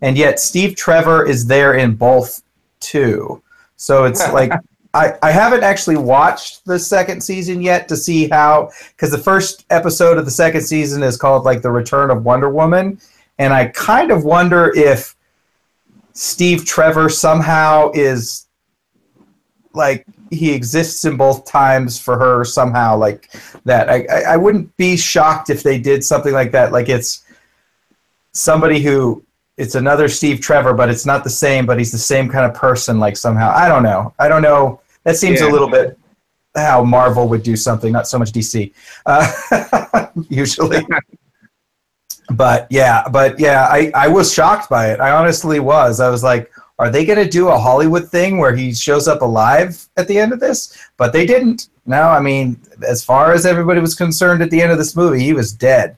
and 0.00 0.16
yet 0.16 0.40
Steve 0.40 0.74
Trevor 0.74 1.26
is 1.26 1.46
there 1.46 1.74
in 1.74 1.94
both 1.94 2.42
too. 2.80 3.42
So 3.76 4.04
it's 4.04 4.20
like 4.32 4.52
I, 4.94 5.14
I 5.22 5.30
haven't 5.30 5.62
actually 5.62 5.96
watched 5.96 6.64
the 6.66 6.78
second 6.78 7.22
season 7.22 7.62
yet 7.62 7.88
to 7.88 7.96
see 7.96 8.28
how 8.28 8.70
because 8.90 9.10
the 9.10 9.18
first 9.18 9.64
episode 9.70 10.18
of 10.18 10.26
the 10.26 10.30
second 10.30 10.62
season 10.62 11.02
is 11.02 11.16
called 11.16 11.44
like 11.44 11.62
the 11.62 11.70
return 11.70 12.10
of 12.10 12.24
wonder 12.24 12.50
woman. 12.50 13.00
And 13.38 13.52
i 13.52 13.66
kind 13.66 14.10
of 14.10 14.24
wonder 14.24 14.72
if 14.76 15.16
steve 16.12 16.66
trevor 16.66 17.08
somehow 17.08 17.90
is 17.94 18.46
like 19.72 20.04
he 20.30 20.52
exists 20.52 21.06
in 21.06 21.16
both 21.16 21.46
times 21.46 21.98
for 21.98 22.18
her 22.18 22.44
somehow 22.44 22.94
like 22.96 23.30
that. 23.64 23.88
I, 23.88 24.06
I 24.10 24.22
i 24.34 24.36
wouldn't 24.36 24.76
be 24.76 24.96
shocked 24.98 25.48
if 25.48 25.62
they 25.62 25.78
did 25.78 26.04
something 26.04 26.34
like 26.34 26.52
that. 26.52 26.72
Like 26.72 26.90
it's 26.90 27.24
somebody 28.32 28.82
who 28.82 29.24
it's 29.56 29.74
another 29.74 30.08
steve 30.08 30.40
trevor 30.40 30.72
but 30.72 30.88
it's 30.88 31.04
not 31.04 31.24
the 31.24 31.30
same 31.30 31.66
but 31.66 31.78
he's 31.78 31.92
the 31.92 31.98
same 31.98 32.28
kind 32.28 32.44
of 32.44 32.52
person 32.52 33.00
like 33.00 33.16
somehow. 33.16 33.50
I 33.54 33.68
don't 33.68 33.82
know. 33.82 34.12
I 34.18 34.28
don't 34.28 34.42
know 34.42 34.81
that 35.04 35.16
seems 35.16 35.40
a 35.40 35.48
little 35.48 35.68
bit 35.68 35.98
how 36.54 36.84
Marvel 36.84 37.28
would 37.28 37.42
do 37.42 37.56
something, 37.56 37.92
not 37.92 38.06
so 38.06 38.18
much 38.18 38.32
DC, 38.32 38.72
uh, 39.06 40.06
usually. 40.28 40.86
but 42.32 42.66
yeah, 42.70 43.08
but 43.08 43.38
yeah, 43.40 43.66
I, 43.70 43.90
I 43.94 44.08
was 44.08 44.32
shocked 44.32 44.68
by 44.68 44.92
it. 44.92 45.00
I 45.00 45.12
honestly 45.12 45.60
was. 45.60 46.00
I 46.00 46.10
was 46.10 46.22
like, 46.22 46.52
are 46.78 46.90
they 46.90 47.04
going 47.04 47.18
to 47.18 47.28
do 47.28 47.48
a 47.48 47.58
Hollywood 47.58 48.10
thing 48.10 48.38
where 48.38 48.54
he 48.54 48.74
shows 48.74 49.08
up 49.08 49.22
alive 49.22 49.88
at 49.96 50.08
the 50.08 50.18
end 50.18 50.32
of 50.32 50.40
this? 50.40 50.78
But 50.96 51.12
they 51.12 51.26
didn't. 51.26 51.68
No, 51.86 52.02
I 52.02 52.20
mean, 52.20 52.60
as 52.86 53.04
far 53.04 53.32
as 53.32 53.46
everybody 53.46 53.80
was 53.80 53.94
concerned 53.94 54.42
at 54.42 54.50
the 54.50 54.60
end 54.60 54.72
of 54.72 54.78
this 54.78 54.96
movie, 54.96 55.20
he 55.20 55.32
was 55.32 55.52
dead. 55.52 55.96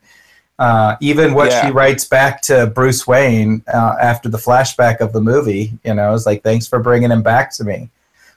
Uh, 0.59 0.97
even 1.01 1.35
what 1.35 1.51
Yeah. 1.51 1.67
she 1.67 1.73
writes 1.73 2.05
back 2.05 2.41
to 2.43 2.67
Bruce 2.69 3.07
Wayne 3.07 3.63
uh, 3.73 3.97
after 4.01 4.29
the 4.29 4.39
flashback 4.39 5.01
of 5.01 5.13
the 5.13 5.21
movie, 5.21 5.73
you 5.85 5.95
know, 5.95 6.15
is 6.15 6.27
like, 6.27 6.43
thanks 6.43 6.67
for 6.67 6.79
bringing 6.79 7.11
him 7.11 7.23
back 7.23 7.53
to 7.57 7.65
me. 7.65 7.91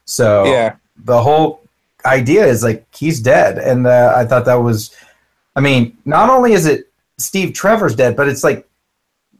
So 0.07 0.45
Yeah, 0.45 0.75
the 1.05 1.21
whole 1.21 1.61
idea 2.05 2.45
is 2.45 2.63
like 2.63 2.85
he's 2.95 3.19
dead 3.19 3.57
and 3.57 3.85
uh, 3.85 4.13
i 4.15 4.23
thought 4.23 4.45
that 4.45 4.55
was 4.55 4.95
i 5.57 5.59
mean 5.59 5.97
not 6.05 6.29
only 6.29 6.53
is 6.53 6.65
it 6.65 6.89
steve 7.17 7.51
trevor's 7.53 7.95
dead 7.95 8.15
but 8.15 8.29
it's 8.29 8.45
like 8.45 8.65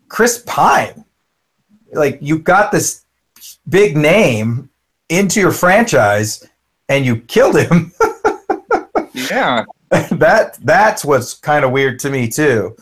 chris 0.09 0.43
pine 0.45 1.05
like 1.93 2.17
you 2.19 2.39
got 2.39 2.73
this 2.73 3.05
big 3.69 3.95
name 3.95 4.69
into 5.09 5.39
your 5.39 5.51
franchise 5.51 6.47
and 6.89 7.05
you 7.05 7.17
killed 7.21 7.57
him. 7.57 7.91
yeah. 9.13 9.65
that 9.89 10.57
that's 10.63 11.05
what's 11.05 11.33
kind 11.33 11.63
of 11.63 11.71
weird 11.71 11.99
to 11.99 12.09
me 12.09 12.27
too. 12.27 12.75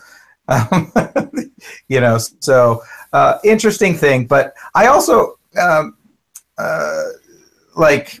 Um, 0.48 0.92
you 1.88 2.00
know, 2.00 2.18
so 2.40 2.82
uh, 3.12 3.38
interesting 3.44 3.94
thing. 3.94 4.26
But 4.26 4.54
I 4.74 4.86
also 4.86 5.38
um, 5.60 5.96
uh, 6.58 7.04
like, 7.76 8.20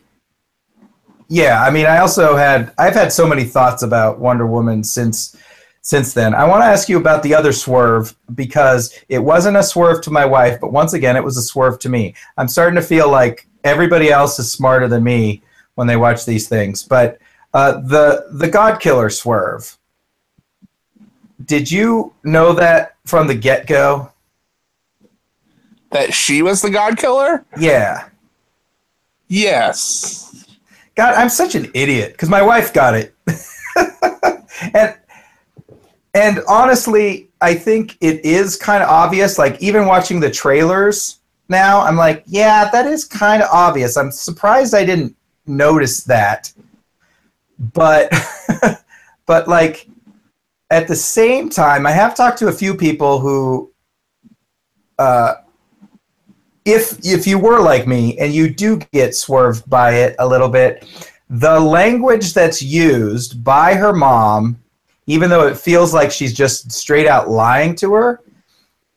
yeah. 1.28 1.62
I 1.62 1.70
mean, 1.70 1.86
I 1.86 1.98
also 1.98 2.36
had 2.36 2.72
I've 2.78 2.94
had 2.94 3.12
so 3.12 3.26
many 3.26 3.44
thoughts 3.44 3.82
about 3.82 4.20
Wonder 4.20 4.46
Woman 4.46 4.84
since 4.84 5.36
since 5.82 6.12
then. 6.14 6.34
I 6.34 6.44
want 6.44 6.62
to 6.62 6.66
ask 6.66 6.88
you 6.88 6.98
about 6.98 7.22
the 7.22 7.34
other 7.34 7.52
swerve 7.52 8.14
because 8.34 8.92
it 9.08 9.20
wasn't 9.20 9.56
a 9.56 9.62
swerve 9.62 10.02
to 10.02 10.10
my 10.10 10.24
wife, 10.24 10.60
but 10.60 10.72
once 10.72 10.94
again, 10.94 11.16
it 11.16 11.22
was 11.22 11.36
a 11.36 11.42
swerve 11.42 11.78
to 11.80 11.88
me. 11.88 12.14
I'm 12.36 12.48
starting 12.48 12.74
to 12.74 12.82
feel 12.82 13.10
like 13.10 13.46
everybody 13.62 14.10
else 14.10 14.38
is 14.38 14.50
smarter 14.50 14.88
than 14.88 15.04
me 15.04 15.42
when 15.76 15.86
they 15.86 15.96
watch 15.96 16.24
these 16.24 16.48
things, 16.48 16.82
but 16.82 17.18
uh, 17.54 17.80
the 17.80 18.26
the 18.32 18.48
God 18.48 18.80
Killer 18.80 19.10
swerve. 19.10 19.78
Did 21.44 21.70
you 21.70 22.12
know 22.24 22.52
that 22.54 22.96
from 23.04 23.28
the 23.28 23.34
get 23.34 23.66
go? 23.66 24.10
That 25.90 26.12
she 26.12 26.42
was 26.42 26.62
the 26.62 26.70
God 26.70 26.98
Killer? 26.98 27.44
Yeah. 27.58 28.08
Yes. 29.28 30.46
God, 30.94 31.14
I'm 31.14 31.28
such 31.28 31.54
an 31.54 31.70
idiot 31.74 32.12
because 32.12 32.28
my 32.28 32.42
wife 32.42 32.72
got 32.72 32.94
it, 32.94 33.14
and 34.74 34.96
and 36.14 36.40
honestly, 36.48 37.28
I 37.40 37.54
think 37.54 37.98
it 38.00 38.24
is 38.24 38.56
kind 38.56 38.82
of 38.82 38.88
obvious. 38.88 39.38
Like 39.38 39.60
even 39.60 39.86
watching 39.86 40.20
the 40.20 40.30
trailers 40.30 41.20
now, 41.48 41.80
I'm 41.80 41.96
like, 41.96 42.24
yeah, 42.26 42.70
that 42.70 42.86
is 42.86 43.04
kind 43.04 43.42
of 43.42 43.50
obvious. 43.52 43.96
I'm 43.96 44.10
surprised 44.10 44.74
I 44.74 44.84
didn't 44.84 45.14
notice 45.46 46.02
that 46.04 46.52
but 47.58 48.12
but 49.26 49.48
like 49.48 49.88
at 50.70 50.88
the 50.88 50.96
same 50.96 51.48
time, 51.48 51.86
I 51.86 51.92
have 51.92 52.14
talked 52.16 52.38
to 52.38 52.48
a 52.48 52.52
few 52.52 52.74
people 52.74 53.20
who, 53.20 53.72
uh, 54.98 55.34
if 56.66 56.98
if 57.06 57.26
you 57.26 57.38
were 57.38 57.60
like 57.60 57.86
me 57.86 58.18
and 58.18 58.34
you 58.34 58.50
do 58.50 58.78
get 58.92 59.14
swerved 59.14 59.68
by 59.70 59.92
it 59.92 60.16
a 60.18 60.26
little 60.26 60.48
bit, 60.48 60.84
the 61.30 61.58
language 61.58 62.34
that's 62.34 62.60
used 62.60 63.42
by 63.42 63.74
her 63.74 63.92
mom, 63.92 64.58
even 65.06 65.30
though 65.30 65.46
it 65.46 65.56
feels 65.56 65.94
like 65.94 66.10
she's 66.10 66.34
just 66.34 66.70
straight 66.72 67.06
out 67.06 67.30
lying 67.30 67.76
to 67.76 67.94
her, 67.94 68.20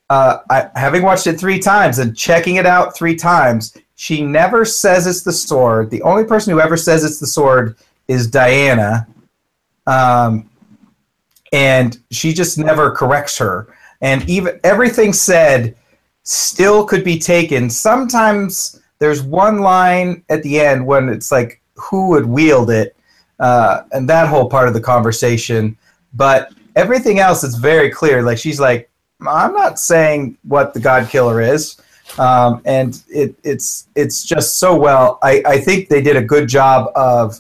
uh, 0.10 0.40
I, 0.50 0.70
having 0.76 1.04
watched 1.04 1.28
it 1.28 1.40
three 1.40 1.60
times 1.60 2.00
and 2.00 2.18
checking 2.18 2.56
it 2.56 2.66
out 2.66 2.98
three 2.98 3.16
times, 3.16 3.78
she 3.96 4.24
never 4.24 4.66
says 4.66 5.06
it's 5.06 5.22
the 5.22 5.32
sword. 5.32 5.92
The 5.92 6.02
only 6.02 6.24
person 6.24 6.52
who 6.52 6.60
ever 6.60 6.76
says 6.76 7.04
it's 7.04 7.20
the 7.20 7.28
sword 7.28 7.78
is 8.08 8.26
Diana, 8.26 9.08
um, 9.86 10.50
and 11.54 12.00
she 12.10 12.34
just 12.34 12.58
never 12.58 12.90
corrects 12.92 13.38
her. 13.38 13.68
And 14.02 14.28
even 14.28 14.60
everything 14.64 15.14
said 15.14 15.76
still 16.24 16.86
could 16.86 17.04
be 17.04 17.18
taken. 17.18 17.70
Sometimes 17.70 18.82
there's 19.00 19.22
one 19.22 19.60
line 19.60 20.24
at 20.30 20.44
the 20.44 20.60
end 20.60 20.86
when 20.86 21.10
it's 21.10 21.32
like 21.32 21.62
who 21.76 22.10
would 22.10 22.26
wield 22.26 22.70
it, 22.70 22.96
uh, 23.40 23.84
and 23.92 24.08
that 24.10 24.28
whole 24.28 24.50
part 24.50 24.68
of 24.68 24.74
the 24.74 24.82
conversation. 24.82 25.78
But 26.14 26.52
everything 26.76 27.20
else 27.20 27.44
is 27.44 27.56
very 27.56 27.90
clear. 27.90 28.22
Like 28.22 28.38
she's 28.38 28.60
like, 28.60 28.90
I'm 29.28 29.54
not 29.54 29.80
saying 29.80 30.38
what 30.44 30.74
the 30.74 30.80
God 30.80 31.10
Killer 31.10 31.42
is. 31.42 31.82
Um, 32.18 32.62
and 32.66 33.02
it, 33.10 33.36
it's 33.44 33.88
it's 33.96 34.24
just 34.24 34.58
so 34.58 34.76
well. 34.76 35.20
I, 35.22 35.44
I 35.46 35.58
think 35.60 35.90
they 35.90 36.02
did 36.02 36.16
a 36.16 36.24
good 36.24 36.50
job 36.50 36.92
of 36.96 37.40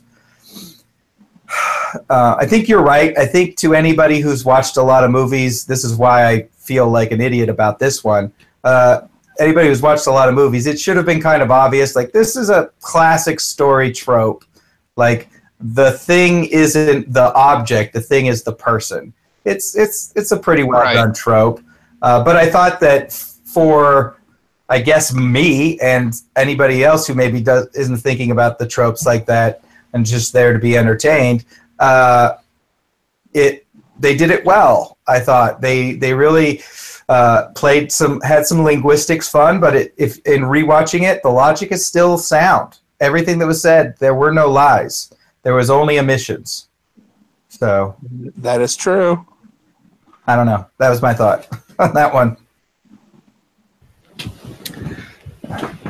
uh, 2.10 2.36
I 2.40 2.46
think 2.46 2.68
you're 2.68 2.84
right. 2.84 3.18
I 3.18 3.26
think 3.26 3.58
to 3.58 3.74
anybody 3.74 4.20
who's 4.20 4.46
watched 4.46 4.78
a 4.78 4.84
lot 4.84 5.04
of 5.04 5.12
movies, 5.12 5.66
this 5.66 5.84
is 5.84 5.96
why 5.96 6.28
I 6.28 6.44
feel 6.58 6.90
like 6.90 7.12
an 7.12 7.22
idiot 7.22 7.50
about 7.50 7.80
this 7.80 8.04
one. 8.04 8.32
Uh, 8.64 9.02
anybody 9.40 9.68
who's 9.68 9.82
watched 9.82 10.08
a 10.08 10.12
lot 10.12 10.30
of 10.30 10.36
movies, 10.36 10.68
it 10.68 10.80
should 10.80 10.98
have 10.98 11.06
been 11.06 11.22
kind 11.22 11.42
of 11.42 11.52
obvious. 11.52 11.96
Like 11.96 12.12
this 12.12 12.36
is 12.36 12.50
a 12.50 12.72
classic 12.80 13.40
story 13.40 13.92
trope. 13.92 14.46
Like 14.96 15.30
the 15.60 15.92
thing 15.92 16.46
isn't 16.46 17.12
the 17.12 17.34
object; 17.34 17.94
the 17.94 18.02
thing 18.02 18.28
is 18.28 18.44
the 18.44 18.54
person. 18.54 19.14
It's 19.46 19.76
it's 19.76 20.14
it's 20.16 20.32
a 20.32 20.38
pretty 20.38 20.64
well 20.64 20.82
right. 20.82 20.94
done 20.94 21.14
trope. 21.14 21.62
Uh, 22.02 22.24
but 22.24 22.36
I 22.36 22.50
thought 22.50 22.80
that 22.82 23.12
for 23.14 24.18
I 24.70 24.80
guess 24.80 25.14
me 25.14 25.80
and 25.80 26.14
anybody 26.36 26.84
else 26.84 27.08
who 27.08 27.16
maybe 27.16 27.42
does 27.42 27.68
isn't 27.74 27.98
thinking 27.98 28.32
about 28.32 28.60
the 28.60 28.68
tropes 28.68 29.06
like 29.06 29.26
that 29.26 29.64
and 29.94 30.06
just 30.06 30.32
there 30.32 30.54
to 30.54 30.60
be 30.60 30.78
entertained. 30.78 31.46
Uh, 31.80 32.34
it 33.34 33.66
they 34.00 34.16
did 34.16 34.32
it 34.32 34.46
well. 34.46 34.98
I 35.08 35.20
thought 35.20 35.62
they 35.62 35.94
they 35.94 36.14
really 36.14 36.62
uh, 37.10 37.50
played 37.56 37.92
some 37.92 38.22
had 38.22 38.46
some 38.46 38.64
linguistics 38.64 39.28
fun, 39.28 39.60
but 39.60 39.76
it, 39.76 39.94
if 39.98 40.20
in 40.28 40.44
rewatching 40.44 41.02
it, 41.02 41.22
the 41.24 41.30
logic 41.30 41.72
is 41.72 41.86
still 41.86 42.18
sound. 42.18 42.80
Everything 43.00 43.40
that 43.40 43.48
was 43.48 43.62
said, 43.62 43.96
there 44.00 44.14
were 44.14 44.32
no 44.32 44.48
lies. 44.50 45.12
There 45.42 45.56
was 45.56 45.72
only 45.72 45.98
omissions. 45.98 46.68
So 47.48 47.96
that 48.38 48.62
is 48.62 48.76
true. 48.76 49.26
I 50.28 50.36
don't 50.36 50.46
know. 50.46 50.68
That 50.78 50.90
was 50.90 51.02
my 51.02 51.14
thought 51.14 51.48
on 51.80 51.94
that 51.96 52.14
one. 52.14 52.38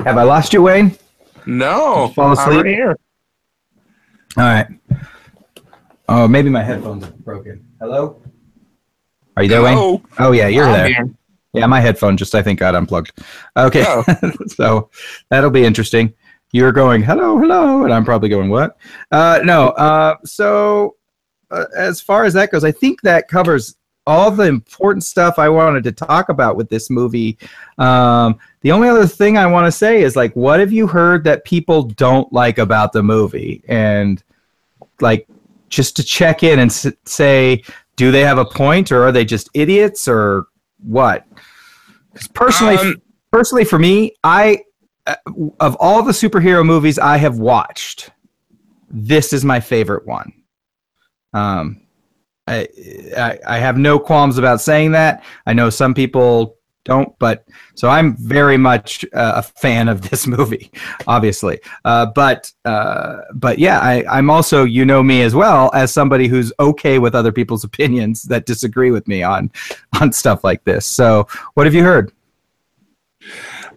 Have 0.06 0.18
I 0.18 0.24
lost 0.24 0.54
you, 0.54 0.62
Wayne? 0.62 0.98
No. 1.46 2.08
Fall 2.16 2.32
asleep 2.32 2.60
I'm 2.60 2.66
here. 2.66 2.98
All 4.38 4.44
right. 4.44 4.68
Oh, 6.08 6.28
maybe 6.30 6.50
my 6.50 6.64
headphones 6.64 7.04
are 7.04 7.12
broken. 7.12 7.66
Hello? 7.82 8.22
Are 9.40 9.44
you 9.44 9.48
there, 9.48 9.66
Hello? 9.66 9.92
Wayne? 9.92 10.06
Oh, 10.18 10.34
yeah, 10.34 10.50
you're 10.50 10.66
I'm 10.66 10.74
there. 10.74 10.88
Here. 10.88 11.10
Yeah, 11.54 11.66
my 11.66 11.80
headphone 11.80 12.18
just, 12.18 12.36
I 12.36 12.42
think, 12.42 12.60
got 12.60 12.76
unplugged. 12.76 13.14
Okay. 13.56 13.86
Oh. 13.88 14.04
so 14.48 14.90
that'll 15.30 15.50
be 15.50 15.64
interesting. 15.64 16.14
You're 16.52 16.74
going, 16.74 17.02
hello, 17.02 17.38
hello. 17.40 17.86
And 17.86 17.94
I'm 17.94 18.04
probably 18.04 18.28
going, 18.28 18.50
what? 18.50 18.76
Uh, 19.14 19.40
no. 19.46 19.70
Uh, 19.70 20.18
so 20.26 20.98
uh, 21.52 21.64
as 21.74 22.02
far 22.02 22.26
as 22.26 22.34
that 22.34 22.52
goes, 22.52 22.66
I 22.66 22.74
think 22.74 23.02
that 23.04 23.30
covers 23.30 23.78
all 24.06 24.30
the 24.30 24.44
important 24.44 25.06
stuff 25.06 25.40
I 25.40 25.48
wanted 25.48 25.86
to 25.86 25.94
talk 25.94 26.28
about 26.28 26.58
with 26.58 26.68
this 26.68 26.90
movie. 26.90 27.38
Um, 27.78 28.40
the 28.60 28.74
only 28.74 28.90
other 28.90 29.08
thing 29.08 29.38
I 29.38 29.46
want 29.46 29.68
to 29.68 29.72
say 29.72 30.02
is 30.02 30.18
like, 30.18 30.36
what 30.36 30.60
have 30.60 30.74
you 30.74 30.86
heard 30.86 31.24
that 31.24 31.46
people 31.46 31.84
don't 31.84 32.32
like 32.34 32.58
about 32.58 32.92
the 32.92 33.04
movie? 33.04 33.64
And 33.70 34.22
like, 35.00 35.30
just 35.70 35.96
to 35.96 36.04
check 36.04 36.44
in 36.44 36.60
and 36.60 36.70
s- 36.70 36.88
say, 37.06 37.64
do 38.00 38.12
they 38.12 38.22
have 38.22 38.38
a 38.38 38.46
point, 38.46 38.94
or 38.94 39.04
are 39.04 39.12
they 39.12 39.26
just 39.26 39.50
idiots, 39.54 40.08
or 40.08 40.48
what? 40.78 41.28
Because 42.14 42.30
personally, 42.30 42.78
um, 42.78 42.96
personally 43.30 43.66
for 43.66 43.78
me, 43.78 44.14
I 44.24 44.64
uh, 45.06 45.16
of 45.60 45.76
all 45.82 46.02
the 46.02 46.14
superhero 46.14 46.66
movies 46.66 46.98
I 46.98 47.18
have 47.18 47.40
watched, 47.40 48.12
this 48.90 49.34
is 49.34 49.44
my 49.44 49.60
favorite 49.60 50.08
one. 50.08 50.32
Um, 51.34 51.82
I, 52.48 53.38
I, 53.46 53.60
have 53.60 53.78
no 53.78 54.00
qualms 54.00 54.40
about 54.40 54.62
saying 54.62 54.94
that. 54.94 55.24
I 55.46 55.54
know 55.54 55.70
some 55.70 55.94
people 55.94 56.58
don't, 56.86 57.18
but 57.20 57.46
so 57.76 57.90
I'm 57.90 58.16
very 58.18 58.58
much 58.58 59.06
uh, 59.14 59.34
a 59.38 59.44
fan 59.44 59.88
of 59.88 60.10
this 60.10 60.26
movie, 60.26 60.72
obviously. 61.08 61.60
Uh, 61.86 62.08
but 62.08 62.52
uh, 62.66 63.18
but 63.34 63.60
yeah, 63.60 63.80
I, 63.80 64.04
I'm 64.10 64.30
also 64.30 64.64
you 64.64 64.86
know 64.86 65.04
me 65.04 65.22
as 65.22 65.36
well 65.36 65.72
as 65.74 65.94
somebody 65.94 66.28
who's 66.28 66.54
okay 66.60 67.00
with 67.00 67.16
other 67.16 67.32
people's 67.32 67.64
opinions 67.70 68.24
that 68.24 68.46
disagree 68.46 68.92
with 68.92 69.08
me 69.08 69.24
on 69.24 69.52
on 70.02 70.12
stuff 70.12 70.44
like 70.44 70.64
this. 70.64 70.86
So 70.86 71.28
what 71.54 71.66
have 71.66 71.76
you 71.76 71.84
heard? 71.84 72.12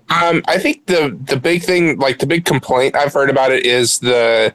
Um, 0.09 0.43
I 0.47 0.59
think 0.59 0.87
the 0.87 1.19
the 1.25 1.37
big 1.37 1.63
thing, 1.63 1.99
like 1.99 2.19
the 2.19 2.27
big 2.27 2.45
complaint 2.45 2.95
I've 2.97 3.13
heard 3.13 3.31
about 3.31 3.51
it, 3.53 3.67
is 3.67 3.99
the 3.99 4.55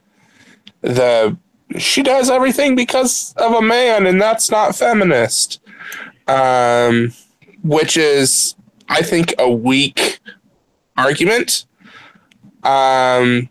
the 0.82 1.38
she 1.78 2.02
does 2.02 2.30
everything 2.30 2.76
because 2.76 3.34
of 3.38 3.54
a 3.54 3.62
man, 3.62 4.08
and 4.08 4.22
that's 4.22 4.50
not 4.50 4.76
feminist. 4.76 5.60
Um, 6.28 7.14
which 7.68 7.98
is, 7.98 8.56
I 8.90 9.02
think, 9.02 9.34
a 9.38 9.50
weak 9.50 10.20
argument. 10.98 11.66
Um, 12.64 13.50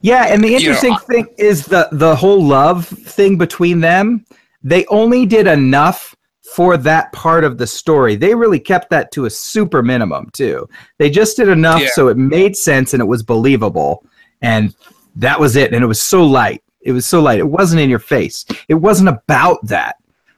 yeah, 0.00 0.26
and 0.26 0.42
the 0.42 0.54
interesting 0.54 0.92
you 0.92 0.98
know, 0.98 1.24
thing 1.24 1.34
is 1.38 1.66
the 1.66 1.88
the 1.92 2.14
whole 2.14 2.42
love 2.42 2.86
thing 2.86 3.38
between 3.38 3.80
them. 3.80 4.24
They 4.62 4.86
only 4.86 5.26
did 5.26 5.46
enough 5.46 6.14
for 6.54 6.76
that 6.76 7.12
part 7.12 7.44
of 7.44 7.58
the 7.58 7.66
story. 7.66 8.16
They 8.16 8.34
really 8.34 8.60
kept 8.60 8.90
that 8.90 9.10
to 9.12 9.26
a 9.26 9.30
super 9.30 9.82
minimum 9.82 10.30
too. 10.32 10.68
They 10.98 11.10
just 11.10 11.36
did 11.36 11.48
enough 11.48 11.80
yeah. 11.80 11.88
so 11.92 12.08
it 12.08 12.16
made 12.16 12.56
sense 12.56 12.94
and 12.94 13.00
it 13.00 13.06
was 13.06 13.22
believable, 13.22 14.04
and 14.42 14.74
that 15.16 15.38
was 15.38 15.56
it. 15.56 15.72
And 15.72 15.82
it 15.82 15.88
was 15.88 16.00
so 16.00 16.24
light. 16.24 16.62
It 16.80 16.92
was 16.92 17.06
so 17.06 17.20
light. 17.20 17.40
It 17.40 17.48
wasn't 17.48 17.80
in 17.80 17.90
your 17.90 17.98
face. 17.98 18.44
It 18.68 18.74
wasn't 18.74 19.08
about 19.08 19.58
that. 19.66 19.96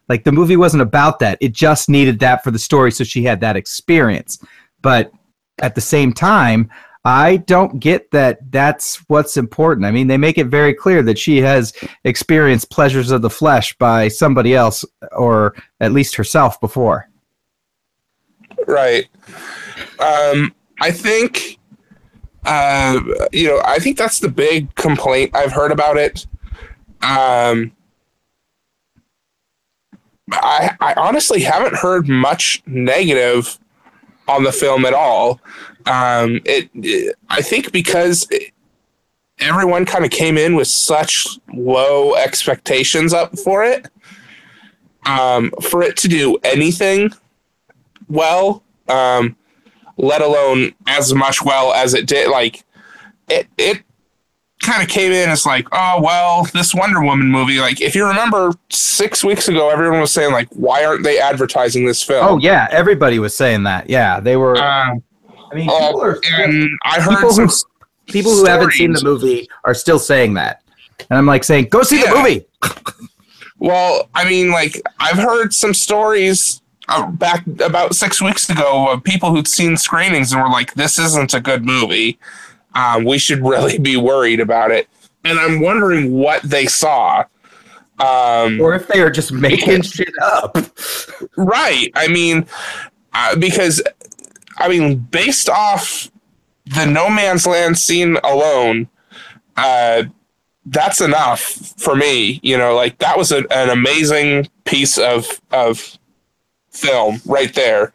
Like 0.08 0.24
the 0.24 0.32
movie 0.32 0.56
wasn't 0.56 0.82
about 0.82 1.18
that. 1.20 1.38
It 1.40 1.52
just 1.52 1.88
needed 1.88 2.18
that 2.20 2.42
for 2.42 2.50
the 2.50 2.58
story, 2.58 2.90
so 2.92 3.04
she 3.04 3.22
had 3.24 3.40
that 3.40 3.56
experience. 3.56 4.38
But 4.80 5.12
at 5.60 5.74
the 5.74 5.80
same 5.80 6.12
time, 6.12 6.70
I 7.04 7.38
don't 7.38 7.78
get 7.80 8.10
that 8.10 8.50
that's 8.50 8.96
what's 9.08 9.36
important. 9.36 9.86
I 9.86 9.90
mean, 9.90 10.08
they 10.08 10.16
make 10.16 10.36
it 10.36 10.46
very 10.46 10.74
clear 10.74 11.02
that 11.02 11.18
she 11.18 11.38
has 11.38 11.72
experienced 12.04 12.70
pleasures 12.70 13.10
of 13.10 13.22
the 13.22 13.30
flesh 13.30 13.76
by 13.78 14.08
somebody 14.08 14.54
else 14.54 14.84
or 15.12 15.54
at 15.80 15.92
least 15.92 16.16
herself 16.16 16.60
before. 16.60 17.08
Right. 18.66 19.06
Um, 19.98 20.54
I 20.80 20.90
think, 20.90 21.58
uh, 22.44 23.00
you 23.32 23.48
know, 23.48 23.62
I 23.64 23.78
think 23.78 23.96
that's 23.96 24.20
the 24.20 24.28
big 24.28 24.74
complaint 24.74 25.34
I've 25.34 25.52
heard 25.52 25.72
about 25.72 25.96
it. 25.96 26.26
Um, 27.02 27.72
I, 30.32 30.76
I 30.80 30.94
honestly 30.94 31.42
haven't 31.42 31.76
heard 31.76 32.08
much 32.08 32.62
negative 32.66 33.58
on 34.26 34.44
the 34.44 34.52
film 34.52 34.84
at 34.84 34.94
all. 34.94 35.40
Um, 35.86 36.40
it, 36.44 36.68
it 36.74 37.16
I 37.30 37.40
think 37.42 37.72
because 37.72 38.26
it, 38.30 38.52
everyone 39.38 39.86
kind 39.86 40.04
of 40.04 40.10
came 40.10 40.36
in 40.36 40.54
with 40.54 40.68
such 40.68 41.26
low 41.54 42.14
expectations 42.14 43.14
up 43.14 43.38
for 43.38 43.64
it. 43.64 43.88
Um, 45.06 45.52
for 45.62 45.82
it 45.82 45.96
to 45.98 46.08
do 46.08 46.36
anything 46.44 47.10
well, 48.08 48.62
um, 48.88 49.36
let 49.96 50.20
alone 50.20 50.74
as 50.86 51.14
much 51.14 51.42
well 51.42 51.72
as 51.72 51.94
it 51.94 52.06
did, 52.06 52.28
like 52.28 52.64
it, 53.28 53.46
it 53.56 53.82
kind 54.60 54.82
of 54.82 54.88
came 54.88 55.12
in 55.12 55.30
as 55.30 55.46
like, 55.46 55.66
oh 55.72 56.00
well, 56.02 56.44
this 56.52 56.74
Wonder 56.74 57.02
Woman 57.02 57.28
movie. 57.30 57.58
Like, 57.58 57.80
if 57.80 57.94
you 57.94 58.06
remember, 58.06 58.52
six 58.70 59.22
weeks 59.24 59.48
ago, 59.48 59.70
everyone 59.70 60.00
was 60.00 60.12
saying 60.12 60.32
like, 60.32 60.48
why 60.50 60.84
aren't 60.84 61.04
they 61.04 61.18
advertising 61.18 61.86
this 61.86 62.02
film? 62.02 62.26
Oh 62.26 62.38
yeah, 62.38 62.68
everybody 62.70 63.18
was 63.18 63.36
saying 63.36 63.62
that. 63.64 63.88
Yeah, 63.88 64.20
they 64.20 64.36
were. 64.36 64.56
Um, 64.56 65.02
I 65.50 65.54
mean, 65.54 65.68
uh, 65.70 65.86
people, 65.86 66.02
are, 66.02 66.20
and 66.32 66.68
I 66.84 67.00
heard 67.00 67.16
people 67.16 67.30
some 67.30 67.48
who 67.48 68.12
people 68.12 68.32
who 68.32 68.44
haven't 68.46 68.72
seen 68.72 68.92
the 68.92 69.02
movie 69.02 69.48
are 69.64 69.74
still 69.74 69.98
saying 69.98 70.34
that, 70.34 70.62
and 71.10 71.18
I'm 71.18 71.26
like 71.26 71.44
saying, 71.44 71.66
go 71.66 71.82
see 71.82 72.02
the 72.02 72.10
movie. 72.10 72.44
Well, 73.60 74.08
I 74.14 74.24
mean, 74.28 74.50
like 74.50 74.80
I've 75.00 75.16
heard 75.16 75.52
some 75.52 75.74
stories 75.74 76.62
uh, 76.88 77.10
back 77.10 77.44
about 77.60 77.94
six 77.94 78.22
weeks 78.22 78.48
ago 78.48 78.88
of 78.88 79.02
people 79.02 79.30
who'd 79.30 79.48
seen 79.48 79.76
screenings 79.76 80.32
and 80.32 80.40
were 80.40 80.48
like, 80.48 80.74
"This 80.74 80.98
isn't 80.98 81.34
a 81.34 81.40
good 81.40 81.64
movie. 81.64 82.18
Um, 82.78 83.04
we 83.04 83.18
should 83.18 83.42
really 83.44 83.78
be 83.78 83.96
worried 83.96 84.40
about 84.40 84.70
it." 84.70 84.88
And 85.24 85.38
I'm 85.38 85.60
wondering 85.60 86.12
what 86.12 86.42
they 86.42 86.66
saw. 86.66 87.24
Um, 87.98 88.60
Or 88.60 88.74
if 88.74 88.86
they 88.86 89.00
are 89.00 89.10
just 89.10 89.32
making 89.32 89.82
shit 89.82 90.14
up. 90.22 90.56
Right. 91.36 91.90
I 91.96 92.06
mean, 92.06 92.46
uh, 93.12 93.34
because, 93.36 93.82
I 94.58 94.68
mean, 94.68 94.98
based 94.98 95.48
off 95.48 96.08
the 96.66 96.86
No 96.86 97.10
Man's 97.10 97.46
Land 97.46 97.76
scene 97.76 98.16
alone, 98.22 98.88
uh, 99.56 100.04
that's 100.66 101.00
enough 101.00 101.40
for 101.76 101.96
me. 101.96 102.38
You 102.44 102.56
know, 102.56 102.76
like 102.76 102.98
that 102.98 103.18
was 103.18 103.32
a, 103.32 103.38
an 103.50 103.70
amazing 103.70 104.46
piece 104.64 104.98
of 104.98 105.40
of 105.50 105.98
film 106.70 107.20
right 107.26 107.52
there. 107.54 107.92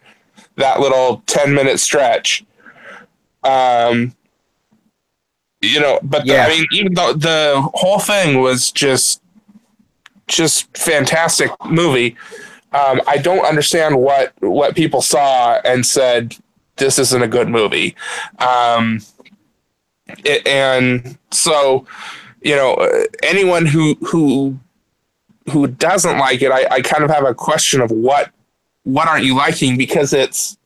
That 0.58 0.82
little 0.82 1.24
ten 1.28 1.54
minute 1.54 1.80
stretch. 1.80 2.44
Um, 3.44 4.16
you 5.64 5.80
know, 5.80 6.00
but 6.04 6.26
the- 6.26 6.34
I 6.46 6.50
mean, 6.50 6.66
even 6.74 6.94
though 6.94 7.14
the 7.14 7.70
whole 7.74 8.00
thing 8.00 8.40
was 8.40 8.72
just 8.72 9.22
just 10.28 10.76
fantastic 10.78 11.52
movie. 11.66 12.16
Um, 12.72 13.02
I 13.08 13.18
don't 13.18 13.46
understand 13.46 14.00
what 14.00 14.34
what 14.40 14.76
people 14.76 15.02
saw 15.02 15.60
and 15.64 15.86
said 15.86 16.36
this 16.78 16.98
isn't 16.98 17.22
a 17.22 17.28
good 17.28 17.50
movie. 17.50 17.96
Um, 18.40 19.02
it, 20.26 20.46
and 20.48 21.18
so, 21.32 21.86
you 22.42 22.56
know, 22.56 22.74
uh, 22.76 23.04
anyone 23.22 23.66
who 23.66 23.96
who 24.02 24.58
who 25.52 25.68
doesn't 25.68 26.18
like 26.18 26.42
it, 26.42 26.52
I, 26.52 26.66
I 26.72 26.82
kind 26.82 27.04
of 27.04 27.10
have 27.12 27.26
a 27.26 27.34
question 27.36 27.82
of 27.82 27.92
what 27.92 28.32
what 28.84 29.08
aren't 29.08 29.26
you 29.26 29.36
liking 29.36 29.78
because 29.78 30.14
it's 30.14 30.58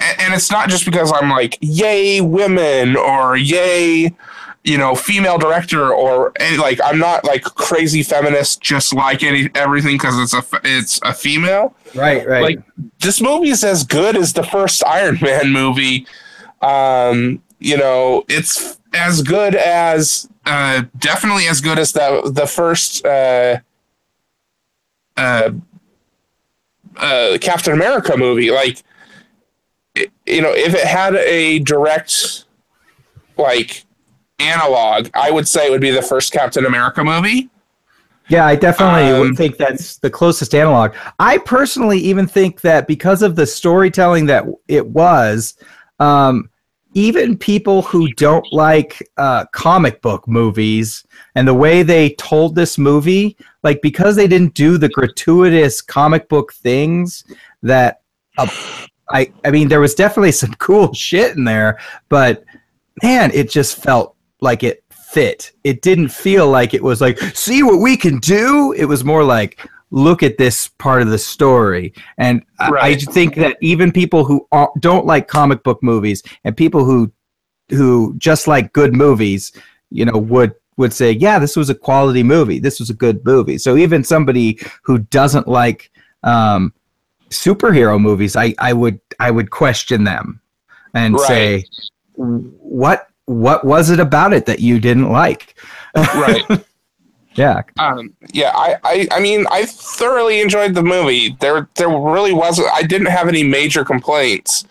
and 0.00 0.34
it's 0.34 0.50
not 0.50 0.68
just 0.68 0.84
because 0.84 1.12
I'm 1.12 1.30
like 1.30 1.58
yay 1.60 2.20
women 2.20 2.96
or 2.96 3.36
yay 3.36 4.14
you 4.64 4.76
know 4.76 4.94
female 4.94 5.38
director 5.38 5.92
or 5.92 6.32
any, 6.40 6.56
like 6.56 6.80
I'm 6.84 6.98
not 6.98 7.24
like 7.24 7.42
crazy 7.42 8.02
feminist 8.02 8.60
just 8.60 8.94
like 8.94 9.22
any 9.22 9.48
everything 9.54 9.94
because 9.96 10.18
it's 10.18 10.34
a 10.34 10.60
it's 10.64 11.00
a 11.02 11.12
female 11.14 11.74
Right, 11.94 12.26
right. 12.26 12.42
like 12.42 12.62
this 13.00 13.20
movie 13.20 13.50
is 13.50 13.64
as 13.64 13.84
good 13.84 14.16
as 14.16 14.32
the 14.32 14.42
first 14.42 14.84
Iron 14.84 15.18
Man 15.20 15.50
movie. 15.50 16.06
Um, 16.62 17.42
you 17.58 17.76
know, 17.76 18.24
it's 18.28 18.78
as 18.92 19.22
good 19.22 19.54
as 19.54 20.28
uh, 20.46 20.84
definitely 20.98 21.46
as 21.48 21.60
good 21.60 21.78
as 21.78 21.92
the 21.92 22.30
the 22.32 22.46
first 22.46 23.04
uh, 23.04 23.58
uh, 25.16 25.50
uh, 26.96 27.38
Captain 27.40 27.72
America 27.72 28.16
movie. 28.16 28.50
Like, 28.50 28.82
it, 29.94 30.10
you 30.26 30.42
know, 30.42 30.52
if 30.52 30.74
it 30.74 30.84
had 30.84 31.14
a 31.16 31.58
direct 31.60 32.44
like 33.36 33.84
analog, 34.38 35.08
I 35.14 35.30
would 35.30 35.48
say 35.48 35.66
it 35.66 35.70
would 35.70 35.80
be 35.80 35.90
the 35.90 36.02
first 36.02 36.32
Captain 36.32 36.66
America 36.66 37.02
movie. 37.04 37.50
Yeah, 38.28 38.46
I 38.46 38.54
definitely 38.54 39.10
Um, 39.10 39.20
would 39.20 39.36
think 39.36 39.56
that's 39.56 39.98
the 39.98 40.10
closest 40.10 40.54
analog. 40.54 40.94
I 41.18 41.38
personally 41.38 41.98
even 41.98 42.28
think 42.28 42.60
that 42.60 42.86
because 42.86 43.22
of 43.22 43.34
the 43.34 43.46
storytelling 43.46 44.26
that 44.26 44.46
it 44.68 44.86
was, 44.86 45.56
um, 45.98 46.48
even 46.94 47.36
people 47.36 47.82
who 47.82 48.12
don't 48.14 48.46
like 48.52 49.08
uh, 49.16 49.46
comic 49.52 50.00
book 50.00 50.26
movies 50.28 51.04
and 51.34 51.46
the 51.46 51.54
way 51.54 51.82
they 51.82 52.10
told 52.10 52.54
this 52.54 52.78
movie, 52.78 53.36
like 53.62 53.82
because 53.82 54.16
they 54.16 54.26
didn't 54.26 54.54
do 54.54 54.78
the 54.78 54.88
gratuitous 54.88 55.80
comic 55.82 56.28
book 56.28 56.52
things 56.52 57.24
that 57.62 58.00
uh, 58.38 58.48
I, 59.10 59.32
I 59.44 59.50
mean, 59.50 59.68
there 59.68 59.80
was 59.80 59.94
definitely 59.94 60.32
some 60.32 60.54
cool 60.58 60.92
shit 60.92 61.36
in 61.36 61.44
there, 61.44 61.78
but 62.08 62.44
man, 63.02 63.30
it 63.32 63.50
just 63.50 63.76
felt 63.76 64.16
like 64.40 64.62
it 64.62 64.84
fit. 64.92 65.52
It 65.64 65.82
didn't 65.82 66.08
feel 66.08 66.48
like 66.48 66.72
it 66.74 66.82
was 66.82 67.00
like, 67.00 67.18
see 67.34 67.62
what 67.62 67.80
we 67.80 67.96
can 67.96 68.18
do. 68.18 68.72
It 68.72 68.84
was 68.84 69.04
more 69.04 69.24
like, 69.24 69.60
look 69.90 70.22
at 70.22 70.38
this 70.38 70.68
part 70.68 71.02
of 71.02 71.08
the 71.08 71.18
story. 71.18 71.92
And 72.18 72.42
I- 72.60 72.70
I 72.82 72.94
think 73.12 73.34
that 73.36 73.56
even 73.60 73.90
people 73.90 74.24
who 74.24 74.46
are, 74.52 74.70
don't 74.78 75.06
like 75.06 75.26
comic 75.26 75.62
book 75.64 75.82
movies 75.82 76.22
and 76.44 76.56
people 76.56 76.84
who 76.84 77.10
who 77.70 78.14
just 78.18 78.48
like 78.48 78.72
good 78.72 78.94
movies, 78.94 79.52
you 79.90 80.04
know, 80.04 80.18
would 80.18 80.54
would 80.76 80.92
say, 80.92 81.12
yeah, 81.12 81.38
this 81.38 81.56
was 81.56 81.70
a 81.70 81.74
quality 81.74 82.22
movie. 82.22 82.58
This 82.58 82.80
was 82.80 82.90
a 82.90 82.94
good 82.94 83.24
movie. 83.24 83.58
So 83.58 83.76
even 83.76 84.02
somebody 84.02 84.58
who 84.82 84.98
doesn't 84.98 85.46
like 85.46 85.90
um, 86.22 86.72
superhero 87.30 88.00
movies, 88.00 88.36
I, 88.36 88.54
I 88.58 88.72
would 88.72 89.00
I 89.18 89.30
would 89.30 89.50
question 89.50 90.04
them 90.04 90.40
and 90.94 91.14
Right. 91.14 91.26
say, 91.26 91.64
what 92.16 93.08
what 93.26 93.64
was 93.64 93.90
it 93.90 94.00
about 94.00 94.32
it 94.32 94.46
that 94.46 94.60
you 94.60 94.78
didn't 94.80 95.10
like? 95.10 95.54
Right. 95.94 96.42
Yeah, 97.36 97.62
Um, 97.78 98.12
yeah, 98.32 98.50
I, 98.56 98.76
I, 98.82 99.08
I 99.12 99.20
mean, 99.20 99.46
I 99.52 99.64
thoroughly 99.64 100.40
enjoyed 100.40 100.74
the 100.74 100.82
movie. 100.82 101.36
There, 101.38 101.68
there 101.76 101.88
really 101.88 102.32
wasn't. 102.32 102.68
I 102.74 102.82
didn't 102.82 103.06
have 103.06 103.28
any 103.28 103.44
major 103.44 103.84
complaints. 103.84 104.64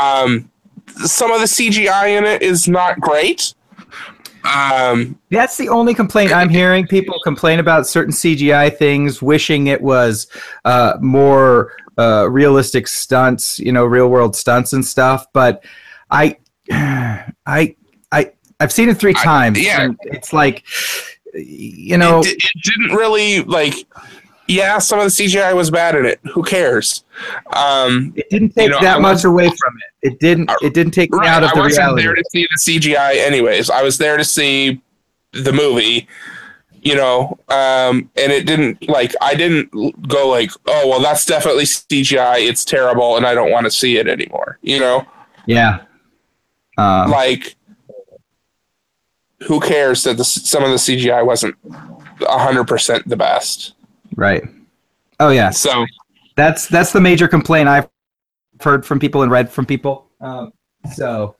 Um, 0.00 0.48
some 1.04 1.32
of 1.32 1.40
the 1.40 1.46
CGI 1.46 2.16
in 2.16 2.24
it 2.24 2.42
is 2.42 2.68
not 2.68 3.00
great. 3.00 3.54
Um, 4.44 5.18
that's 5.30 5.56
the 5.56 5.68
only 5.68 5.94
complaint 5.94 6.32
I'm 6.32 6.48
hearing. 6.48 6.86
People 6.86 7.16
complain 7.24 7.58
about 7.58 7.86
certain 7.86 8.12
CGI 8.12 8.76
things, 8.76 9.20
wishing 9.20 9.66
it 9.68 9.80
was 9.80 10.26
uh, 10.64 10.94
more 11.00 11.72
uh, 11.98 12.28
realistic 12.30 12.88
stunts, 12.88 13.58
you 13.58 13.72
know, 13.72 13.84
real 13.84 14.08
world 14.08 14.34
stunts 14.34 14.72
and 14.72 14.84
stuff. 14.84 15.26
But 15.32 15.64
I, 16.10 16.36
I, 16.70 17.76
I, 18.12 18.32
I've 18.60 18.72
seen 18.72 18.88
it 18.88 18.98
three 18.98 19.14
I- 19.16 19.24
times. 19.24 19.60
yeah. 19.64 19.82
and 19.82 19.98
it's 20.04 20.32
like, 20.32 20.64
you 21.34 21.96
know, 21.96 22.20
it, 22.20 22.28
it 22.28 22.62
didn't 22.62 22.96
really 22.96 23.42
like. 23.42 23.74
Yeah, 24.50 24.78
some 24.78 24.98
of 24.98 25.04
the 25.04 25.10
CGI 25.10 25.54
was 25.54 25.70
bad 25.70 25.94
in 25.94 26.04
it. 26.04 26.18
Who 26.34 26.42
cares? 26.42 27.04
Um, 27.52 28.12
it 28.16 28.28
didn't 28.30 28.50
take 28.50 28.64
you 28.64 28.70
know, 28.70 28.78
I 28.78 28.82
that 28.82 29.00
much 29.00 29.22
away 29.22 29.46
from 29.46 29.74
it. 30.02 30.08
It 30.12 30.18
didn't. 30.18 30.50
It 30.60 30.74
didn't 30.74 30.90
take 30.92 31.12
me 31.12 31.24
out 31.24 31.44
of 31.44 31.50
I 31.50 31.54
the 31.54 31.60
wasn't 31.60 31.78
reality. 31.78 32.02
there 32.02 32.14
to 32.16 32.24
see 32.32 32.48
the 32.50 32.80
CGI, 32.80 33.24
anyways. 33.24 33.70
I 33.70 33.82
was 33.84 33.96
there 33.96 34.16
to 34.16 34.24
see 34.24 34.82
the 35.32 35.52
movie. 35.52 36.08
You 36.82 36.96
know, 36.96 37.38
um, 37.48 38.10
and 38.16 38.32
it 38.32 38.44
didn't 38.44 38.88
like 38.88 39.14
I 39.20 39.34
didn't 39.36 39.70
go 40.08 40.28
like, 40.28 40.50
oh 40.66 40.88
well, 40.88 41.00
that's 41.00 41.24
definitely 41.26 41.64
CGI. 41.64 42.48
It's 42.48 42.64
terrible, 42.64 43.16
and 43.18 43.26
I 43.26 43.34
don't 43.34 43.52
want 43.52 43.66
to 43.66 43.70
see 43.70 43.98
it 43.98 44.08
anymore. 44.08 44.58
You 44.62 44.80
know, 44.80 45.06
Yeah. 45.46 45.82
Um, 46.76 47.10
like 47.10 47.54
who 49.46 49.60
cares 49.60 50.02
that 50.04 50.16
the, 50.16 50.24
some 50.24 50.64
of 50.64 50.70
the 50.70 50.76
CGI 50.76 51.24
wasn't 51.24 51.54
hundred 52.22 52.64
percent 52.64 53.06
the 53.08 53.16
best? 53.16 53.74
Right. 54.16 54.42
Oh 55.18 55.30
yeah. 55.30 55.50
So 55.50 55.84
That's 56.36 56.66
that's 56.68 56.92
the 56.92 57.00
major 57.00 57.28
complaint 57.28 57.68
I've 57.68 57.88
heard 58.60 58.84
from 58.84 58.98
people 58.98 59.22
and 59.22 59.30
read 59.30 59.50
from 59.50 59.66
people. 59.66 60.08
Um, 60.20 60.52
so, 60.94 61.36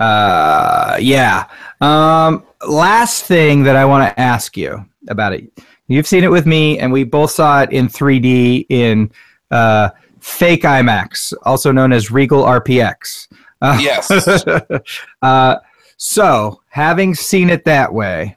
Uh, 0.00 0.98
yeah. 1.00 1.46
Um, 1.80 2.44
last 2.66 3.24
thing 3.24 3.62
that 3.64 3.76
I 3.76 3.84
want 3.84 4.08
to 4.08 4.20
ask 4.20 4.56
you 4.56 4.84
about 5.08 5.32
it. 5.32 5.44
You've 5.88 6.06
seen 6.06 6.24
it 6.24 6.30
with 6.30 6.46
me, 6.46 6.78
and 6.78 6.92
we 6.92 7.04
both 7.04 7.30
saw 7.30 7.62
it 7.62 7.72
in 7.72 7.88
3D 7.88 8.66
in 8.68 9.10
uh, 9.50 9.90
fake 10.20 10.62
IMAX, 10.62 11.34
also 11.42 11.70
known 11.72 11.92
as 11.92 12.10
Regal 12.10 12.42
RPX. 12.44 13.28
Uh, 13.60 13.78
Yes. 13.80 14.10
uh, 15.22 15.56
so, 15.96 16.60
having 16.68 17.14
seen 17.14 17.50
it 17.50 17.64
that 17.64 17.92
way, 17.92 18.36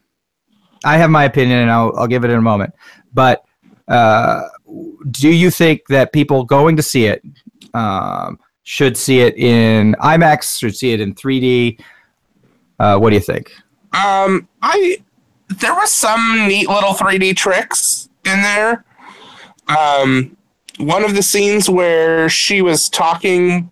I 0.83 0.97
have 0.97 1.09
my 1.09 1.23
opinion, 1.23 1.59
and 1.59 1.71
I'll, 1.71 1.93
I'll 1.97 2.07
give 2.07 2.23
it 2.25 2.29
in 2.29 2.37
a 2.37 2.41
moment. 2.41 2.73
But 3.13 3.43
uh, 3.87 4.41
do 5.11 5.29
you 5.29 5.51
think 5.51 5.87
that 5.87 6.13
people 6.13 6.43
going 6.43 6.75
to 6.75 6.83
see 6.83 7.05
it 7.05 7.23
um, 7.73 8.39
should 8.63 8.97
see 8.97 9.19
it 9.19 9.37
in 9.37 9.95
IMAX, 9.99 10.59
should 10.59 10.75
see 10.75 10.91
it 10.91 11.01
in 11.01 11.13
3D? 11.13 11.79
Uh, 12.79 12.97
what 12.97 13.09
do 13.11 13.15
you 13.15 13.21
think? 13.21 13.51
Um, 13.93 14.47
I 14.61 14.97
there 15.49 15.73
was 15.73 15.91
some 15.91 16.47
neat 16.47 16.67
little 16.67 16.93
3D 16.93 17.35
tricks 17.35 18.09
in 18.25 18.41
there. 18.41 18.83
Um, 19.67 20.35
one 20.77 21.03
of 21.03 21.15
the 21.15 21.23
scenes 21.23 21.69
where 21.69 22.27
she 22.29 22.61
was 22.61 22.89
talking, 22.89 23.71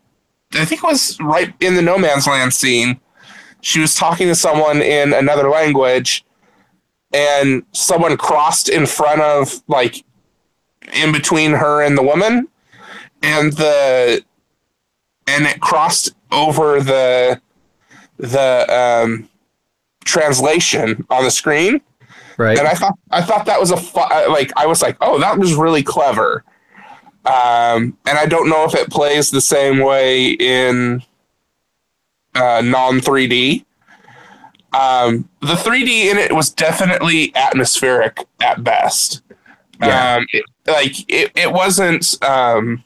I 0.54 0.66
think 0.66 0.84
it 0.84 0.88
was 0.88 1.20
right 1.20 1.54
in 1.60 1.76
the 1.76 1.82
No 1.82 1.98
Man's 1.98 2.28
Land 2.28 2.54
scene. 2.54 3.00
She 3.62 3.80
was 3.80 3.96
talking 3.96 4.28
to 4.28 4.36
someone 4.36 4.82
in 4.82 5.14
another 5.14 5.50
language, 5.50 6.26
and 7.14 7.64
someone 7.72 8.18
crossed 8.18 8.70
in 8.70 8.86
front 8.86 9.22
of, 9.22 9.62
like, 9.68 10.04
in 10.94 11.12
between 11.12 11.52
her 11.52 11.82
and 11.82 11.98
the 11.98 12.04
woman, 12.04 12.48
and 13.22 13.54
the 13.54 14.24
and 15.28 15.46
it 15.46 15.62
crossed 15.62 16.14
over 16.32 16.82
the 16.82 17.40
the 18.18 18.74
um 18.74 19.30
translation 20.06 21.06
on 21.10 21.24
the 21.24 21.32
screen 21.32 21.80
Right. 22.38 22.58
and 22.58 22.68
i 22.68 22.74
thought 22.74 22.98
i 23.12 23.22
thought 23.22 23.46
that 23.46 23.60
was 23.60 23.72
a 23.72 23.78
fu- 23.78 24.00
uh, 24.00 24.26
like 24.30 24.52
i 24.58 24.66
was 24.66 24.82
like 24.82 24.98
oh 25.02 25.20
that 25.20 25.38
was 25.38 25.54
really 25.54 25.84
clever 25.84 26.44
um 27.26 27.98
and 28.06 28.18
i 28.18 28.26
don't 28.26 28.50
know 28.50 28.66
if 28.66 28.74
it 28.76 28.90
plays 28.90 29.32
the 29.32 29.40
same 29.40 29.80
way 29.80 30.32
in 30.32 31.02
uh 32.36 32.62
non 32.66 33.00
3d 33.00 33.64
um 34.74 35.28
the 35.42 35.54
3d 35.54 35.88
in 36.12 36.18
it 36.18 36.34
was 36.34 36.50
definitely 36.50 37.32
atmospheric 37.36 38.20
at 38.42 38.64
best 38.64 39.22
Yeah. 39.82 40.16
um 40.16 40.26
it, 40.34 40.44
like 40.68 41.00
it, 41.10 41.32
it 41.36 41.52
wasn't 41.52 42.22
um 42.24 42.84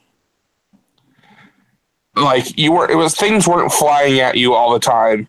like 2.16 2.58
you 2.58 2.72
were 2.72 2.90
it 2.90 2.96
was 2.96 3.16
things 3.16 3.48
weren't 3.48 3.72
flying 3.72 4.20
at 4.20 4.36
you 4.38 4.54
all 4.54 4.74
the 4.74 4.80
time 4.80 5.28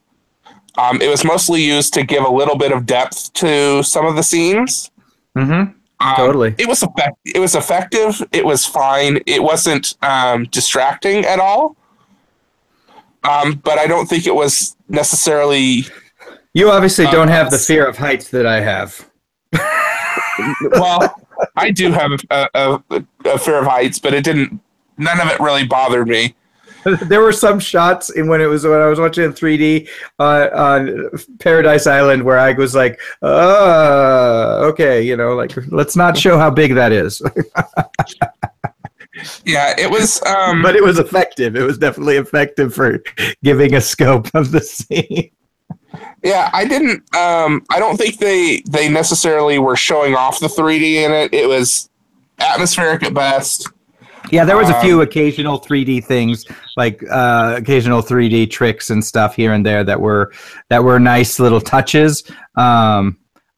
um, 0.79 1.03
it 1.03 1.09
was 1.09 1.25
mostly 1.25 1.61
used 1.61 1.93
to 1.95 2.05
give 2.05 2.23
a 2.25 2.31
little 2.31 2.57
bit 2.57 2.71
of 2.71 2.87
depth 2.87 3.33
to 3.33 3.83
some 3.83 4.07
of 4.07 4.15
the 4.15 4.23
scenes. 4.23 4.93
mm-hmm. 5.37 5.73
Um, 6.01 6.15
Totally. 6.17 6.55
It 6.57 6.69
was 6.69 6.85
effect- 6.85 7.19
It 7.25 7.41
was 7.41 7.57
effective. 7.57 8.23
It 8.31 8.45
was 8.47 8.65
fine. 8.65 9.19
It 9.27 9.43
wasn't 9.43 9.97
um, 10.03 10.45
distracting 10.45 11.25
at 11.25 11.41
all. 11.41 11.75
Um, 13.25 13.55
but 13.65 13.77
I 13.81 13.89
don't 13.89 14.07
think 14.09 14.29
it 14.29 14.35
was 14.37 14.77
necessarily. 14.89 15.85
You 16.59 16.73
obviously 16.73 17.07
Uh, 17.07 17.13
don't 17.13 17.29
have 17.29 17.53
the 17.53 17.59
fear 17.59 17.87
of 17.87 17.97
heights 17.97 18.31
that 18.31 18.45
I 18.47 18.61
have. 18.61 19.09
Well, 20.71 21.15
I 21.57 21.71
do 21.73 21.91
have 21.91 22.13
a, 22.31 22.49
a, 22.55 22.83
a 23.25 23.39
fear 23.39 23.59
of 23.59 23.67
heights, 23.67 23.99
but 23.99 24.15
it 24.15 24.23
didn't. 24.23 24.61
None 24.97 25.21
of 25.21 25.29
it 25.29 25.41
really 25.41 25.67
bothered 25.67 26.07
me. 26.07 26.37
there 27.03 27.21
were 27.21 27.33
some 27.33 27.59
shots 27.59 28.11
in 28.11 28.29
when 28.29 28.41
it 28.41 28.47
was 28.47 28.65
when 28.65 28.81
I 28.81 28.87
was 28.87 29.01
watching 29.01 29.25
in 29.25 29.33
3D 29.33 29.89
uh, 30.21 30.49
on 30.55 31.11
Paradise 31.41 31.89
Island 31.89 32.23
where 32.23 32.39
I 32.39 32.53
was 32.53 32.75
like, 32.75 33.01
uh, 33.23 34.61
okay, 34.71 35.03
you 35.03 35.17
know, 35.17 35.35
like 35.35 35.53
let's 35.73 35.97
not 35.97 36.17
show 36.17 36.39
how 36.39 36.51
big 36.51 36.75
that 36.75 36.93
is. 36.93 37.21
Yeah, 39.45 39.75
it 39.77 39.91
was. 39.91 40.23
Um, 40.23 40.63
but 40.63 40.77
it 40.77 40.85
was 40.85 41.01
effective. 41.01 41.57
It 41.57 41.63
was 41.63 41.77
definitely 41.77 42.19
effective 42.19 42.73
for 42.73 43.03
giving 43.43 43.75
a 43.75 43.81
scope 43.81 44.33
of 44.35 44.53
the 44.53 44.61
scene. 44.61 45.31
Yeah, 46.23 46.51
I 46.53 46.65
didn't. 46.67 47.03
Um, 47.15 47.65
I 47.71 47.79
don't 47.79 47.97
think 47.97 48.19
they 48.19 48.63
they 48.69 48.89
necessarily 48.89 49.59
were 49.59 49.77
showing 49.77 50.15
off 50.15 50.41
the 50.41 50.49
3D 50.49 51.05
in 51.05 51.13
it. 51.13 51.33
It 51.33 51.49
was 51.49 51.89
atmospheric 52.41 53.03
at 53.05 53.15
best. 53.15 53.69
Yeah, 54.31 54.45
there 54.45 54.57
was 54.57 54.69
a 54.69 54.77
Um, 54.77 54.83
few 54.85 55.01
occasional 55.01 55.59
3D 55.59 56.05
things, 56.05 56.45
like 56.77 57.03
uh, 57.11 57.55
occasional 57.57 58.03
3D 58.03 58.51
tricks 58.51 58.91
and 58.91 59.03
stuff 59.03 59.35
here 59.37 59.53
and 59.53 59.65
there 59.65 59.85
that 59.85 60.01
were 60.01 60.33
that 60.69 60.85
were 60.85 60.99
nice 60.99 61.39
little 61.39 61.61
touches. 61.61 62.25
Um, 62.57 63.17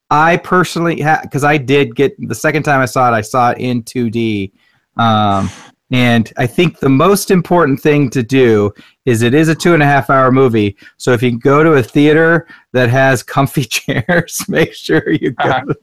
I 0.09 0.37
personally, 0.37 1.03
because 1.23 1.43
I 1.43 1.57
did 1.57 1.95
get 1.95 2.13
the 2.27 2.35
second 2.35 2.63
time 2.63 2.79
I 2.81 2.85
saw 2.85 3.11
it, 3.11 3.15
I 3.15 3.21
saw 3.21 3.51
it 3.51 3.57
in 3.57 3.83
2D, 3.83 4.51
um, 4.97 5.49
and 5.89 6.31
I 6.37 6.47
think 6.47 6.79
the 6.79 6.89
most 6.89 7.31
important 7.31 7.79
thing 7.81 8.09
to 8.11 8.23
do 8.23 8.71
is 9.05 9.21
it 9.23 9.33
is 9.33 9.47
a 9.49 9.55
two 9.55 9.73
and 9.73 9.81
a 9.81 9.85
half 9.85 10.09
hour 10.09 10.31
movie. 10.31 10.77
So 10.97 11.11
if 11.11 11.23
you 11.23 11.37
go 11.39 11.63
to 11.63 11.73
a 11.73 11.83
theater 11.83 12.47
that 12.73 12.89
has 12.89 13.23
comfy 13.23 13.63
chairs, 13.65 14.45
make 14.47 14.73
sure 14.73 15.09
you 15.11 15.31
go, 15.31 15.49
Uh-huh. 15.49 15.73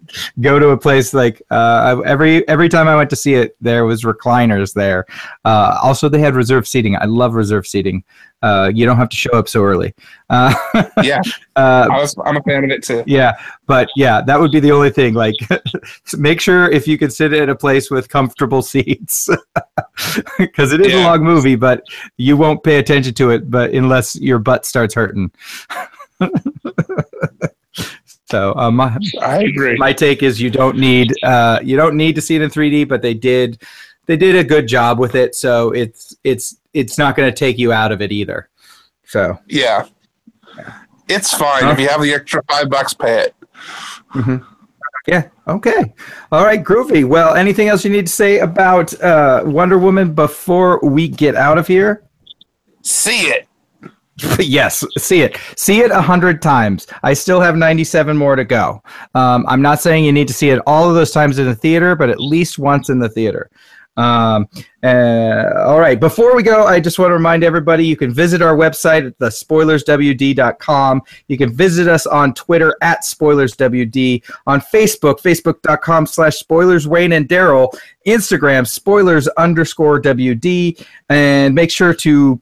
go 0.40 0.58
to 0.58 0.68
a 0.70 0.76
place 0.78 1.12
like 1.12 1.42
uh, 1.50 2.00
every 2.06 2.46
every 2.48 2.68
time 2.68 2.86
I 2.88 2.96
went 2.96 3.10
to 3.10 3.16
see 3.16 3.34
it, 3.34 3.56
there 3.60 3.84
was 3.86 4.02
recliners 4.04 4.72
there. 4.72 5.04
Uh, 5.44 5.78
also, 5.82 6.08
they 6.08 6.20
had 6.20 6.34
reserved 6.34 6.66
seating. 6.66 6.96
I 6.96 7.04
love 7.06 7.34
reserved 7.34 7.66
seating. 7.66 8.04
Uh, 8.40 8.70
you 8.72 8.86
don't 8.86 8.96
have 8.96 9.08
to 9.08 9.16
show 9.16 9.32
up 9.32 9.48
so 9.48 9.64
early. 9.64 9.92
Uh, 10.30 10.54
Yeah, 11.02 11.20
uh, 11.56 11.88
I 11.90 11.98
was. 12.00 12.14
I'm 12.24 12.36
a 12.36 12.42
fan 12.42 12.62
of 12.62 12.70
it 12.70 12.84
too. 12.84 13.02
yeah, 13.04 13.32
but 13.66 13.88
yeah, 13.96 14.20
that 14.22 14.38
would 14.38 14.52
be 14.52 14.60
the 14.60 14.70
only 14.70 14.90
thing. 14.90 15.14
Like, 15.14 15.34
make 16.16 16.40
sure 16.40 16.70
if 16.70 16.86
you 16.86 16.96
can 16.98 17.10
sit 17.10 17.32
at 17.32 17.48
a 17.48 17.56
place 17.56 17.90
with 17.90 18.08
comfortable 18.08 18.62
seats, 18.62 19.28
because 20.38 20.72
it 20.72 20.80
is 20.80 20.92
a 20.94 21.02
long 21.02 21.24
movie, 21.24 21.56
but 21.56 21.82
you 22.16 22.36
won't 22.36 22.62
pay 22.62 22.78
attention 22.78 23.07
to 23.16 23.30
it, 23.30 23.50
but 23.50 23.72
unless 23.72 24.16
your 24.16 24.38
butt 24.38 24.64
starts 24.66 24.94
hurting. 24.94 25.30
so, 28.30 28.54
uh, 28.56 28.70
my 28.70 28.96
I 29.22 29.42
agree. 29.44 29.76
my 29.76 29.92
take 29.92 30.22
is 30.22 30.40
you 30.40 30.50
don't 30.50 30.76
need 30.78 31.12
uh, 31.22 31.60
you 31.62 31.76
don't 31.76 31.96
need 31.96 32.14
to 32.16 32.20
see 32.20 32.36
it 32.36 32.42
in 32.42 32.50
3D, 32.50 32.88
but 32.88 33.02
they 33.02 33.14
did 33.14 33.62
they 34.06 34.16
did 34.16 34.36
a 34.36 34.44
good 34.44 34.66
job 34.66 34.98
with 34.98 35.14
it, 35.14 35.34
so 35.34 35.70
it's 35.72 36.16
it's 36.24 36.56
it's 36.74 36.98
not 36.98 37.16
going 37.16 37.30
to 37.30 37.34
take 37.36 37.58
you 37.58 37.72
out 37.72 37.92
of 37.92 38.00
it 38.02 38.12
either. 38.12 38.48
So. 39.04 39.38
yeah, 39.46 39.86
it's 41.08 41.32
fine 41.32 41.64
Huh? 41.64 41.70
if 41.70 41.80
you 41.80 41.88
have 41.88 42.02
the 42.02 42.12
extra 42.12 42.42
five 42.48 42.68
bucks. 42.68 42.92
Pay 42.94 43.24
it. 43.26 43.34
Yeah. 45.06 45.28
Okay. 45.46 45.94
All 46.30 46.44
right. 46.44 46.62
Groovy. 46.62 47.06
Well, 47.06 47.34
anything 47.34 47.68
else 47.68 47.82
you 47.82 47.90
need 47.90 48.06
to 48.06 48.12
say 48.12 48.40
about 48.40 48.92
uh, 49.00 49.42
Wonder 49.46 49.78
Woman 49.78 50.12
before 50.12 50.78
we 50.82 51.08
get 51.08 51.34
out 51.34 51.56
of 51.56 51.66
here? 51.66 52.02
See 52.88 53.28
it. 53.28 53.46
yes. 54.38 54.82
See 54.96 55.20
it. 55.20 55.38
See 55.56 55.80
it 55.80 55.90
a 55.90 56.00
hundred 56.00 56.40
times. 56.40 56.86
I 57.02 57.12
still 57.12 57.40
have 57.40 57.54
ninety-seven 57.54 58.16
more 58.16 58.34
to 58.34 58.44
go. 58.44 58.82
Um, 59.14 59.44
I'm 59.46 59.60
not 59.60 59.80
saying 59.80 60.04
you 60.04 60.12
need 60.12 60.26
to 60.28 60.34
see 60.34 60.48
it 60.48 60.60
all 60.66 60.88
of 60.88 60.94
those 60.94 61.12
times 61.12 61.38
in 61.38 61.44
the 61.44 61.54
theater, 61.54 61.94
but 61.94 62.08
at 62.08 62.18
least 62.18 62.58
once 62.58 62.88
in 62.88 62.98
the 62.98 63.10
theater. 63.10 63.50
Um, 63.98 64.48
uh, 64.82 65.52
all 65.66 65.80
right. 65.80 65.98
Before 65.98 66.34
we 66.34 66.42
go, 66.42 66.64
I 66.64 66.78
just 66.80 66.98
want 66.98 67.10
to 67.10 67.14
remind 67.14 67.42
everybody 67.44 67.84
you 67.84 67.96
can 67.96 68.12
visit 68.12 68.40
our 68.40 68.56
website 68.56 69.06
at 69.06 69.18
thespoilerswd.com. 69.18 71.02
You 71.26 71.36
can 71.36 71.52
visit 71.52 71.88
us 71.88 72.06
on 72.06 72.32
Twitter 72.32 72.76
at 72.80 73.02
spoilerswd, 73.02 74.24
on 74.46 74.60
Facebook, 74.60 75.20
facebook.com 75.20 76.06
slash 76.06 76.36
spoilers 76.36 76.86
Wayne 76.86 77.12
and 77.12 77.28
Daryl, 77.28 77.76
Instagram 78.06 78.68
spoilers 78.68 79.26
underscore 79.28 80.00
WD, 80.00 80.86
and 81.08 81.54
make 81.54 81.72
sure 81.72 81.92
to 81.92 82.40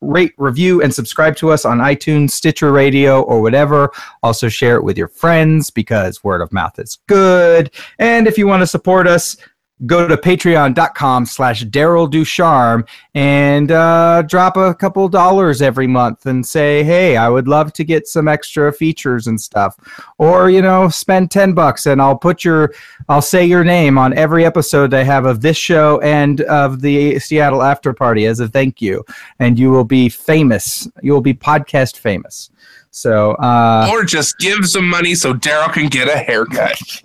rate, 0.00 0.32
review, 0.36 0.82
and 0.82 0.92
subscribe 0.94 1.36
to 1.36 1.50
us 1.50 1.64
on 1.64 1.78
iTunes, 1.78 2.30
Stitcher 2.30 2.72
Radio, 2.72 3.22
or 3.22 3.40
whatever. 3.40 3.90
Also, 4.22 4.48
share 4.48 4.76
it 4.76 4.84
with 4.84 4.98
your 4.98 5.08
friends 5.08 5.70
because 5.70 6.22
word 6.22 6.40
of 6.40 6.52
mouth 6.52 6.78
is 6.78 6.98
good. 7.06 7.70
And 7.98 8.26
if 8.26 8.38
you 8.38 8.46
want 8.46 8.62
to 8.62 8.66
support 8.66 9.06
us, 9.06 9.36
go 9.84 10.08
to 10.08 10.16
patreon.com 10.16 11.26
slash 11.26 11.62
daryl 11.64 12.10
ducharme 12.10 12.84
and 13.14 13.70
uh, 13.70 14.22
drop 14.22 14.56
a 14.56 14.74
couple 14.74 15.06
dollars 15.06 15.60
every 15.60 15.86
month 15.86 16.24
and 16.24 16.46
say 16.46 16.82
hey 16.82 17.18
i 17.18 17.28
would 17.28 17.46
love 17.46 17.74
to 17.74 17.84
get 17.84 18.08
some 18.08 18.26
extra 18.26 18.72
features 18.72 19.26
and 19.26 19.38
stuff. 19.38 19.76
Or 20.18 20.48
you 20.48 20.62
know 20.62 20.88
spend 20.88 21.30
10 21.30 21.52
bucks 21.52 21.86
and 21.86 22.00
i'll 22.00 22.16
put 22.16 22.42
your 22.42 22.72
i'll 23.08 23.20
say 23.20 23.44
your 23.44 23.64
name 23.64 23.98
on 23.98 24.16
every 24.16 24.46
episode 24.46 24.94
i 24.94 25.02
have 25.02 25.26
of 25.26 25.42
this 25.42 25.56
show 25.58 26.00
and 26.00 26.40
of 26.42 26.80
the 26.80 27.18
seattle 27.18 27.62
after 27.62 27.92
party 27.92 28.24
as 28.24 28.40
a 28.40 28.48
thank 28.48 28.80
you. 28.80 29.04
And 29.38 29.58
you 29.58 29.70
will 29.70 29.84
be 29.84 30.08
famous. 30.08 30.88
You 31.02 31.12
will 31.12 31.20
be 31.20 31.34
podcast 31.34 31.98
famous 31.98 32.50
So 32.96 33.32
uh, 33.32 33.90
or 33.92 34.04
just 34.04 34.38
give 34.38 34.64
some 34.64 34.88
money 34.88 35.14
so 35.14 35.34
Daryl 35.34 35.70
can 35.70 35.88
get 35.88 36.08
a 36.08 36.16
haircut. 36.16 36.80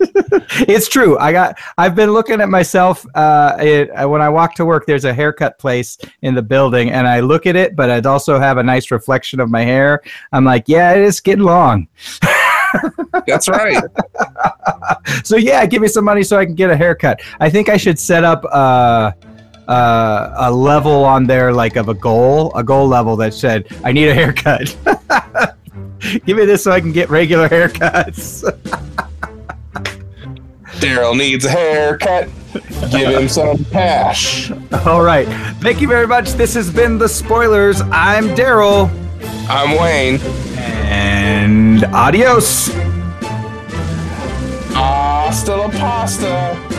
it's 0.66 0.88
true. 0.88 1.18
I 1.18 1.32
got. 1.32 1.58
I've 1.76 1.94
been 1.94 2.12
looking 2.12 2.40
at 2.40 2.48
myself. 2.48 3.04
Uh, 3.14 3.58
it, 3.60 3.90
uh, 3.90 4.08
when 4.08 4.22
I 4.22 4.30
walk 4.30 4.54
to 4.54 4.64
work, 4.64 4.86
there's 4.86 5.04
a 5.04 5.12
haircut 5.12 5.58
place 5.58 5.98
in 6.22 6.34
the 6.34 6.40
building, 6.40 6.90
and 6.90 7.06
I 7.06 7.20
look 7.20 7.44
at 7.44 7.56
it, 7.56 7.76
but 7.76 7.90
I 7.90 8.00
also 8.08 8.38
have 8.38 8.56
a 8.56 8.62
nice 8.62 8.90
reflection 8.90 9.38
of 9.38 9.50
my 9.50 9.64
hair. 9.64 10.00
I'm 10.32 10.46
like, 10.46 10.64
yeah, 10.66 10.92
it 10.94 11.02
is 11.02 11.20
getting 11.20 11.44
long. 11.44 11.88
That's 13.26 13.50
right. 13.50 13.84
so 15.24 15.36
yeah, 15.36 15.66
give 15.66 15.82
me 15.82 15.88
some 15.88 16.06
money 16.06 16.22
so 16.22 16.38
I 16.38 16.46
can 16.46 16.54
get 16.54 16.70
a 16.70 16.76
haircut. 16.76 17.20
I 17.38 17.50
think 17.50 17.68
I 17.68 17.76
should 17.76 17.98
set 17.98 18.24
up 18.24 18.46
uh, 18.46 19.12
uh, 19.68 20.34
a 20.38 20.50
level 20.50 21.04
on 21.04 21.26
there, 21.26 21.52
like 21.52 21.76
of 21.76 21.90
a 21.90 21.94
goal, 21.94 22.50
a 22.54 22.64
goal 22.64 22.88
level 22.88 23.14
that 23.16 23.34
said, 23.34 23.66
"I 23.84 23.92
need 23.92 24.08
a 24.08 24.14
haircut." 24.14 24.74
give 26.26 26.36
me 26.36 26.44
this 26.44 26.64
so 26.64 26.72
I 26.72 26.80
can 26.80 26.92
get 26.92 27.10
regular 27.10 27.48
haircuts. 27.48 28.42
Daryl 30.80 31.16
needs 31.16 31.44
a 31.44 31.50
haircut. 31.50 32.28
Give 32.90 33.08
him 33.08 33.28
some 33.28 33.64
cash. 33.66 34.50
All 34.84 35.02
right. 35.02 35.28
Thank 35.60 35.80
you 35.80 35.88
very 35.88 36.06
much. 36.06 36.32
This 36.32 36.54
has 36.54 36.70
been 36.70 36.98
the 36.98 37.08
spoilers. 37.08 37.80
I'm 37.92 38.28
Daryl. 38.30 38.90
I'm 39.48 39.78
Wayne. 39.80 40.20
And 40.90 41.84
adios. 41.84 42.68
Hasta 44.74 45.56
la 45.56 45.68
pasta. 45.70 46.71